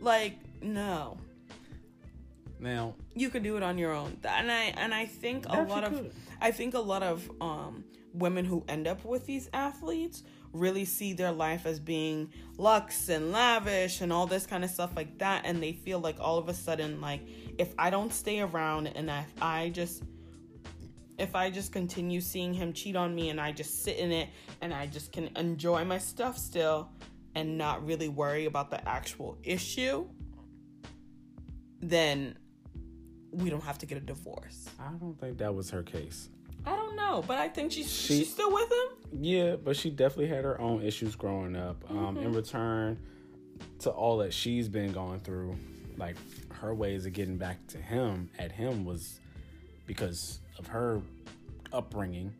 Like 0.00 0.38
no. 0.60 1.18
Now, 2.58 2.94
You 3.14 3.28
can 3.28 3.42
do 3.42 3.56
it 3.56 3.62
on 3.62 3.76
your 3.76 3.92
own. 3.92 4.16
And 4.24 4.50
I 4.50 4.72
and 4.76 4.94
I 4.94 5.06
think 5.06 5.46
a 5.48 5.62
lot 5.62 5.84
of 5.84 5.92
could. 5.92 6.12
I 6.40 6.50
think 6.50 6.74
a 6.74 6.80
lot 6.80 7.02
of 7.02 7.30
um 7.40 7.84
women 8.14 8.44
who 8.44 8.64
end 8.68 8.86
up 8.86 9.04
with 9.04 9.26
these 9.26 9.48
athletes 9.52 10.22
really 10.52 10.84
see 10.84 11.12
their 11.12 11.32
life 11.32 11.64
as 11.64 11.80
being 11.80 12.30
luxe 12.58 13.08
and 13.08 13.32
lavish 13.32 14.02
and 14.02 14.12
all 14.12 14.26
this 14.26 14.46
kind 14.46 14.64
of 14.64 14.70
stuff 14.70 14.90
like 14.94 15.18
that 15.18 15.42
and 15.46 15.62
they 15.62 15.72
feel 15.72 15.98
like 15.98 16.16
all 16.20 16.36
of 16.36 16.48
a 16.48 16.54
sudden 16.54 17.00
like 17.00 17.22
if 17.58 17.74
I 17.78 17.88
don't 17.88 18.12
stay 18.12 18.40
around 18.40 18.88
and 18.88 19.08
if 19.08 19.42
I 19.42 19.70
just 19.70 20.02
if 21.18 21.34
I 21.34 21.50
just 21.50 21.72
continue 21.72 22.20
seeing 22.20 22.52
him 22.52 22.72
cheat 22.72 22.96
on 22.96 23.14
me 23.14 23.30
and 23.30 23.40
I 23.40 23.52
just 23.52 23.82
sit 23.82 23.96
in 23.96 24.12
it 24.12 24.28
and 24.60 24.74
I 24.74 24.86
just 24.86 25.12
can 25.12 25.30
enjoy 25.36 25.84
my 25.84 25.98
stuff 25.98 26.36
still 26.36 26.90
and 27.34 27.56
not 27.56 27.84
really 27.86 28.08
worry 28.08 28.46
about 28.46 28.70
the 28.70 28.86
actual 28.88 29.38
issue, 29.42 30.06
then 31.80 32.36
we 33.30 33.50
don't 33.50 33.62
have 33.62 33.78
to 33.78 33.86
get 33.86 33.98
a 33.98 34.00
divorce. 34.00 34.68
I 34.78 34.90
don't 34.98 35.18
think 35.18 35.38
that 35.38 35.54
was 35.54 35.70
her 35.70 35.82
case. 35.82 36.28
I 36.66 36.76
don't 36.76 36.96
know, 36.96 37.24
but 37.26 37.38
I 37.38 37.48
think 37.48 37.72
she's 37.72 37.90
She- 37.90 38.18
she's 38.18 38.32
still 38.32 38.52
with 38.52 38.70
him. 38.70 39.20
Yeah, 39.22 39.56
but 39.56 39.76
she 39.76 39.90
definitely 39.90 40.28
had 40.28 40.44
her 40.44 40.60
own 40.60 40.82
issues 40.82 41.14
growing 41.16 41.56
up. 41.56 41.84
Um, 41.90 42.16
In 42.16 42.32
return 42.32 42.98
to 43.80 43.90
all 43.90 44.18
that 44.18 44.32
she's 44.32 44.68
been 44.68 44.92
going 44.92 45.20
through, 45.20 45.56
like 45.96 46.16
her 46.52 46.74
ways 46.74 47.04
of 47.06 47.12
getting 47.12 47.36
back 47.36 47.66
to 47.68 47.78
him 47.78 48.30
at 48.38 48.50
him 48.52 48.84
was 48.84 49.20
because 49.86 50.40
of 50.58 50.66
her 50.68 51.02
upbringing 51.72 52.32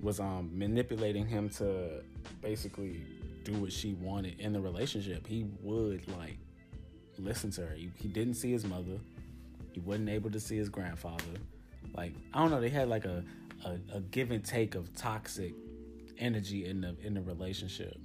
was 0.00 0.20
um 0.20 0.50
manipulating 0.56 1.26
him 1.26 1.48
to 1.48 2.02
basically 2.42 3.00
do 3.44 3.52
what 3.54 3.72
she 3.72 3.94
wanted 3.94 4.38
in 4.38 4.52
the 4.52 4.60
relationship. 4.60 5.26
He 5.26 5.46
would 5.62 6.06
like 6.18 6.38
listen 7.18 7.50
to 7.52 7.66
her. 7.66 7.74
He, 7.74 7.90
he 7.96 8.08
didn't 8.08 8.34
see 8.34 8.52
his 8.52 8.64
mother. 8.64 8.98
He 9.72 9.80
wasn't 9.80 10.08
able 10.10 10.30
to 10.30 10.38
see 10.40 10.56
his 10.56 10.68
grandfather. 10.68 11.24
Like 11.96 12.12
I 12.34 12.40
don't 12.40 12.50
know, 12.50 12.60
they 12.60 12.68
had 12.68 12.88
like 12.88 13.06
a 13.06 13.24
a, 13.64 13.78
a 13.96 14.00
give 14.00 14.30
and 14.30 14.44
take 14.44 14.74
of 14.74 14.94
toxic 14.94 15.54
energy 16.18 16.66
in 16.66 16.80
the 16.80 16.96
in 17.02 17.14
the 17.14 17.22
relationship. 17.22 17.96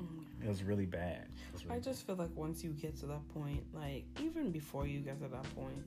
Mm-hmm. 0.00 0.44
It 0.44 0.48
was 0.48 0.62
really 0.62 0.86
bad. 0.86 1.28
Was 1.52 1.62
I 1.62 1.68
really- 1.70 1.80
just 1.82 2.06
feel 2.06 2.16
like 2.16 2.30
once 2.34 2.62
you 2.64 2.70
get 2.70 2.96
to 3.00 3.06
that 3.06 3.26
point, 3.34 3.62
like 3.74 4.04
even 4.22 4.50
before 4.50 4.86
you 4.86 5.00
get 5.00 5.20
to 5.22 5.28
that 5.28 5.54
point, 5.54 5.82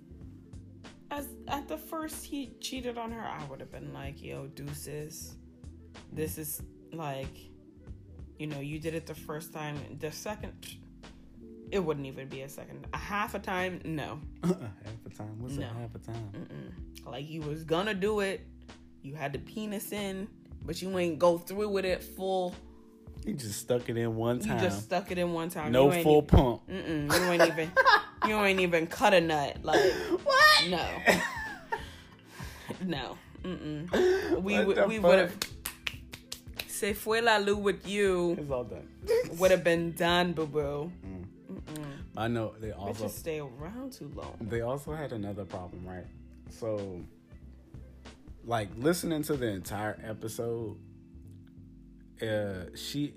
as 1.11 1.28
at 1.47 1.67
the 1.67 1.78
first 1.78 2.24
he 2.26 2.51
cheated 2.59 2.97
on 2.97 3.11
her, 3.11 3.22
I 3.26 3.43
would 3.45 3.59
have 3.59 3.72
been 3.72 3.93
like, 3.93 4.22
"Yo, 4.24 4.47
deuces, 4.47 5.36
this 6.13 6.38
is 6.38 6.61
like, 6.93 7.36
you 8.38 8.47
know, 8.47 8.59
you 8.59 8.80
did 8.80 8.93
it 8.95 9.05
the 9.05 9.15
first 9.15 9.53
time. 9.53 9.78
The 9.99 10.11
second, 10.11 10.53
it 11.72 11.80
wouldn't 11.80 12.05
even 12.07 12.28
be 12.28 12.41
a 12.41 12.49
second. 12.49 12.88
A 12.93 12.97
half 12.97 13.36
a 13.36 13.39
time, 13.39 13.80
no. 13.86 14.20
half 14.43 14.55
a 15.05 15.09
time. 15.09 15.39
What's 15.39 15.55
No. 15.55 15.65
a 15.67 15.74
half 15.74 15.95
a 15.95 15.99
time? 15.99 16.30
Mm-mm. 16.34 17.05
Like 17.05 17.30
you 17.30 17.41
was 17.41 17.63
gonna 17.63 17.93
do 17.93 18.20
it, 18.22 18.45
you 19.02 19.16
had 19.16 19.34
the 19.34 19.39
penis 19.39 19.91
in, 19.91 20.28
but 20.66 20.82
you 20.82 20.97
ain't 20.97 21.20
go 21.20 21.38
through 21.38 21.70
with 21.70 21.86
it 21.86 22.04
full. 22.04 22.54
You 23.26 23.34
just 23.34 23.60
stuck 23.60 23.89
it 23.89 23.97
in 23.97 24.16
one 24.16 24.39
time. 24.39 24.58
You 24.58 24.64
just 24.70 24.84
stuck 24.84 25.12
it 25.12 25.18
in 25.18 25.34
one 25.34 25.50
time. 25.50 25.72
no 25.72 25.91
full 26.04 26.18
even- 26.18 26.26
pump. 26.28 26.62
Mm-mm, 26.70 27.14
you 27.14 27.32
ain't 27.32 27.43
even 27.52 27.72
you 28.28 28.36
ain't 28.36 28.60
even 28.60 28.88
cut 28.88 29.14
a 29.14 29.22
nut. 29.22 29.58
Like 29.64 29.80
What? 30.24 30.68
no, 30.70 30.88
no. 32.86 33.18
Mm-mm. 33.43 34.41
We 34.41 34.56
What 34.58 34.68
would 34.68 34.78
the 34.78 34.88
we 34.88 35.00
would 35.00 35.20
have. 35.20 35.36
Se 36.68 36.93
fue 36.93 37.22
la 37.22 37.38
luz 37.38 37.58
with 37.58 37.88
you 37.88 38.36
It's 38.39 38.50
all 38.52 38.64
done. 38.64 38.88
would 39.38 39.52
have 39.52 39.64
been 39.64 39.91
done, 39.93 40.32
boo 40.34 40.45
boo. 40.45 40.91
Mm. 41.06 41.26
I 42.16 42.28
know 42.28 42.54
they 42.60 42.72
also 42.72 43.06
Bitches 43.08 43.12
stay 43.12 43.39
around 43.39 43.91
too 43.93 44.12
long. 44.16 44.36
they 44.39 44.62
also 44.62 44.93
had 44.93 45.12
another 45.14 45.45
problem, 45.45 45.86
right? 45.86 46.06
So, 46.50 47.02
like 48.50 48.70
listening 48.78 49.22
to 49.22 49.38
the 49.38 49.45
entire 49.45 50.00
episode, 50.04 50.76
uh, 52.20 52.76
she 52.76 53.14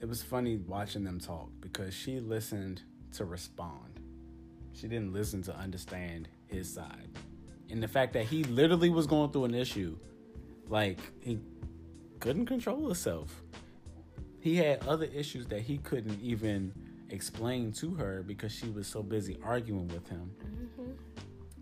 it 0.00 0.08
was 0.08 0.24
funny 0.24 0.56
watching 0.56 1.04
them 1.04 1.20
talk 1.20 1.50
because 1.60 1.94
she 1.94 2.18
listened 2.18 2.82
to 3.12 3.24
respond. 3.24 4.00
She 4.72 4.88
didn't 4.88 5.12
listen 5.12 5.40
to 5.44 5.56
understand 5.56 6.28
his 6.48 6.68
side, 6.68 7.10
and 7.70 7.80
the 7.80 7.86
fact 7.86 8.12
that 8.14 8.24
he 8.24 8.42
literally 8.42 8.90
was 8.90 9.06
going 9.06 9.30
through 9.30 9.44
an 9.44 9.54
issue, 9.54 9.96
like 10.68 10.98
he 11.20 11.38
couldn't 12.18 12.46
control 12.46 12.86
himself. 12.86 13.40
He 14.40 14.56
had 14.56 14.84
other 14.88 15.06
issues 15.14 15.46
that 15.46 15.60
he 15.60 15.78
couldn't 15.78 16.20
even 16.20 16.72
explain 17.08 17.70
to 17.74 17.94
her 17.94 18.24
because 18.24 18.50
she 18.50 18.68
was 18.68 18.88
so 18.88 19.00
busy 19.00 19.38
arguing 19.44 19.86
with 19.86 20.08
him. 20.08 20.32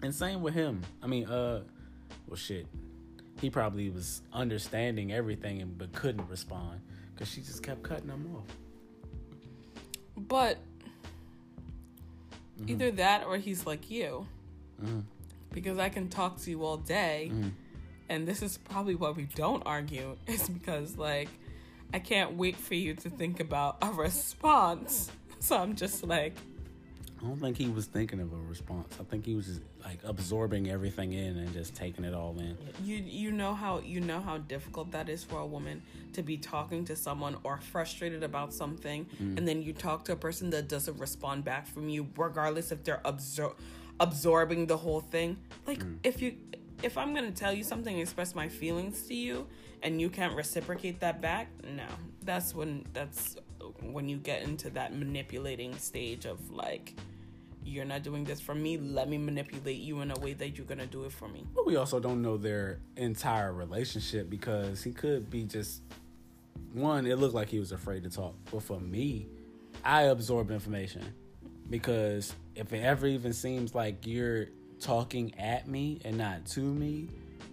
And 0.02 0.14
same 0.14 0.40
with 0.40 0.54
him. 0.54 0.80
I 1.02 1.06
mean, 1.06 1.26
uh, 1.26 1.64
well, 2.26 2.36
shit. 2.36 2.66
He 3.40 3.48
probably 3.50 3.90
was 3.90 4.22
understanding 4.32 5.12
everything 5.12 5.62
and 5.62 5.76
but 5.78 5.92
couldn't 5.92 6.28
respond 6.28 6.80
because 7.14 7.28
she 7.28 7.40
just 7.40 7.62
kept 7.62 7.82
cutting 7.82 8.08
him 8.08 8.34
off. 8.36 8.44
But 10.16 10.58
either 12.66 12.90
that 12.92 13.24
or 13.26 13.38
he's 13.38 13.66
like 13.66 13.90
you. 13.90 14.26
Mhm. 14.82 15.04
Because 15.52 15.78
I 15.78 15.88
can 15.88 16.08
talk 16.08 16.38
to 16.42 16.50
you 16.50 16.64
all 16.64 16.76
day. 16.76 17.30
Mhm. 17.32 17.52
And 18.08 18.26
this 18.26 18.42
is 18.42 18.58
probably 18.58 18.94
why 18.94 19.10
we 19.10 19.24
don't 19.34 19.62
argue. 19.64 20.16
Is 20.26 20.48
because, 20.48 20.96
like, 20.96 21.28
I 21.94 21.98
can't 22.00 22.34
wait 22.34 22.56
for 22.56 22.74
you 22.74 22.94
to 22.94 23.10
think 23.10 23.40
about 23.40 23.78
a 23.82 23.90
response. 23.92 25.10
So 25.42 25.56
I'm 25.56 25.74
just 25.74 26.04
like, 26.04 26.36
I 27.22 27.26
don't 27.26 27.36
think 27.36 27.58
he 27.58 27.68
was 27.68 27.84
thinking 27.86 28.18
of 28.20 28.32
a 28.32 28.36
response. 28.36 28.96
I 28.98 29.04
think 29.04 29.26
he 29.26 29.34
was 29.34 29.46
just 29.46 29.60
like 29.84 29.98
absorbing 30.04 30.70
everything 30.70 31.12
in 31.12 31.36
and 31.36 31.52
just 31.52 31.74
taking 31.74 32.04
it 32.04 32.14
all 32.14 32.38
in. 32.38 32.56
you 32.82 32.96
you 32.96 33.30
know 33.30 33.54
how 33.54 33.80
you 33.80 34.00
know 34.00 34.20
how 34.20 34.38
difficult 34.38 34.90
that 34.92 35.08
is 35.08 35.22
for 35.24 35.38
a 35.40 35.46
woman 35.46 35.82
to 36.12 36.22
be 36.22 36.36
talking 36.36 36.84
to 36.86 36.96
someone 36.96 37.36
or 37.44 37.58
frustrated 37.58 38.22
about 38.22 38.54
something 38.54 39.06
mm. 39.22 39.36
and 39.36 39.46
then 39.46 39.62
you 39.62 39.72
talk 39.72 40.04
to 40.04 40.12
a 40.12 40.16
person 40.16 40.50
that 40.50 40.68
doesn't 40.68 40.98
respond 40.98 41.44
back 41.44 41.66
from 41.66 41.88
you 41.88 42.08
regardless 42.16 42.72
if 42.72 42.82
they're 42.84 43.00
absor- 43.04 43.54
absorbing 43.98 44.66
the 44.66 44.76
whole 44.76 45.00
thing 45.00 45.36
like 45.66 45.80
mm. 45.84 45.96
if 46.04 46.20
you 46.22 46.36
if 46.82 46.96
i'm 46.96 47.14
going 47.14 47.30
to 47.30 47.38
tell 47.38 47.52
you 47.52 47.62
something 47.62 47.98
express 47.98 48.34
my 48.34 48.48
feelings 48.48 49.02
to 49.02 49.14
you 49.14 49.46
and 49.82 50.00
you 50.00 50.08
can't 50.08 50.34
reciprocate 50.34 51.00
that 51.00 51.20
back 51.20 51.48
no 51.64 51.86
that's 52.22 52.54
when 52.54 52.84
that's 52.92 53.36
when 53.82 54.08
you 54.08 54.16
get 54.16 54.42
into 54.42 54.70
that 54.70 54.94
manipulating 54.94 55.76
stage 55.78 56.24
of 56.24 56.50
like 56.50 56.94
you're 57.64 57.84
not 57.84 58.02
doing 58.02 58.24
this 58.24 58.40
for 58.40 58.54
me 58.54 58.78
let 58.78 59.08
me 59.08 59.18
manipulate 59.18 59.78
you 59.78 60.00
in 60.00 60.10
a 60.10 60.18
way 60.20 60.32
that 60.32 60.56
you're 60.56 60.66
to 60.66 60.86
do 60.86 61.04
it 61.04 61.12
for 61.12 61.28
me 61.28 61.44
But 61.54 61.66
we 61.66 61.76
also 61.76 62.00
don't 62.00 62.22
know 62.22 62.36
their 62.36 62.80
entire 62.96 63.52
relationship 63.52 64.30
because 64.30 64.82
he 64.82 64.92
could 64.92 65.30
be 65.30 65.44
just 65.44 65.82
one, 66.72 67.06
it 67.06 67.16
looked 67.16 67.34
like 67.34 67.48
he 67.48 67.58
was 67.58 67.72
afraid 67.72 68.04
to 68.04 68.10
talk. 68.10 68.34
But 68.50 68.62
for 68.62 68.78
me, 68.78 69.26
I 69.84 70.02
absorb 70.02 70.50
information 70.50 71.12
because 71.68 72.34
if 72.54 72.72
it 72.72 72.80
ever 72.80 73.06
even 73.06 73.32
seems 73.32 73.74
like 73.74 74.06
you're 74.06 74.46
talking 74.78 75.38
at 75.38 75.68
me 75.68 76.00
and 76.04 76.18
not 76.18 76.46
to 76.46 76.60
me, 76.60 77.08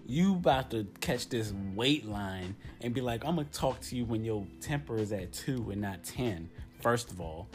you 0.06 0.34
about 0.34 0.72
to 0.72 0.88
catch 1.02 1.30
this 1.30 1.54
weight 1.74 2.06
line 2.06 2.56
and 2.82 2.94
be 2.94 3.02
like, 3.02 3.26
I'm 3.26 3.36
gonna 3.36 3.48
talk 3.52 3.82
to 3.82 3.96
you 3.96 4.06
when 4.06 4.24
your 4.24 4.46
temper 4.62 4.98
is 4.98 5.12
at 5.12 5.34
two 5.34 5.72
and 5.72 5.82
not 5.82 6.04
ten. 6.04 6.50
First 6.82 7.12
of 7.12 7.20
all. 7.20 7.48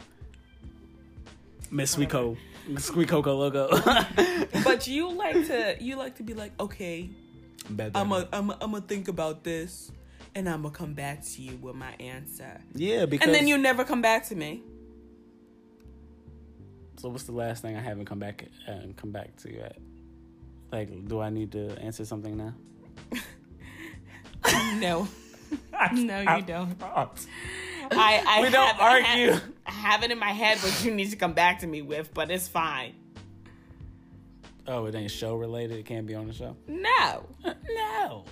Miss 1.73 1.95
Sweetco, 1.95 2.37
Sweet 2.77 3.09
Coco 3.09 3.35
logo. 3.35 3.67
but 4.63 4.87
you 4.87 5.11
like 5.11 5.47
to 5.47 5.75
you 5.81 5.95
like 5.95 6.15
to 6.17 6.23
be 6.23 6.35
like 6.35 6.51
okay 6.59 7.09
i'm 7.95 8.11
a 8.11 8.27
i'm 8.31 8.51
a, 8.51 8.57
I'm 8.61 8.71
gonna 8.71 8.81
think 8.81 9.07
about 9.07 9.43
this 9.43 9.91
and 10.35 10.47
i'm 10.47 10.61
gonna 10.61 10.73
come 10.73 10.93
back 10.93 11.23
to 11.23 11.41
you 11.41 11.57
with 11.57 11.75
my 11.75 11.93
answer. 11.99 12.61
Yeah, 12.75 13.05
because 13.07 13.25
and 13.25 13.35
then 13.35 13.47
you 13.47 13.57
never 13.57 13.83
come 13.83 14.01
back 14.03 14.27
to 14.27 14.35
me. 14.35 14.61
So 16.97 17.09
what's 17.09 17.23
the 17.23 17.31
last 17.31 17.63
thing 17.63 17.75
I 17.75 17.81
haven't 17.81 18.05
come 18.05 18.19
back 18.19 18.45
uh, 18.67 18.79
come 18.95 19.11
back 19.11 19.35
to 19.37 19.51
you 19.51 19.61
at? 19.61 19.77
Like, 20.71 21.07
do 21.07 21.21
I 21.21 21.29
need 21.29 21.51
to 21.53 21.71
answer 21.81 22.05
something 22.05 22.37
now? 22.37 22.53
no. 24.75 25.07
No 25.91 26.19
you 26.21 26.41
don't 26.43 26.79
i 27.91 28.23
i 28.27 28.41
We 28.41 28.49
don't 28.49 28.67
have- 28.67 28.79
I 28.79 28.99
have- 28.99 29.29
argue. 29.33 29.51
I 29.65 29.71
have 29.71 30.03
it 30.03 30.11
in 30.11 30.19
my 30.19 30.31
head 30.31 30.57
what 30.59 30.83
you 30.83 30.93
need 30.93 31.09
to 31.11 31.15
come 31.15 31.33
back 31.33 31.59
to 31.59 31.67
me 31.67 31.81
with 31.81 32.13
but 32.13 32.29
it's 32.31 32.47
fine 32.47 32.93
Oh, 34.65 34.85
it 34.85 34.95
ain't 34.95 35.11
show 35.11 35.35
related. 35.35 35.77
It 35.77 35.85
can't 35.85 36.07
be 36.07 36.15
on 36.15 36.25
the 36.27 36.33
show. 36.33 36.55
no 36.67 37.25
No. 37.75 38.23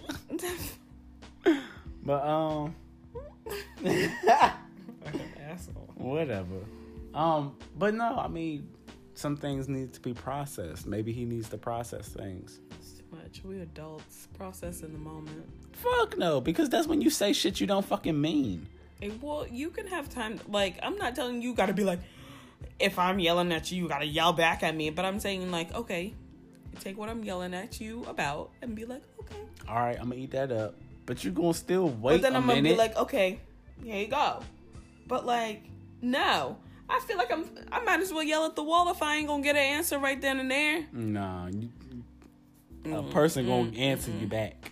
But 2.04 2.26
um, 2.26 2.74
asshole 5.39 5.89
whatever. 5.95 6.56
Um, 7.14 7.56
but 7.78 7.93
no, 7.93 8.18
I 8.18 8.28
mean, 8.28 8.70
some 9.14 9.36
things 9.38 9.68
need 9.68 9.93
to 9.93 9.99
be 9.99 10.14
processed. 10.14 10.88
Maybe 10.88 11.12
he 11.12 11.26
needs 11.26 11.49
to 11.49 11.58
process 11.58 12.08
things. 12.08 12.60
it's 12.80 12.93
too 12.93 13.04
much 13.12 13.43
we 13.43 13.60
adults 13.60 14.28
process 14.38 14.82
in 14.82 14.93
the 14.93 14.99
moment 14.99 15.45
Fuck 15.74 16.18
no, 16.18 16.39
because 16.41 16.70
that's 16.70 16.88
when 16.88 17.02
you 17.02 17.10
say 17.10 17.34
shit 17.34 17.60
you 17.60 17.68
don't 17.68 17.86
fucking 17.86 18.20
mean. 18.20 18.68
Well, 19.22 19.47
you 19.47 19.70
can 19.70 19.88
have 19.88 20.10
time. 20.10 20.39
Like, 20.47 20.80
I'm 20.84 20.97
not 20.97 21.16
telling 21.16 21.41
you, 21.41 21.49
you 21.49 21.56
gotta 21.56 21.74
be 21.74 21.84
like, 21.84 21.99
if 22.80 22.99
I'm 22.99 23.20
yelling 23.20 23.52
at 23.52 23.72
you, 23.72 23.84
you 23.84 23.89
gotta 23.89 24.06
yell 24.06 24.34
back 24.34 24.64
at 24.64 24.76
me. 24.76 24.89
But 24.89 25.06
I'm 25.06 25.20
saying, 25.20 25.49
like, 25.52 25.74
okay, 25.74 26.14
take 26.80 26.97
what 26.97 27.10
I'm 27.10 27.24
yelling 27.24 27.54
at 27.54 27.82
you 27.82 28.04
about 28.06 28.52
and 28.62 28.76
be 28.76 28.86
like, 28.86 29.04
okay. 29.20 29.41
All 29.68 29.76
right, 29.76 29.97
I'm 29.99 30.10
gonna 30.10 30.22
eat 30.22 30.32
that 30.32 30.52
up. 30.52 30.76
But 31.06 31.24
you're 31.24 31.34
gonna 31.34 31.54
still 31.54 31.89
wait 31.89 32.16
But 32.16 32.22
then 32.22 32.36
I'm 32.36 32.45
gonna 32.47 32.62
be 32.62 32.76
like, 32.76 32.95
okay, 32.95 33.39
here 33.84 33.97
you 33.97 34.08
go. 34.08 34.41
But 35.08 35.26
like, 35.26 35.64
no. 36.02 36.58
I 36.91 36.99
feel 36.99 37.18
like 37.18 37.32
I'm. 37.32 37.45
I 37.72 37.82
might 37.84 38.02
as 38.02 38.12
well 38.12 38.24
yell 38.24 38.45
at 38.45 38.58
the 38.58 38.64
wall 38.64 38.91
if 38.91 39.02
I 39.02 39.16
ain't 39.16 39.28
gonna 39.28 39.41
get 39.41 39.56
an 39.56 39.62
answer 39.62 39.97
right 39.97 40.22
then 40.22 40.41
and 40.41 40.52
there. 40.52 40.86
Nah, 40.91 41.47
you, 41.47 41.70
a 42.93 43.02
person 43.04 43.47
gonna 43.47 43.72
answer 43.78 44.12
you 44.12 44.28
back. 44.28 44.72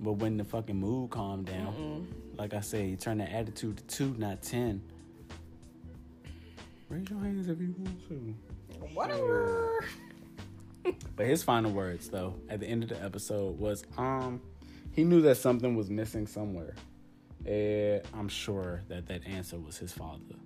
But 0.00 0.12
when 0.12 0.38
the 0.38 0.44
fucking 0.44 0.76
mood 0.76 1.10
calmed 1.10 1.44
down, 1.44 2.08
like 2.40 2.54
I 2.54 2.60
said, 2.60 2.88
you 2.88 2.96
turn 2.96 3.18
that 3.18 3.30
attitude 3.32 3.76
to 3.76 3.84
two, 3.84 4.14
not 4.16 4.40
ten. 4.40 4.80
Raise 6.88 7.10
your 7.10 7.20
hands 7.20 7.46
if 7.48 7.60
you 7.60 7.74
want 7.76 8.08
to. 8.08 8.34
Whatever. 8.94 9.84
But 11.14 11.26
his 11.26 11.42
final 11.42 11.70
words, 11.70 12.08
though, 12.08 12.36
at 12.48 12.58
the 12.58 12.66
end 12.66 12.82
of 12.82 12.88
the 12.88 13.02
episode 13.02 13.58
was, 13.58 13.84
um, 13.98 14.40
he 14.92 15.04
knew 15.04 15.20
that 15.20 15.36
something 15.36 15.76
was 15.76 15.90
missing 15.90 16.26
somewhere, 16.26 16.74
and 17.44 18.00
I'm 18.14 18.30
sure 18.30 18.80
that 18.88 19.06
that 19.08 19.26
answer 19.26 19.58
was 19.58 19.76
his 19.76 19.92
father. 19.92 20.36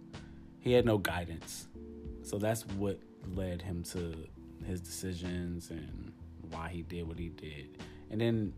He 0.58 0.72
had 0.72 0.84
no 0.84 0.98
guidance, 0.98 1.68
so 2.24 2.38
that's 2.38 2.66
what 2.66 2.98
led 3.32 3.62
him 3.62 3.84
to 3.92 4.12
his 4.66 4.80
decisions 4.80 5.70
and 5.70 6.12
why 6.50 6.68
he 6.68 6.82
did 6.82 7.06
what 7.06 7.20
he 7.20 7.28
did, 7.28 7.78
and 8.10 8.20
then 8.20 8.52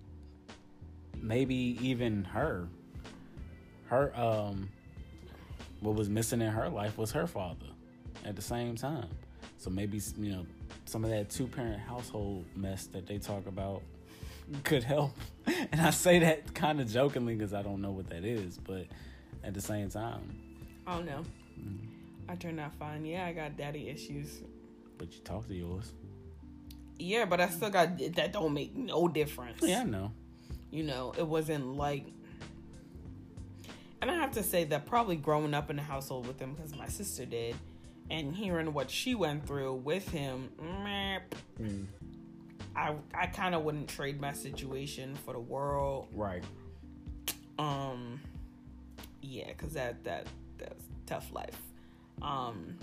maybe 1.20 1.76
even 1.82 2.24
her, 2.24 2.70
her 3.86 4.12
um, 4.18 4.68
what 5.80 5.94
was 5.94 6.08
missing 6.08 6.40
in 6.40 6.50
her 6.50 6.68
life 6.68 6.98
was 6.98 7.12
her 7.12 7.26
father 7.26 7.66
at 8.24 8.36
the 8.36 8.42
same 8.42 8.76
time. 8.76 9.08
So 9.58 9.70
maybe 9.70 10.00
you 10.18 10.32
know 10.32 10.46
some 10.84 11.04
of 11.04 11.10
that 11.10 11.30
two 11.30 11.46
parent 11.46 11.80
household 11.80 12.44
mess 12.54 12.86
that 12.88 13.06
they 13.06 13.18
talk 13.18 13.46
about 13.46 13.82
could 14.64 14.82
help. 14.84 15.12
And 15.72 15.80
I 15.80 15.90
say 15.90 16.18
that 16.20 16.54
kind 16.54 16.80
of 16.80 16.88
jokingly 16.90 17.34
because 17.36 17.54
I 17.54 17.62
don't 17.62 17.80
know 17.80 17.90
what 17.92 18.08
that 18.10 18.24
is, 18.24 18.58
but 18.58 18.86
at 19.44 19.54
the 19.54 19.60
same 19.60 19.88
time, 19.88 20.40
I 20.86 20.96
don't 20.96 21.06
know. 21.06 21.22
I 22.28 22.34
turned 22.34 22.58
out 22.58 22.74
fine. 22.74 23.04
Yeah, 23.04 23.26
I 23.26 23.32
got 23.32 23.56
daddy 23.56 23.88
issues. 23.88 24.40
but 24.98 25.12
you 25.12 25.20
talk 25.20 25.46
to 25.48 25.54
yours. 25.54 25.92
Yeah, 26.98 27.26
but 27.26 27.40
I 27.40 27.48
still 27.48 27.70
got 27.70 27.96
that. 28.14 28.32
Don't 28.32 28.54
make 28.54 28.74
no 28.74 29.06
difference. 29.06 29.62
Yeah, 29.62 29.80
I 29.80 29.84
know. 29.84 30.10
you 30.70 30.82
know, 30.82 31.14
it 31.16 31.26
wasn't 31.26 31.76
like. 31.76 32.06
And 34.02 34.10
I 34.10 34.14
have 34.14 34.32
to 34.32 34.42
say 34.42 34.64
that 34.64 34.86
probably 34.86 35.16
growing 35.16 35.54
up 35.54 35.70
in 35.70 35.78
a 35.78 35.82
household 35.82 36.26
with 36.26 36.38
him 36.38 36.54
because 36.54 36.74
my 36.76 36.88
sister 36.88 37.24
did, 37.24 37.56
and 38.10 38.34
hearing 38.34 38.72
what 38.72 38.90
she 38.90 39.14
went 39.14 39.46
through 39.46 39.74
with 39.74 40.08
him, 40.08 40.50
meh, 40.60 41.18
I 42.74 42.94
I 43.14 43.26
kind 43.26 43.54
of 43.54 43.62
wouldn't 43.62 43.88
trade 43.88 44.20
my 44.20 44.32
situation 44.32 45.14
for 45.24 45.32
the 45.32 45.40
world. 45.40 46.08
Right. 46.12 46.44
Um, 47.58 48.20
yeah, 49.22 49.48
because 49.48 49.72
that 49.72 50.04
that 50.04 50.26
that's 50.58 50.84
tough 51.06 51.32
life. 51.32 51.60
Um, 52.20 52.76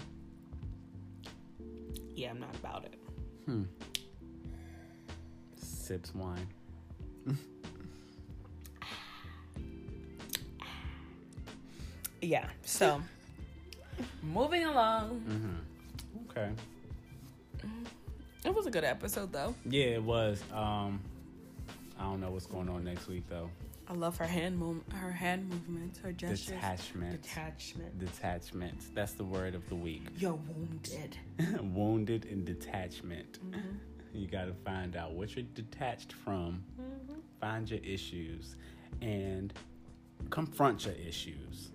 yeah, 2.16 2.32
I'm 2.32 2.40
not 2.40 2.56
about 2.56 2.86
it. 2.86 3.00
Hmm. 3.46 3.64
Sips 5.56 6.14
wine. 6.16 6.48
Yeah, 12.24 12.48
so 12.64 13.02
moving 14.22 14.64
along. 14.66 15.22
Mm-hmm. 15.28 16.30
Okay. 16.32 16.50
It 18.46 18.54
was 18.54 18.66
a 18.66 18.72
good 18.72 18.84
episode 18.84 19.32
though. 19.32 19.56
Yeah, 19.70 19.86
it 19.86 20.04
was. 20.04 20.42
Um, 20.54 21.00
I 22.00 22.04
don't 22.04 22.20
know 22.22 22.32
what's 22.32 22.46
going 22.46 22.70
on 22.70 22.84
next 22.84 23.08
week 23.08 23.24
though. 23.30 23.50
I 23.88 23.94
love 23.94 24.16
her 24.18 24.26
hand 24.26 24.58
move, 24.58 24.82
her 24.94 25.12
hand 25.12 25.50
movements, 25.50 26.00
her 26.00 26.14
gestures. 26.14 26.48
Detachment. 26.48 27.22
Detachment. 27.22 28.00
Detachment. 28.00 28.96
That's 28.96 29.14
the 29.14 29.26
word 29.26 29.56
of 29.56 29.68
the 29.68 29.76
week. 29.76 30.04
You're 30.18 30.40
wounded. 30.56 31.18
Wounded 31.76 32.26
and 32.32 32.46
detachment. 32.46 33.40
Mm-hmm. 33.52 33.60
You 34.14 34.28
got 34.28 34.46
to 34.46 34.54
find 34.64 34.96
out 34.96 35.12
what 35.12 35.36
you're 35.36 35.46
detached 35.54 36.14
from, 36.14 36.64
Mm-hmm. 36.82 37.20
find 37.42 37.70
your 37.70 37.82
issues, 37.84 38.56
and 39.02 39.54
confront 40.30 40.86
your 40.86 40.96
issues. 40.96 41.72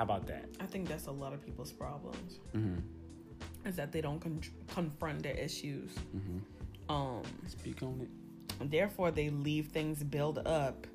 How 0.00 0.04
about 0.04 0.26
that? 0.28 0.46
I 0.58 0.64
think 0.64 0.88
that's 0.88 1.08
a 1.08 1.12
lot 1.12 1.34
of 1.34 1.44
people's 1.44 1.72
problems 1.72 2.38
Mm-hmm. 2.56 3.68
is 3.68 3.76
that 3.76 3.92
they 3.92 4.00
don't 4.00 4.18
con- 4.18 4.40
confront 4.74 5.22
their 5.22 5.34
issues. 5.34 5.90
Mm-hmm. 6.16 6.90
Um, 6.90 7.22
Speak 7.46 7.82
on 7.82 8.00
it. 8.00 8.70
therefore 8.70 9.10
they 9.10 9.28
leave 9.28 9.66
things 9.66 10.02
build 10.02 10.38
up. 10.46 10.86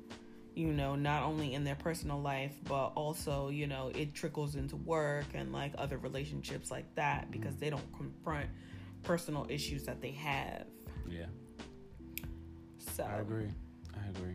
You 0.56 0.72
know, 0.72 0.96
not 0.96 1.22
only 1.22 1.54
in 1.54 1.62
their 1.62 1.76
personal 1.76 2.20
life, 2.20 2.56
but 2.64 2.86
also, 2.96 3.48
you 3.48 3.68
know, 3.68 3.92
it 3.94 4.12
trickles 4.12 4.56
into 4.56 4.74
work 4.74 5.26
and 5.34 5.52
like 5.52 5.72
other 5.78 5.98
relationships 5.98 6.72
like 6.72 6.92
that 6.96 7.30
because 7.30 7.54
they 7.58 7.70
don't 7.70 7.92
confront 7.96 8.48
personal 9.04 9.46
issues 9.48 9.84
that 9.84 10.00
they 10.00 10.10
have. 10.10 10.64
Yeah, 11.08 11.26
So 12.78 13.04
I 13.04 13.20
agree. 13.20 13.50
I 13.94 14.08
agree. 14.08 14.34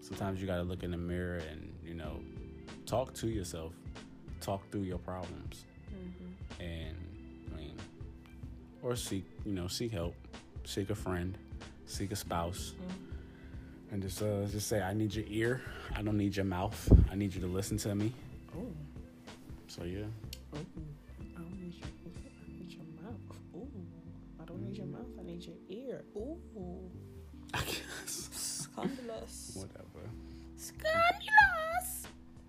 Sometimes 0.00 0.40
you 0.40 0.46
got 0.46 0.56
to 0.56 0.62
look 0.62 0.82
in 0.82 0.92
the 0.92 0.96
mirror 0.96 1.42
and, 1.50 1.74
you 1.84 1.92
know, 1.92 2.20
talk 2.86 3.12
to 3.14 3.28
yourself, 3.28 3.72
talk 4.40 4.68
through 4.70 4.82
your 4.82 4.98
problems. 4.98 5.64
Mhm. 5.92 6.60
and 6.60 6.96
I 7.52 7.56
mean, 7.56 7.76
or 8.82 8.94
seek 8.96 9.24
you 9.44 9.52
know 9.52 9.66
seek 9.68 9.92
help, 9.92 10.14
seek 10.64 10.90
a 10.90 10.94
friend, 10.94 11.36
seek 11.86 12.12
a 12.12 12.16
spouse, 12.16 12.74
and 13.90 14.02
just 14.02 14.22
uh 14.22 14.46
just 14.46 14.68
say 14.68 14.80
I 14.82 14.92
need 14.94 15.14
your 15.14 15.24
ear, 15.28 15.60
I 15.94 16.02
don't 16.02 16.16
need 16.16 16.36
your 16.36 16.44
mouth, 16.44 16.78
I 17.10 17.14
need 17.14 17.34
you 17.34 17.40
to 17.40 17.46
listen 17.46 17.76
to 17.78 17.94
me. 17.94 18.12
Oh. 18.56 18.66
So 19.68 19.84
yeah, 19.84 19.98
Ooh, 20.54 20.58
I 21.36 21.40
don't 21.42 21.60
need 21.60 21.74
your, 21.74 21.86
I 21.86 22.50
need 22.58 22.70
your 22.72 22.84
mouth. 23.02 23.36
Ooh, 23.56 23.68
I 24.40 24.44
don't 24.44 24.62
need 24.62 24.76
your 24.76 24.86
mouth. 24.86 25.10
I 25.18 25.22
need 25.22 25.42
your 25.44 25.56
ear. 25.68 26.04
Ooh, 26.16 26.38
I 27.54 27.60
guess 27.62 28.28
scandalous. 28.32 29.52
whatever. 29.56 30.08
Scandalous. 30.56 31.65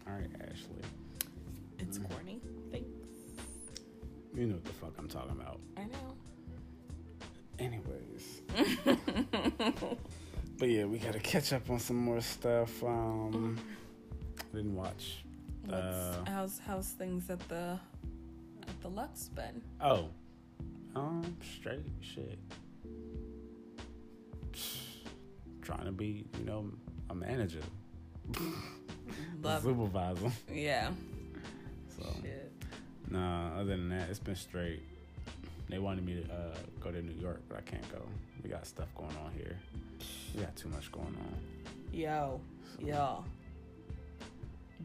All 0.07 0.13
right, 0.13 0.29
Ashley, 0.49 0.81
It's 1.79 1.97
corny. 1.97 2.39
Thanks. 2.71 2.87
you 4.35 4.45
know 4.47 4.55
what 4.55 4.65
the 4.65 4.71
fuck 4.73 4.93
I'm 4.97 5.07
talking 5.07 5.31
about. 5.31 5.59
I 5.75 5.83
know. 5.85 6.15
Anyways, 7.59 8.41
but 10.59 10.69
yeah, 10.69 10.85
we 10.85 10.99
gotta 10.99 11.19
catch 11.19 11.53
up 11.53 11.69
on 11.71 11.79
some 11.79 11.97
more 11.97 12.21
stuff. 12.21 12.83
Um, 12.83 13.57
I 14.53 14.55
didn't 14.57 14.75
watch. 14.75 15.23
Uh, 15.71 16.13
how's 16.27 16.59
how's 16.59 16.89
things 16.89 17.29
at 17.31 17.39
the 17.49 17.79
at 18.61 18.81
the 18.81 18.87
Lux 18.89 19.29
been? 19.29 19.61
Oh, 19.81 20.09
um, 20.95 21.35
straight 21.59 21.85
shit. 21.99 22.37
Trying 25.63 25.85
to 25.85 25.91
be, 25.91 26.25
you 26.39 26.45
know, 26.45 26.69
a 27.09 27.15
manager, 27.15 27.59
Love. 29.41 29.63
supervisor. 29.63 30.31
Yeah. 30.53 30.91
So, 31.97 32.05
Shit. 32.21 32.51
nah. 33.09 33.53
Other 33.55 33.65
than 33.77 33.89
that, 33.89 34.09
it's 34.09 34.19
been 34.19 34.35
straight. 34.35 34.81
They 35.69 35.79
wanted 35.79 36.05
me 36.05 36.23
to 36.23 36.33
uh, 36.33 36.55
go 36.79 36.91
to 36.91 37.01
New 37.01 37.19
York, 37.21 37.41
but 37.49 37.57
I 37.57 37.61
can't 37.61 37.91
go. 37.91 38.01
We 38.43 38.49
got 38.49 38.65
stuff 38.65 38.87
going 38.95 39.15
on 39.25 39.31
here. 39.35 39.57
We 40.35 40.41
got 40.41 40.55
too 40.55 40.69
much 40.69 40.91
going 40.91 41.07
on. 41.07 41.35
Yo, 41.91 42.39
yo. 42.79 43.23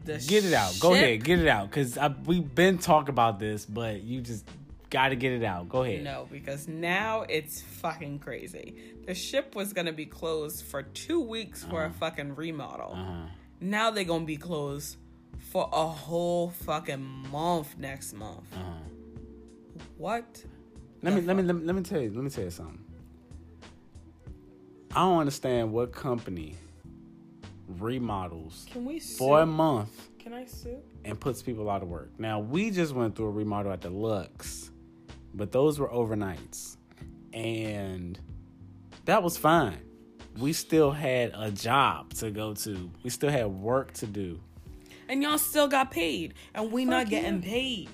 The 0.05 0.17
Get 0.27 0.43
it 0.43 0.53
out. 0.53 0.73
Go 0.79 0.93
ahead. 0.93 1.23
Get 1.23 1.39
it 1.39 1.47
out. 1.47 1.71
Cause 1.71 1.97
I, 1.97 2.07
we've 2.25 2.53
been 2.53 2.77
talking 2.79 3.09
about 3.09 3.39
this, 3.39 3.65
but 3.65 4.01
you 4.01 4.21
just 4.21 4.43
got 4.89 5.09
to 5.09 5.15
get 5.15 5.31
it 5.33 5.43
out. 5.43 5.69
Go 5.69 5.83
ahead. 5.83 6.03
No, 6.03 6.27
because 6.31 6.67
now 6.67 7.21
it's 7.29 7.61
fucking 7.61 8.19
crazy. 8.19 8.75
The 9.05 9.13
ship 9.13 9.55
was 9.55 9.71
gonna 9.73 9.91
be 9.93 10.05
closed 10.05 10.63
for 10.65 10.81
two 10.83 11.21
weeks 11.21 11.63
for 11.63 11.83
a 11.83 11.85
Uh-huh. 11.87 11.93
fucking 11.99 12.35
remodel. 12.35 12.93
Uh 12.93 13.03
huh. 13.03 13.25
Now 13.63 13.91
they're 13.91 14.03
gonna 14.03 14.25
be 14.25 14.35
closed 14.35 14.97
for 15.51 15.69
a 15.71 15.87
whole 15.87 16.49
fucking 16.49 17.01
month 17.31 17.77
next 17.77 18.11
month. 18.13 18.53
Uh 18.53 18.57
huh. 18.57 19.83
What? 19.97 20.43
Let 21.01 21.13
me, 21.13 21.21
let 21.21 21.37
me 21.37 21.43
let 21.43 21.55
me 21.55 21.63
let 21.65 21.73
me 21.75 21.81
tell 21.81 22.01
you 22.01 22.11
let 22.13 22.25
me 22.25 22.29
tell 22.29 22.43
you 22.43 22.49
something. 22.49 22.83
I 24.91 24.95
don't 24.99 25.19
understand 25.19 25.71
what 25.71 25.93
company 25.93 26.55
remodels 27.79 28.65
Can 28.69 28.83
we 28.83 28.99
sue? 28.99 29.17
for 29.17 29.39
a 29.39 29.45
month 29.45 30.09
Can 30.19 30.33
I 30.33 30.45
sue? 30.45 30.77
and 31.05 31.17
puts 31.17 31.41
people 31.41 31.69
out 31.69 31.81
of 31.81 31.87
work. 31.87 32.11
Now 32.19 32.39
we 32.41 32.69
just 32.69 32.93
went 32.93 33.15
through 33.15 33.27
a 33.27 33.31
remodel 33.31 33.71
at 33.71 33.79
the 33.79 33.89
Lux, 33.89 34.71
but 35.33 35.53
those 35.53 35.79
were 35.79 35.87
overnights, 35.87 36.75
and 37.31 38.19
that 39.05 39.23
was 39.23 39.37
fine. 39.37 39.79
We 40.37 40.53
still 40.53 40.91
had 40.91 41.31
a 41.35 41.51
job 41.51 42.13
to 42.15 42.31
go 42.31 42.53
to. 42.55 42.89
We 43.03 43.09
still 43.09 43.29
had 43.29 43.47
work 43.47 43.93
to 43.93 44.07
do. 44.07 44.39
And 45.07 45.21
y'all 45.21 45.37
still 45.37 45.67
got 45.67 45.91
paid, 45.91 46.33
and 46.55 46.71
we 46.71 46.85
not 46.85 47.09
getting 47.09 47.43
yeah. 47.43 47.49
paid. 47.49 47.89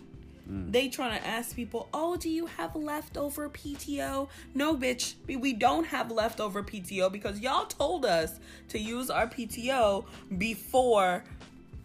They 0.52 0.90
trying 0.90 1.20
to 1.20 1.28
ask 1.28 1.56
people, 1.56 1.90
oh, 1.94 2.18
do 2.18 2.28
you 2.28 2.48
have 2.48 2.76
leftover 2.76 3.50
PTO? 3.50 4.30
No, 4.56 4.76
bitch, 4.76 5.14
we, 5.28 5.36
we 5.36 5.54
don't 5.54 5.86
have 5.86 6.10
leftover 6.10 6.64
PTO 6.64 7.12
because 7.12 7.40
y'all 7.40 7.68
told 7.68 8.04
us 8.04 8.40
to 8.70 8.80
use 8.80 9.12
our 9.12 9.28
PTO 9.28 10.06
before 10.40 11.24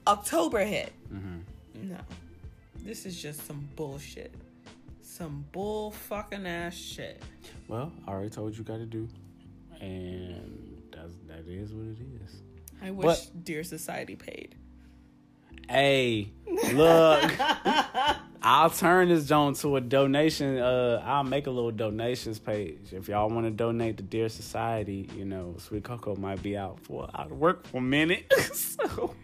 October 0.06 0.64
hit. 0.64 0.94
Mm-hmm. 1.12 1.90
No, 1.90 1.98
this 2.82 3.04
is 3.04 3.20
just 3.20 3.46
some 3.46 3.68
bullshit. 3.76 4.32
Some 5.02 5.44
bull 5.52 5.90
fucking 5.90 6.46
ass 6.46 6.74
shit. 6.74 7.22
Well, 7.68 7.92
I 8.06 8.12
already 8.12 8.30
told 8.30 8.56
you 8.56 8.64
got 8.64 8.78
to 8.78 8.86
do, 8.86 9.06
and 9.84 10.82
that's 10.90 11.14
that 11.26 11.46
is 11.46 11.72
what 11.72 11.86
it 11.86 11.98
is. 12.24 12.42
I 12.82 12.90
wish 12.90 13.26
Dear 13.26 13.64
Society 13.64 14.16
paid. 14.16 14.56
Hey, 15.68 16.32
look, 16.74 17.32
I'll 18.42 18.68
turn 18.68 19.08
this 19.08 19.26
joint 19.26 19.56
to 19.60 19.76
a 19.76 19.80
donation. 19.80 20.58
Uh, 20.58 21.02
I'll 21.04 21.24
make 21.24 21.46
a 21.46 21.50
little 21.50 21.70
donations 21.70 22.38
page 22.38 22.92
if 22.92 23.08
y'all 23.08 23.30
want 23.30 23.46
to 23.46 23.50
donate 23.50 23.96
to 23.96 24.02
Dear 24.02 24.28
Society. 24.28 25.08
You 25.16 25.24
know, 25.24 25.54
Sweet 25.58 25.84
Cocoa 25.84 26.16
might 26.16 26.42
be 26.42 26.56
out 26.56 26.80
for 26.80 27.08
out 27.14 27.30
of 27.30 27.38
work 27.38 27.66
for 27.66 27.78
a 27.78 27.80
minute, 27.80 28.30
so 28.52 29.14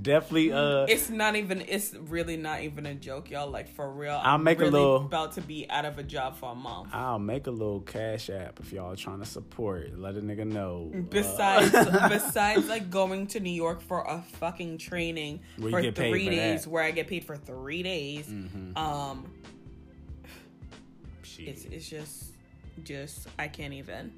definitely. 0.00 0.52
Uh, 0.52 0.86
It's 0.88 1.08
not 1.10 1.36
even. 1.36 1.60
It's 1.62 1.94
really 1.94 2.36
not 2.36 2.62
even 2.62 2.86
a 2.86 2.94
joke, 2.94 3.30
y'all. 3.30 3.50
Like 3.50 3.68
for 3.74 3.90
real. 3.90 4.12
I'll 4.22 4.34
I'm 4.34 4.44
make 4.44 4.58
a 4.58 4.62
really 4.62 4.72
little- 4.72 4.96
About 5.06 5.32
to 5.32 5.40
be 5.40 5.68
out 5.70 5.84
of 5.84 5.98
a 5.98 6.02
job 6.02 6.36
for 6.36 6.52
a 6.52 6.54
month. 6.54 6.88
I'll 6.92 7.18
make 7.18 7.46
a 7.46 7.50
little 7.50 7.80
cash 7.80 8.28
app 8.30 8.60
if 8.60 8.72
y'all 8.72 8.94
trying 8.96 9.20
to 9.20 9.26
support. 9.26 9.98
Let 9.98 10.16
a 10.16 10.20
nigga 10.20 10.46
know. 10.46 10.90
Uh, 10.94 11.00
Besides, 11.00 11.70
besides 12.08 12.68
like 12.68 12.90
going 12.90 13.26
to 13.28 13.40
New 13.40 13.50
York 13.50 13.80
for 13.80 14.02
a 14.02 14.22
fucking 14.38 14.78
training 14.78 15.40
Where 15.58 15.68
you 15.70 15.76
for 15.76 15.80
get 15.82 15.94
paid 15.94 16.10
three 16.10 16.24
for 16.26 16.30
days, 16.30 16.38
that. 16.38 16.60
Mm-hmm. 16.62 16.70
where 16.70 16.84
I 16.84 16.90
get 16.90 17.08
paid 17.08 17.24
for 17.24 17.36
three 17.36 17.82
days. 17.82 18.28
Um, 18.76 19.30
shit. 21.22 21.48
it's 21.48 21.64
it's 21.66 21.88
just, 21.88 22.24
just 22.84 23.26
I 23.38 23.48
can't 23.48 23.72
even. 23.74 24.12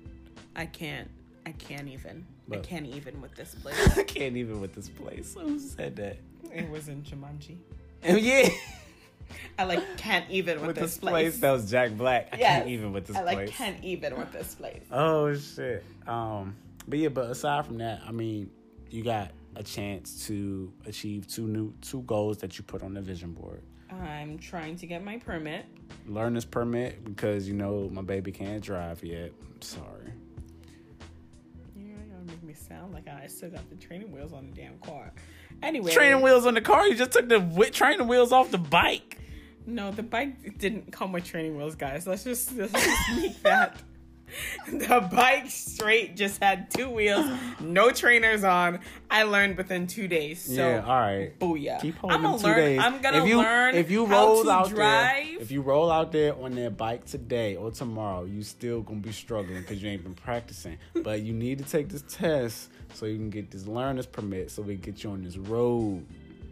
I 0.57 0.67
can't. 0.67 1.09
I 1.47 1.53
can't 1.53 1.89
even. 1.89 2.27
I 2.53 2.57
can't 2.59 2.87
even 2.87 3.21
with 3.21 3.35
this 3.35 3.55
place. 3.63 3.99
I 3.99 4.03
can't 4.05 4.37
even 4.37 4.61
with 4.61 4.75
this 4.75 4.89
place. 4.89 5.35
Who 5.39 5.59
said 5.59 5.97
that? 5.97 6.19
it 6.53 6.69
was 6.71 6.89
in 6.89 7.03
Jumanji. 7.03 7.57
Oh 8.07 8.17
yeah, 8.17 8.49
I 9.59 9.65
like 9.65 9.99
can't 9.99 10.25
even 10.31 10.59
with, 10.61 10.69
with 10.69 10.77
this, 10.77 10.85
this 10.93 10.99
place. 10.99 11.11
place. 11.13 11.39
That 11.41 11.51
was 11.53 11.71
Jack 11.71 11.93
Black. 11.93 12.29
I 12.33 12.37
Yes. 12.39 12.59
can't 12.59 12.69
even 12.69 12.93
with 12.93 13.07
this 13.07 13.17
place. 13.17 13.23
I 13.23 13.25
like 13.27 13.37
place. 13.39 13.51
can't 13.51 13.85
even 13.85 14.17
with 14.17 14.33
this 14.33 14.55
place. 14.55 14.83
Oh 14.91 15.35
shit. 15.35 15.85
Um, 16.07 16.57
but 16.87 16.99
yeah, 16.99 17.09
but 17.09 17.31
aside 17.31 17.67
from 17.67 17.79
that, 17.79 18.01
I 18.07 18.13
mean, 18.13 18.51
you 18.91 19.03
got 19.05 19.33
a 19.57 19.63
chance 19.63 20.27
to 20.29 20.73
achieve 20.87 21.27
two 21.27 21.47
new 21.47 21.75
two 21.83 22.03
goals 22.03 22.39
that 22.39 22.57
you 22.57 22.65
put 22.65 22.83
on 22.83 22.95
the 22.95 23.01
vision 23.03 23.33
board. 23.33 23.63
I'm 23.91 24.39
trying 24.39 24.77
to 24.77 24.87
get 24.87 25.03
my 25.05 25.19
permit. 25.19 25.65
Learner's 26.07 26.45
permit 26.45 27.03
because 27.05 27.49
you 27.49 27.55
know 27.55 27.89
my 27.93 28.03
baby 28.03 28.31
can't 28.33 28.63
drive 28.63 29.03
yet. 29.03 29.33
I'm 29.55 29.61
sorry. 29.63 30.13
You 32.79 32.85
know, 32.85 32.89
y'all 32.89 32.95
make 32.95 33.05
me 33.05 33.11
sound 33.11 33.19
like 33.19 33.25
I 33.25 33.27
still 33.27 33.51
got 33.51 33.69
the 33.71 33.77
training 33.77 34.13
wheels 34.13 34.33
on 34.33 34.51
the 34.51 34.57
damn 34.61 34.79
car. 34.79 35.13
Anyway, 35.63 35.93
Training 35.93 36.23
wheels 36.23 36.47
on 36.47 36.55
the 36.55 36.61
car. 36.61 36.87
You 36.87 36.95
just 36.95 37.13
took 37.13 37.29
the 37.29 37.41
wi- 37.41 37.71
training 37.71 38.07
wheels 38.07 38.33
off 38.33 38.51
the 38.51 38.59
bike. 38.59 39.19
No, 39.67 39.91
the 39.91 40.03
bike 40.03 40.59
didn't 40.59 40.93
come 40.93 41.13
with 41.13 41.25
training 41.25 41.57
wheels, 41.57 41.75
guys. 41.75 42.07
Let's 42.07 42.25
just, 42.25 42.57
let's 42.57 42.73
just 42.73 43.11
make 43.17 43.43
that. 43.43 43.77
The 44.71 45.09
bike 45.13 45.49
straight 45.51 46.15
just 46.17 46.43
had 46.43 46.71
two 46.71 46.91
wheels, 46.91 47.27
no 47.61 47.91
trainers 47.91 48.45
on. 48.45 48.81
I 49.11 49.23
learned 49.23 49.57
within 49.57 49.87
two 49.87 50.07
days. 50.09 50.43
So 50.43 50.53
yeah. 50.53 50.85
All 50.87 50.99
right. 51.01 51.39
booyah. 51.39 51.81
Keep 51.81 51.97
holding 51.97 52.17
I'm 52.17 52.23
gonna 52.23 52.39
two 52.39 52.45
learn. 52.45 52.57
days. 52.57 52.81
I'm 52.83 53.01
gonna 53.01 53.23
if 53.23 53.29
you, 53.29 53.39
learn 53.39 53.75
if 53.75 53.91
you 53.91 54.05
roll 54.05 54.51
out 54.51 54.69
drive. 54.69 55.27
there, 55.27 55.41
if 55.41 55.51
you 55.51 55.63
roll 55.63 55.91
out 55.91 56.13
there 56.13 56.35
on 56.35 56.55
that 56.57 56.77
bike 56.77 57.07
today 57.07 57.57
or 57.57 57.71
tomorrow, 57.71 58.25
you 58.25 58.43
still 58.43 58.83
gonna 58.83 59.01
be 59.01 59.13
struggling 59.13 59.61
because 59.61 59.83
you 59.83 59.89
ain't 59.89 60.03
been 60.05 60.15
practicing. 60.15 60.77
but 61.03 61.23
you 61.23 61.33
need 61.33 61.59
to 61.59 61.65
take 61.65 61.89
this 61.89 62.05
test 62.09 62.71
so 62.95 63.07
you 63.07 63.17
can 63.17 63.31
get 63.31 63.51
this 63.51 63.67
learner's 63.67 64.07
permit 64.07 64.51
so 64.51 64.63
we 64.63 64.75
can 64.75 64.93
get 64.93 65.03
you 65.05 65.11
on 65.11 65.23
this 65.25 65.37
road. 65.39 66.05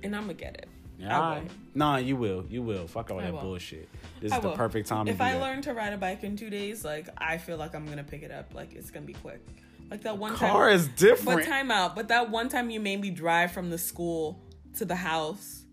and 0.02 0.14
I'm 0.16 0.22
gonna 0.22 0.34
get 0.34 0.54
it. 0.54 0.68
Yeah, 0.98 1.20
I 1.20 1.38
will. 1.40 1.44
Nah, 1.74 1.96
you 1.98 2.16
will. 2.16 2.44
You 2.48 2.62
will. 2.62 2.86
Fuck 2.86 3.10
all 3.10 3.18
I 3.20 3.24
that 3.24 3.32
will. 3.34 3.40
bullshit. 3.42 3.88
This 4.20 4.32
I 4.32 4.36
is 4.36 4.42
the 4.42 4.48
will. 4.48 4.56
perfect 4.56 4.88
time 4.88 5.06
to 5.06 5.12
If 5.12 5.18
do 5.18 5.24
I 5.24 5.32
that. 5.32 5.40
learn 5.42 5.62
to 5.62 5.74
ride 5.74 5.92
a 5.92 5.98
bike 5.98 6.24
in 6.24 6.36
two 6.36 6.48
days, 6.50 6.84
like 6.84 7.08
I 7.18 7.36
feel 7.38 7.56
like 7.58 7.74
I'm 7.74 7.86
gonna 7.86 8.02
pick 8.04 8.22
it 8.22 8.30
up. 8.30 8.54
Like 8.54 8.74
it's 8.74 8.90
gonna 8.90 9.04
be 9.06 9.12
quick. 9.12 9.44
Like 9.90 10.02
that 10.02 10.16
one 10.18 10.34
Car 10.34 10.68
time. 10.68 10.74
is 10.76 10.88
different. 10.88 11.40
But 11.40 11.46
time 11.46 11.70
out. 11.70 11.94
But 11.94 12.08
that 12.08 12.30
one 12.30 12.48
time 12.48 12.70
you 12.70 12.80
made 12.80 13.00
me 13.00 13.10
drive 13.10 13.52
from 13.52 13.70
the 13.70 13.78
school 13.78 14.40
to 14.78 14.84
the 14.84 14.96
house, 14.96 15.64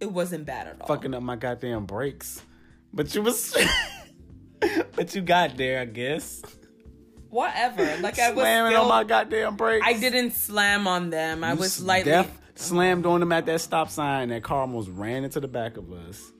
it 0.00 0.10
wasn't 0.12 0.46
bad 0.46 0.68
at 0.68 0.80
all. 0.80 0.86
Fucking 0.86 1.12
up 1.12 1.22
my 1.22 1.36
goddamn 1.36 1.84
brakes. 1.86 2.42
But 2.92 3.14
you 3.14 3.22
was 3.22 3.54
But 4.94 5.14
you 5.14 5.22
got 5.22 5.56
there, 5.56 5.80
I 5.80 5.84
guess. 5.84 6.42
Whatever. 7.30 7.84
Like 8.00 8.18
I 8.18 8.30
was 8.30 8.42
Slamming 8.42 8.72
still, 8.72 8.82
on 8.82 8.88
my 8.88 9.04
goddamn 9.04 9.56
brakes. 9.56 9.84
I 9.86 9.92
didn't 9.94 10.32
slam 10.32 10.86
on 10.88 11.10
them. 11.10 11.44
I 11.44 11.52
You 11.52 11.58
was 11.58 11.78
s- 11.78 11.84
lightly. 11.84 12.12
def- 12.12 12.38
slammed 12.58 13.06
on 13.06 13.20
them 13.20 13.32
at 13.32 13.46
that 13.46 13.60
stop 13.60 13.88
sign. 13.90 14.28
That 14.28 14.42
car 14.42 14.60
almost 14.62 14.90
ran 14.90 15.24
into 15.24 15.40
the 15.40 15.48
back 15.48 15.76
of 15.76 15.92
us. 15.92 16.32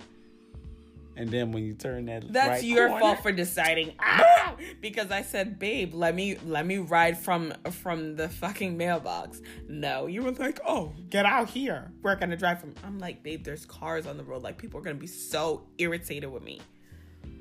And 1.16 1.30
then 1.30 1.50
when 1.50 1.64
you 1.64 1.74
turn 1.74 2.06
that, 2.06 2.32
That's 2.32 2.48
right 2.48 2.62
your 2.64 2.86
corner- 2.88 3.00
fault 3.00 3.22
for 3.22 3.32
deciding. 3.32 3.94
Ah! 3.98 4.54
Because 4.80 5.10
I 5.10 5.22
said, 5.22 5.58
"Babe, 5.58 5.92
let 5.92 6.14
me 6.14 6.36
let 6.46 6.64
me 6.64 6.78
ride 6.78 7.18
from 7.18 7.52
from 7.70 8.14
the 8.16 8.28
fucking 8.28 8.76
mailbox." 8.76 9.40
No, 9.68 10.06
you 10.06 10.22
were 10.22 10.30
like, 10.32 10.60
"Oh, 10.66 10.92
get 11.10 11.26
out 11.26 11.50
here. 11.50 11.90
We're 12.02 12.14
gonna 12.14 12.36
drive 12.36 12.60
from." 12.60 12.74
I'm 12.84 12.98
like, 13.00 13.22
"Babe, 13.24 13.42
there's 13.44 13.66
cars 13.66 14.06
on 14.06 14.16
the 14.16 14.22
road. 14.24 14.42
Like 14.42 14.58
people 14.58 14.78
are 14.78 14.82
gonna 14.82 14.96
be 14.96 15.08
so 15.08 15.66
irritated 15.78 16.30
with 16.30 16.42
me." 16.44 16.60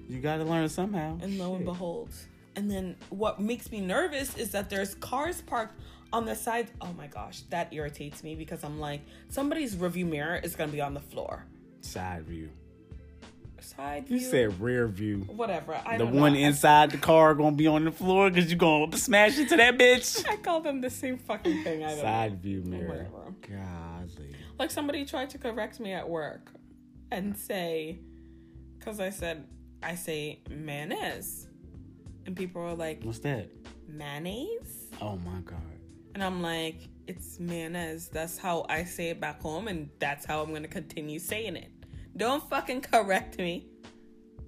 You 0.10 0.22
got 0.22 0.38
to 0.38 0.44
learn 0.44 0.68
somehow. 0.70 1.20
And 1.22 1.38
lo 1.38 1.56
and 1.56 1.66
behold, 1.66 2.10
and 2.56 2.70
then 2.72 2.96
what 3.10 3.40
makes 3.40 3.72
me 3.72 3.80
nervous 3.82 4.36
is 4.38 4.52
that 4.52 4.70
there's 4.70 4.96
cars 4.96 5.42
parked 5.42 5.80
on 6.14 6.26
the 6.26 6.36
side. 6.36 6.70
Oh 6.82 6.94
my 6.94 7.08
gosh, 7.08 7.42
that 7.50 7.74
irritates 7.74 8.24
me 8.24 8.36
because 8.36 8.64
I'm 8.64 8.80
like, 8.80 9.02
somebody's 9.30 9.76
review 9.78 10.06
mirror 10.06 10.38
is 10.44 10.56
gonna 10.56 10.72
be 10.72 10.82
on 10.82 10.94
the 10.94 11.00
floor. 11.02 11.46
side 11.82 12.24
view. 12.26 12.50
Side 13.60 14.08
view. 14.08 14.18
You 14.18 14.24
said 14.24 14.62
rear 14.62 14.88
view. 14.88 15.20
whatever. 15.36 15.78
I 15.86 15.98
The 15.98 16.06
one 16.06 16.34
know. 16.34 16.40
inside 16.40 16.92
the 16.92 16.98
car 16.98 17.34
gonna 17.36 17.56
be 17.56 17.68
on 17.68 17.84
the 17.86 17.92
floor 17.92 18.30
because 18.30 18.50
you 18.50 18.56
gonna 18.58 18.96
smash 18.96 19.38
into 19.38 19.58
that 19.58 19.78
bitch. 19.78 20.26
I 20.30 20.38
call 20.38 20.62
them 20.62 20.80
the 20.82 20.90
same 20.90 21.18
fucking 21.18 21.64
thing. 21.64 21.84
I 21.84 21.88
don't 21.90 21.98
know. 21.98 22.04
Side 22.04 22.42
view 22.42 22.62
mirror. 22.64 22.88
Whatever. 22.88 23.34
Godly. 23.42 24.36
Like 24.60 24.72
somebody 24.72 25.06
tried 25.06 25.30
to 25.32 25.38
correct 25.38 25.80
me 25.80 25.92
at 25.92 26.08
work 26.08 26.52
and 27.12 27.36
say, 27.38 28.00
because 28.80 29.00
I 29.00 29.10
said, 29.10 29.46
I 29.84 29.96
say 29.96 30.40
mayonnaise. 30.50 31.48
And 32.26 32.36
people 32.36 32.62
were 32.62 32.74
like, 32.74 33.04
What's 33.04 33.20
that? 33.20 33.50
mayonnaise? 33.88 34.88
Oh 35.02 35.18
my 35.18 35.40
god. 35.46 35.58
And 36.18 36.24
I'm 36.24 36.42
like, 36.42 36.90
it's 37.06 37.40
mayonnaise. 37.40 38.10
That's 38.12 38.40
how 38.40 38.66
I 38.70 38.86
say 38.86 39.10
it 39.10 39.22
back 39.22 39.40
home, 39.40 39.68
and 39.68 39.88
that's 40.00 40.26
how 40.26 40.42
I'm 40.42 40.50
going 40.50 40.64
to 40.64 40.68
continue 40.68 41.20
saying 41.20 41.56
it. 41.56 41.70
Don't 42.18 42.42
fucking 42.50 42.82
correct 42.82 43.38
me. 43.38 43.68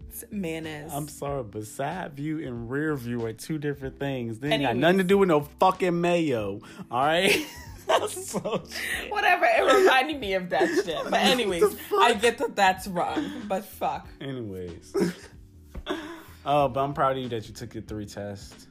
It's 0.07 0.23
mayonnaise. 0.31 0.91
I'm 0.91 1.07
sorry, 1.07 1.43
but 1.43 1.67
side 1.67 2.13
view 2.13 2.39
and 2.39 2.71
rear 2.71 2.95
view 2.95 3.23
are 3.23 3.33
two 3.33 3.59
different 3.59 3.99
things. 3.99 4.39
They 4.39 4.53
ain't 4.53 4.63
got 4.63 4.77
nothing 4.77 4.97
to 4.97 5.03
do 5.03 5.19
with 5.19 5.29
no 5.29 5.41
fucking 5.41 6.01
mayo. 6.01 6.59
All 6.89 7.05
right. 7.05 7.45
so, 8.07 8.39
Whatever, 9.09 9.45
it 9.45 9.71
reminded 9.71 10.19
me 10.19 10.33
of 10.33 10.49
that 10.49 10.67
shit. 10.83 10.97
But 11.03 11.19
anyways, 11.19 11.75
I 11.99 12.15
get 12.15 12.39
that 12.39 12.55
that's 12.55 12.87
wrong, 12.87 13.43
but 13.47 13.63
fuck. 13.63 14.07
anyways. 14.19 14.91
oh, 16.47 16.67
but 16.67 16.83
I'm 16.83 16.95
proud 16.95 17.17
of 17.17 17.21
you 17.21 17.29
that 17.29 17.47
you 17.47 17.53
took 17.53 17.75
your 17.75 17.83
three 17.83 18.07
tests 18.07 18.65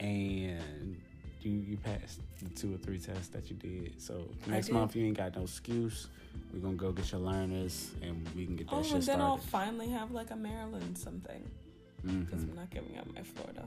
and 0.00 0.99
you 1.44 1.52
you 1.52 1.76
passed 1.76 2.20
the 2.42 2.48
two 2.50 2.74
or 2.74 2.78
three 2.78 2.98
tests 2.98 3.28
that 3.28 3.48
you 3.50 3.56
did. 3.56 4.00
So 4.00 4.26
next 4.46 4.66
did. 4.66 4.74
month 4.74 4.96
you 4.96 5.04
ain't 5.06 5.16
got 5.16 5.36
no 5.36 5.42
excuse. 5.42 6.08
We're 6.52 6.60
gonna 6.60 6.74
go 6.74 6.92
get 6.92 7.10
your 7.12 7.20
learners 7.20 7.90
and 8.02 8.26
we 8.36 8.46
can 8.46 8.56
get 8.56 8.68
that 8.68 8.74
Oh, 8.76 8.82
shit 8.82 8.92
and 8.92 9.02
then 9.02 9.16
started. 9.18 9.24
I'll 9.24 9.36
finally 9.38 9.88
have 9.88 10.10
like 10.10 10.30
a 10.30 10.36
Maryland 10.36 10.96
something. 10.98 11.42
Because 12.02 12.40
Mhm. 12.44 12.50
I'm 12.50 12.56
not 12.56 12.70
giving 12.70 12.96
up 12.98 13.12
my 13.14 13.22
Florida. 13.22 13.66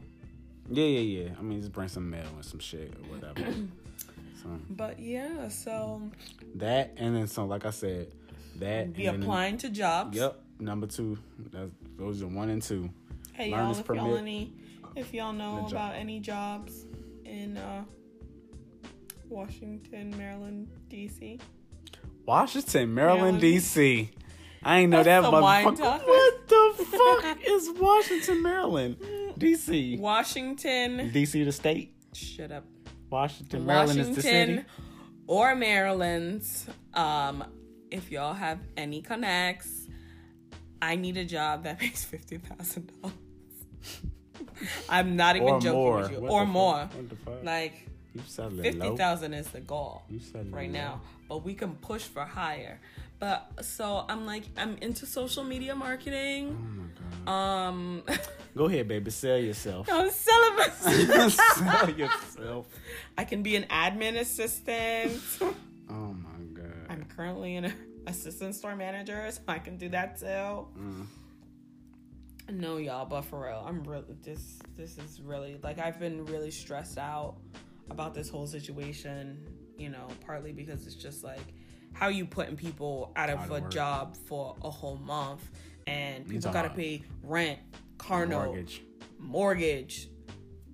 Yeah, 0.69 0.85
yeah, 0.85 1.23
yeah. 1.23 1.29
I 1.37 1.41
mean, 1.41 1.59
just 1.61 1.71
bring 1.73 1.87
some 1.87 2.09
mail 2.09 2.25
and 2.35 2.43
some 2.45 2.59
shit 2.59 2.93
or 2.95 3.15
whatever. 3.15 3.53
so 4.41 4.49
But 4.71 4.99
yeah, 4.99 5.47
so 5.49 6.01
that 6.55 6.93
and 6.97 7.15
then 7.15 7.27
some, 7.27 7.47
like 7.49 7.65
I 7.65 7.69
said, 7.69 8.07
that 8.59 8.93
be 8.93 9.05
and 9.05 9.15
then- 9.17 9.23
applying 9.23 9.57
to 9.57 9.69
jobs. 9.69 10.17
Yep, 10.17 10.41
number 10.59 10.87
two. 10.87 11.17
That's, 11.51 11.69
those 11.97 12.21
are 12.23 12.27
one 12.27 12.49
and 12.49 12.61
two. 12.61 12.89
Hey 13.33 13.51
Learner's 13.51 13.77
y'all, 13.79 13.85
if 13.91 13.95
y'all 13.95 14.15
any, 14.17 14.53
if 14.95 15.13
y'all 15.13 15.33
know 15.33 15.65
about 15.67 15.95
any 15.95 16.19
jobs 16.19 16.85
in 17.33 17.57
uh, 17.57 17.83
Washington, 19.27 20.15
Maryland, 20.17 20.69
DC. 20.87 21.41
Washington, 22.25 22.93
Maryland, 22.93 23.21
Maryland. 23.21 23.41
D.C. 23.41 24.11
I 24.61 24.79
ain't 24.79 24.91
know 24.91 25.03
That's 25.03 25.25
that 25.25 25.31
the 25.31 25.37
motherfucker. 25.37 26.07
What 26.07 26.47
the 26.47 26.85
fuck 27.25 27.37
is 27.45 27.69
Washington, 27.77 28.41
Maryland, 28.41 28.97
D.C. 29.37 29.97
Washington, 29.97 31.11
D.C. 31.11 31.43
the 31.43 31.51
state. 31.51 31.93
shut 32.13 32.51
up. 32.51 32.65
Washington, 33.09 33.65
Maryland 33.65 33.99
is 33.99 34.15
the 34.15 34.21
city. 34.21 34.63
Or 35.27 35.55
Maryland's. 35.55 36.67
Um, 36.93 37.43
if 37.91 38.11
y'all 38.11 38.33
have 38.33 38.59
any 38.77 39.01
connects, 39.01 39.87
I 40.81 40.95
need 40.95 41.17
a 41.17 41.25
job 41.25 41.63
that 41.63 41.79
pays 41.79 42.03
fifty 42.05 42.37
thousand 42.37 42.91
dollars. 43.01 43.15
I'm 44.89 45.15
not 45.15 45.35
even 45.35 45.47
Or 45.47 45.59
joking 45.59 45.71
more. 45.79 45.97
with 46.01 46.11
you. 46.11 46.21
What 46.21 46.31
or 46.31 46.45
more. 46.45 46.73
fuck? 46.81 46.93
What 46.95 47.09
the 47.09 47.15
fuck? 47.15 47.43
Like 47.43 47.87
selling 48.27 48.61
fifty 48.61 48.87
is 49.33 49.51
the 49.51 49.59
goal 49.61 50.03
right 50.51 50.71
low? 50.71 50.79
now. 50.79 51.01
But 51.29 51.43
we 51.43 51.53
can 51.55 51.75
push 51.75 52.03
for 52.03 52.23
higher. 52.23 52.79
But 53.19 53.63
so 53.63 54.05
I'm 54.09 54.25
like 54.25 54.43
I'm 54.57 54.77
into 54.81 55.05
social 55.05 55.43
media 55.43 55.71
Oh 55.73 55.77
marketing. 55.77 56.91
my 57.25 57.25
god. 57.25 57.65
Um 57.67 58.03
Go 58.57 58.65
ahead, 58.65 58.87
baby. 58.87 59.09
Sell 59.11 59.37
yourself. 59.37 59.87
I'm 59.91 60.09
celibate. 60.11 60.73
Sell 61.31 61.89
yourself. 61.89 62.67
I 63.17 63.23
can 63.23 63.41
be 63.41 63.55
an 63.55 63.63
admin 63.63 64.17
assistant. 64.19 65.19
Oh 65.41 66.13
my 66.13 66.39
god. 66.53 66.85
I'm 66.89 67.05
currently 67.05 67.55
an 67.55 67.73
assistant 68.07 68.53
store 68.55 68.75
managers. 68.75 69.39
I 69.47 69.57
can 69.59 69.77
do 69.77 69.89
that 69.89 70.19
too. 70.19 70.25
Mm. 70.25 71.05
No, 72.51 72.77
y'all, 72.77 73.05
but 73.05 73.21
for 73.21 73.45
real, 73.45 73.63
I'm 73.65 73.83
really 73.83 74.15
this. 74.21 74.59
This 74.75 74.97
is 74.97 75.21
really 75.21 75.59
like 75.63 75.79
I've 75.79 75.99
been 75.99 76.25
really 76.25 76.51
stressed 76.51 76.97
out 76.97 77.37
about 77.89 78.13
this 78.13 78.29
whole 78.29 78.47
situation. 78.47 79.45
You 79.77 79.89
know, 79.89 80.07
partly 80.25 80.51
because 80.51 80.85
it's 80.85 80.95
just 80.95 81.23
like 81.23 81.53
how 81.93 82.07
you 82.09 82.25
putting 82.25 82.55
people 82.55 83.11
out 83.15 83.29
of 83.29 83.39
Out 83.39 83.45
of 83.45 83.51
a 83.51 83.61
work. 83.61 83.71
job 83.71 84.17
for 84.27 84.55
a 84.63 84.69
whole 84.69 84.97
month, 84.97 85.49
and 85.87 86.27
people 86.27 86.51
gotta 86.51 86.69
pay 86.69 87.03
rent, 87.23 87.59
car 87.97 88.25
note, 88.25 88.45
Mortgage. 88.45 88.81
mortgage, 89.19 90.09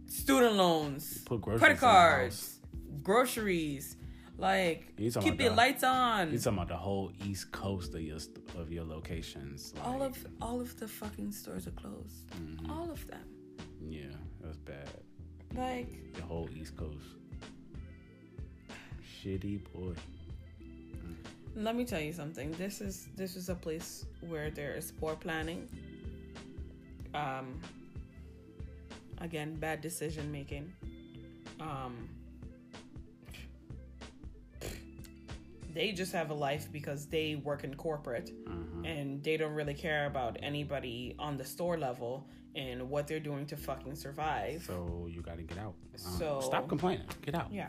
student 0.07 0.55
loans, 0.55 1.23
credit 1.27 1.45
in 1.53 1.59
the 1.59 1.67
house. 1.67 1.79
cards, 1.79 2.59
groceries. 3.03 3.95
Like 4.39 4.95
keep 4.97 5.39
your 5.41 5.49
the- 5.49 5.55
lights 5.55 5.83
on. 5.83 6.31
You 6.31 6.39
talking 6.39 6.57
about 6.57 6.69
the 6.69 6.77
whole 6.77 7.11
east 7.25 7.51
coast 7.51 7.93
of 7.93 8.01
your 8.01 8.17
of 8.57 8.71
your 8.71 8.85
locations? 8.85 9.73
all 9.83 10.01
of 10.01 10.17
all 10.41 10.61
of 10.61 10.79
the 10.79 10.87
fucking 10.87 11.31
stores 11.33 11.67
are 11.67 11.71
closed. 11.71 12.27
Mm-hmm. 12.31 12.71
All 12.71 12.89
of 12.89 13.05
them. 13.07 13.25
yeah, 13.89 14.15
that's 14.41 14.57
bad. 14.57 14.89
Like 15.55 16.13
The 16.15 16.21
whole 16.21 16.47
east 16.55 16.77
coast. 16.77 17.03
Shitty 19.21 19.59
boy. 19.73 19.93
let 21.55 21.75
me 21.75 21.83
tell 21.83 21.99
you 21.99 22.13
something. 22.13 22.51
This 22.53 22.79
is 22.79 23.07
this 23.17 23.35
is 23.35 23.49
a 23.49 23.55
place 23.55 24.05
where 24.29 24.49
there 24.49 24.73
is 24.73 24.91
poor 24.93 25.15
planning. 25.15 25.67
Um 27.13 27.59
again, 29.19 29.55
bad 29.55 29.81
decision 29.81 30.31
making. 30.31 30.71
Um 31.59 32.07
they 35.73 35.91
just 35.91 36.11
have 36.13 36.29
a 36.31 36.33
life 36.33 36.71
because 36.71 37.05
they 37.07 37.35
work 37.35 37.63
in 37.63 37.73
corporate 37.75 38.31
Mm-hmm. 38.47 38.85
and 38.85 39.23
they 39.23 39.37
don't 39.37 39.53
really 39.53 39.73
care 39.73 40.05
about 40.07 40.37
anybody 40.41 41.15
on 41.19 41.37
the 41.37 41.43
store 41.45 41.77
level 41.77 42.27
and 42.55 42.89
what 42.89 43.07
they're 43.07 43.19
doing 43.19 43.45
to 43.47 43.55
fucking 43.57 43.95
survive. 43.95 44.63
So 44.65 45.07
you 45.09 45.21
got 45.21 45.37
to 45.37 45.43
get 45.43 45.57
out. 45.57 45.75
Um, 46.05 46.17
So- 46.17 46.41
stop 46.41 46.67
complaining. 46.67 47.05
Get 47.21 47.35
out. 47.35 47.51
yeah. 47.51 47.67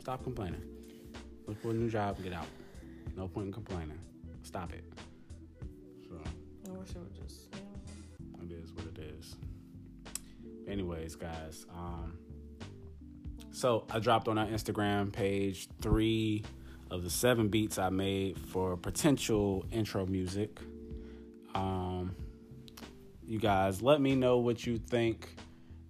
Stop 0.00 0.22
complaining. 0.22 0.62
Look 1.46 1.60
for 1.60 1.70
a 1.70 1.74
new 1.74 1.88
job. 1.90 2.16
and 2.16 2.24
Get 2.24 2.32
out. 2.34 2.46
No 3.16 3.26
point 3.26 3.46
in 3.48 3.52
complaining. 3.52 3.98
Stop 4.42 4.72
it. 4.72 4.84
So 6.08 6.16
I 6.68 6.70
wish 6.78 6.90
it 6.90 6.96
would 6.98 7.14
just 7.14 7.48
you 8.20 8.26
know, 8.36 8.44
it 8.44 8.52
is 8.62 8.72
what 8.72 8.86
it 8.86 8.98
is. 8.98 9.36
Anyways, 10.68 11.16
guys. 11.16 11.66
Um. 11.74 12.16
So 13.50 13.84
I 13.90 13.98
dropped 13.98 14.28
on 14.28 14.38
our 14.38 14.46
Instagram 14.46 15.12
page 15.12 15.68
three 15.80 16.44
of 16.90 17.04
the 17.04 17.10
seven 17.10 17.48
beats 17.48 17.78
I 17.78 17.90
made 17.90 18.38
for 18.38 18.76
potential 18.76 19.64
intro 19.70 20.06
music. 20.06 20.58
Um, 21.54 22.14
you 23.26 23.38
guys, 23.38 23.80
let 23.80 24.00
me 24.00 24.14
know 24.16 24.38
what 24.38 24.66
you 24.66 24.78
think. 24.78 25.28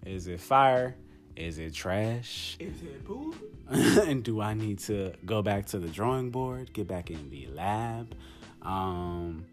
Is 0.05 0.27
it 0.27 0.39
fire? 0.39 0.95
Is 1.35 1.57
it 1.57 1.73
trash? 1.73 2.57
Is 2.59 2.81
it 2.83 3.03
boo? 3.07 3.33
and 3.69 4.23
do 4.23 4.41
I 4.41 4.53
need 4.53 4.79
to 4.79 5.13
go 5.25 5.41
back 5.41 5.65
to 5.67 5.79
the 5.79 5.87
drawing 5.87 6.29
board, 6.29 6.73
get 6.73 6.87
back 6.87 7.09
in 7.09 7.29
the 7.29 7.47
lab? 7.47 8.13
Um, 8.61 9.45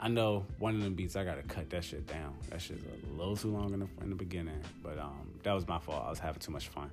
I 0.00 0.08
know 0.08 0.44
one 0.58 0.74
of 0.74 0.82
them 0.82 0.94
beats 0.94 1.16
I 1.16 1.24
gotta 1.24 1.42
cut 1.42 1.70
that 1.70 1.84
shit 1.84 2.06
down. 2.06 2.34
That 2.50 2.60
shit's 2.60 2.82
a 2.84 3.16
little 3.16 3.36
too 3.36 3.50
long 3.52 3.72
in 3.72 3.80
the, 3.80 3.88
in 4.02 4.10
the 4.10 4.16
beginning, 4.16 4.60
but 4.82 4.98
um, 4.98 5.30
that 5.44 5.52
was 5.52 5.66
my 5.66 5.78
fault. 5.78 6.04
I 6.06 6.10
was 6.10 6.18
having 6.18 6.40
too 6.40 6.52
much 6.52 6.68
fun. 6.68 6.90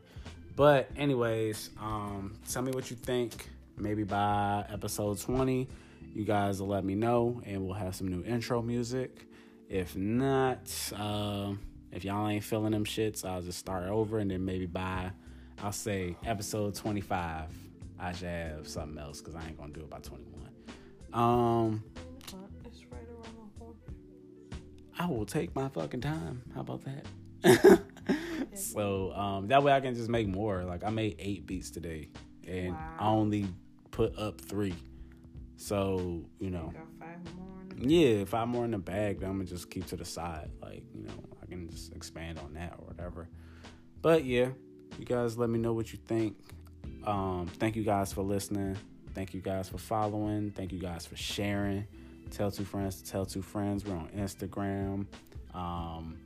But 0.56 0.90
anyways, 0.96 1.72
um, 1.82 2.38
tell 2.50 2.62
me 2.62 2.72
what 2.72 2.90
you 2.90 2.96
think. 2.96 3.50
Maybe 3.78 4.04
by 4.04 4.66
episode 4.72 5.20
twenty, 5.20 5.68
you 6.14 6.24
guys 6.24 6.60
will 6.62 6.68
let 6.68 6.84
me 6.86 6.96
know, 6.96 7.42
and 7.46 7.64
we'll 7.66 7.74
have 7.74 7.96
some 7.96 8.08
new 8.08 8.24
intro 8.24 8.62
music. 8.62 9.26
If 9.70 9.96
not, 9.96 10.70
um, 10.96 11.60
if 11.92 12.04
y'all 12.06 12.28
ain't 12.28 12.44
feeling 12.44 12.72
them 12.72 12.86
shits, 12.86 13.26
I'll 13.26 13.42
just 13.42 13.58
start 13.60 13.88
over, 13.88 14.20
and 14.20 14.30
then 14.30 14.44
maybe 14.46 14.66
by 14.66 15.12
I'll 15.64 15.72
say 15.72 16.16
episode 16.26 16.76
25, 16.76 17.46
I 18.00 18.12
should 18.14 18.28
have 18.28 18.68
something 18.68 18.98
else 18.98 19.20
because 19.22 19.36
I 19.36 19.46
ain't 19.48 19.58
gonna 19.58 19.72
do 19.74 19.82
it 19.82 19.90
by 19.90 20.00
21. 20.00 20.50
Um, 21.14 21.84
It's 22.66 22.84
right 22.92 23.02
around 23.10 23.36
the 23.54 23.60
corner. 23.60 23.76
I 24.98 25.06
will 25.08 25.26
take 25.26 25.56
my 25.56 25.70
fucking 25.70 26.02
time. 26.02 26.42
How 26.54 26.62
about 26.62 26.82
that? 26.86 27.80
so 28.54 29.14
um, 29.14 29.48
that 29.48 29.64
way 29.64 29.72
I 29.72 29.80
can 29.80 29.96
just 29.96 30.10
make 30.10 30.28
more. 30.28 30.64
Like 30.64 30.84
I 30.84 30.90
made 30.90 31.16
eight 31.20 31.46
beats 31.46 31.70
today, 31.72 32.10
and 32.52 32.76
I 33.00 33.08
only 33.08 33.48
put 33.92 34.18
up 34.18 34.40
three. 34.42 34.76
So 35.58 36.26
you 36.40 36.50
know, 36.50 36.72
Got 36.74 36.88
five 37.00 37.36
more. 37.36 37.62
in 37.72 37.88
the- 37.88 37.94
yeah, 37.96 38.26
five 38.26 38.48
more 38.48 38.66
in 38.66 38.72
the 38.72 38.78
bag. 38.80 39.20
Then 39.20 39.30
I'm 39.30 39.38
gonna 39.38 39.50
just 39.50 39.70
keep 39.70 39.86
to 39.88 39.96
the 39.96 40.06
side. 40.06 40.50
Like 40.62 40.84
you 40.94 41.04
know, 41.04 41.14
I 41.42 41.46
can 41.46 41.70
just 41.70 41.94
expand 41.94 42.40
on 42.40 42.54
that 42.54 42.76
or 42.80 42.86
whatever. 42.86 43.28
But 44.02 44.26
yeah, 44.26 44.50
you 45.00 45.06
guys 45.06 45.38
let 45.38 45.50
me 45.50 45.60
know 45.60 45.74
what 45.74 45.94
you 45.94 46.00
think. 46.08 46.36
Um, 47.06 47.48
thank 47.60 47.76
you 47.76 47.84
guys 47.84 48.12
for 48.12 48.24
listening. 48.24 48.76
Thank 49.14 49.34
you 49.34 49.42
guys 49.42 49.70
for 49.70 49.78
following. 49.78 50.52
Thank 50.52 50.72
you 50.72 50.80
guys 50.80 51.06
for 51.06 51.16
sharing. 51.16 51.86
Tell 52.32 52.50
two 52.50 52.64
friends 52.64 53.02
to 53.02 53.12
tell 53.12 53.26
two 53.26 53.42
friends. 53.42 53.84
We're 53.86 53.96
on 53.96 54.08
Instagram, 54.10 55.06
um, 55.54 56.18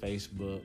Facebook. 0.00 0.62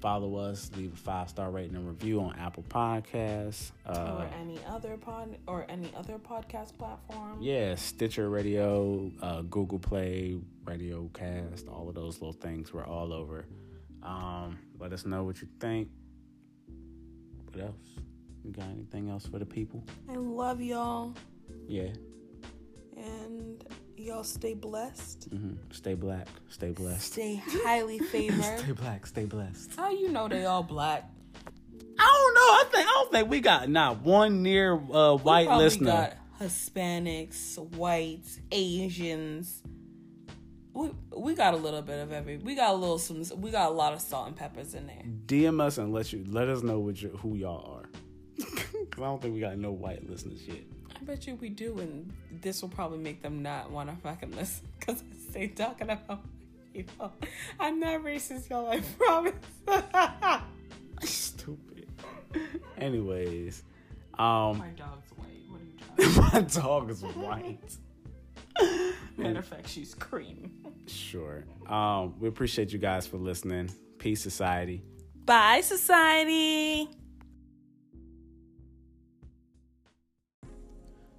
Follow 0.00 0.36
us. 0.36 0.70
Leave 0.76 0.92
a 0.92 0.96
five 0.96 1.28
star 1.28 1.50
rating 1.50 1.74
and 1.76 1.86
review 1.88 2.20
on 2.20 2.36
Apple 2.38 2.62
Podcasts. 2.68 3.72
Uh, 3.86 4.18
or 4.20 4.30
any 4.40 4.58
other 4.68 4.96
pod 4.96 5.36
or 5.46 5.66
any 5.68 5.90
other 5.96 6.18
podcast 6.18 6.76
platform. 6.78 7.38
yeah, 7.40 7.74
Stitcher 7.74 8.30
Radio, 8.30 9.10
uh, 9.22 9.42
Google 9.42 9.78
Play, 9.80 10.38
Radio 10.64 11.10
Cast, 11.14 11.66
all 11.68 11.88
of 11.88 11.94
those 11.94 12.14
little 12.20 12.32
things. 12.32 12.72
We're 12.72 12.86
all 12.86 13.12
over. 13.12 13.46
Um, 14.02 14.58
let 14.78 14.92
us 14.92 15.04
know 15.04 15.24
what 15.24 15.40
you 15.42 15.48
think. 15.58 15.88
What 17.50 17.60
else? 17.64 17.98
You 18.44 18.52
got 18.52 18.66
anything 18.66 19.10
else 19.10 19.26
for 19.26 19.38
the 19.40 19.46
people? 19.46 19.82
I 20.08 20.14
love 20.14 20.60
y'all 20.60 21.12
Yeah. 21.66 21.90
and 22.96 23.64
y'all 23.98 24.24
stay 24.24 24.54
blessed. 24.54 25.28
hmm 25.30 25.54
Stay 25.70 25.94
black. 25.94 26.26
Stay 26.48 26.70
blessed. 26.70 27.12
Stay 27.12 27.42
highly 27.46 27.98
favored. 28.12 28.58
stay 28.60 28.72
black. 28.72 29.06
Stay 29.06 29.24
blessed. 29.24 29.74
How 29.76 29.90
you 29.90 30.08
know 30.10 30.28
they 30.28 30.44
all 30.44 30.62
black? 30.62 31.04
I 32.00 32.04
don't 32.04 32.34
know. 32.34 32.40
I 32.40 32.64
think 32.70 32.88
I 32.88 32.92
don't 32.92 33.12
think 33.12 33.28
we 33.28 33.40
got 33.40 33.68
not 33.68 34.02
one 34.02 34.42
near 34.42 34.74
uh, 34.74 35.16
white 35.16 35.46
probably 35.46 35.64
listener. 35.64 35.86
got 35.90 36.16
Hispanics, 36.40 37.58
whites, 37.76 38.40
Asians. 38.52 39.62
We 40.74 40.90
we 41.16 41.34
got 41.34 41.54
a 41.54 41.56
little 41.56 41.82
bit 41.82 41.98
of 41.98 42.12
every. 42.12 42.36
We 42.36 42.54
got 42.54 42.70
a 42.70 42.76
little 42.76 42.98
some. 42.98 43.24
We 43.40 43.50
got 43.50 43.70
a 43.70 43.74
lot 43.74 43.92
of 43.94 44.00
salt 44.00 44.28
and 44.28 44.36
peppers 44.36 44.74
in 44.74 44.86
there. 44.86 45.02
DM 45.26 45.60
us 45.60 45.78
and 45.78 45.92
let 45.92 46.12
you 46.12 46.24
let 46.28 46.48
us 46.48 46.62
know 46.62 46.78
what 46.78 47.02
you, 47.02 47.08
who 47.20 47.34
y'all 47.34 47.78
are. 47.80 47.88
Cause 48.44 48.98
I 48.98 49.06
don't 49.06 49.20
think 49.20 49.34
we 49.34 49.40
got 49.40 49.58
no 49.58 49.72
white 49.72 50.08
listeners 50.08 50.46
yet. 50.46 50.58
I 51.00 51.04
bet 51.04 51.26
you 51.26 51.36
we 51.36 51.48
do, 51.48 51.78
and 51.78 52.12
this 52.40 52.62
will 52.62 52.68
probably 52.68 52.98
make 52.98 53.22
them 53.22 53.42
not 53.42 53.70
want 53.70 53.88
to 53.90 53.96
fucking 53.96 54.34
listen 54.36 54.66
because 54.78 55.02
I 55.02 55.30
stay 55.30 55.46
talking 55.48 55.90
about 55.90 56.24
people. 56.72 57.12
I'm 57.60 57.78
not 57.78 58.02
racist, 58.02 58.48
y'all. 58.50 58.68
I 58.68 58.80
promise. 58.80 59.34
Stupid. 61.02 61.88
Anyways, 62.78 63.62
um, 64.18 64.58
My 64.58 64.68
dog's 64.70 65.10
white. 65.16 65.28
What 65.48 65.60
are 65.60 65.64
you 65.64 66.16
talking? 66.16 66.32
my 66.32 66.40
dog 66.62 66.90
is 66.90 67.02
white. 67.02 67.76
Matter 69.16 69.38
of 69.38 69.46
fact, 69.46 69.68
she's 69.68 69.94
cream. 69.94 70.50
Sure. 70.86 71.44
Um, 71.66 72.18
we 72.18 72.28
appreciate 72.28 72.72
you 72.72 72.78
guys 72.78 73.06
for 73.06 73.18
listening. 73.18 73.70
Peace, 73.98 74.20
society. 74.20 74.82
Bye, 75.24 75.60
society. 75.60 76.88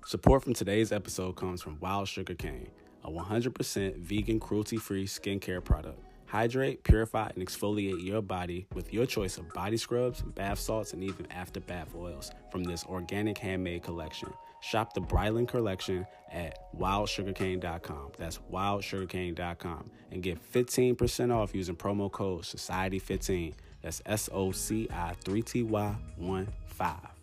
Support 0.10 0.42
from 0.42 0.56
today's 0.56 0.92
episode 0.92 1.36
comes 1.36 1.62
from 1.62 1.78
Wild 1.80 2.08
Sugar 2.08 2.34
Cane, 2.34 2.72
a 3.04 3.12
100% 3.12 3.96
vegan, 3.98 4.40
cruelty 4.40 4.78
free 4.78 5.06
skincare 5.06 5.64
product. 5.64 6.00
Hydrate, 6.26 6.84
purify, 6.84 7.30
and 7.36 7.48
exfoliate 7.48 8.04
your 8.04 8.24
body 8.24 8.66
with 8.74 8.92
your 8.92 9.06
choice 9.06 9.38
of 9.38 9.54
body 9.54 9.78
scrubs, 9.78 10.24
bath 10.24 10.58
salts, 10.58 10.94
and 10.94 11.04
even 11.04 11.28
after 11.32 11.60
bath 11.60 11.94
oils 11.96 12.32
from 12.52 12.64
this 12.64 12.84
organic 12.86 13.38
handmade 13.38 13.84
collection. 13.84 14.34
Shop 14.62 14.96
the 14.96 15.02
Bryland 15.02 15.48
collection 15.48 16.08
at 16.32 16.58
wildsugarcane.com. 16.76 18.14
That's 18.18 18.40
wildsugarcane.com 18.52 19.92
and 20.12 20.24
get 20.24 20.40
15% 20.54 21.32
off 21.32 21.54
using 21.54 21.76
promo 21.76 22.12
code 22.12 22.42
SOCIETY15. 22.42 23.54
That's 23.84 24.02
S 24.08 24.28
O 24.34 24.52
C 24.54 24.88
I 24.92 25.14
3 25.24 25.42
T 25.44 25.62
Y 25.62 25.96
1 26.18 26.48
5. 26.66 27.19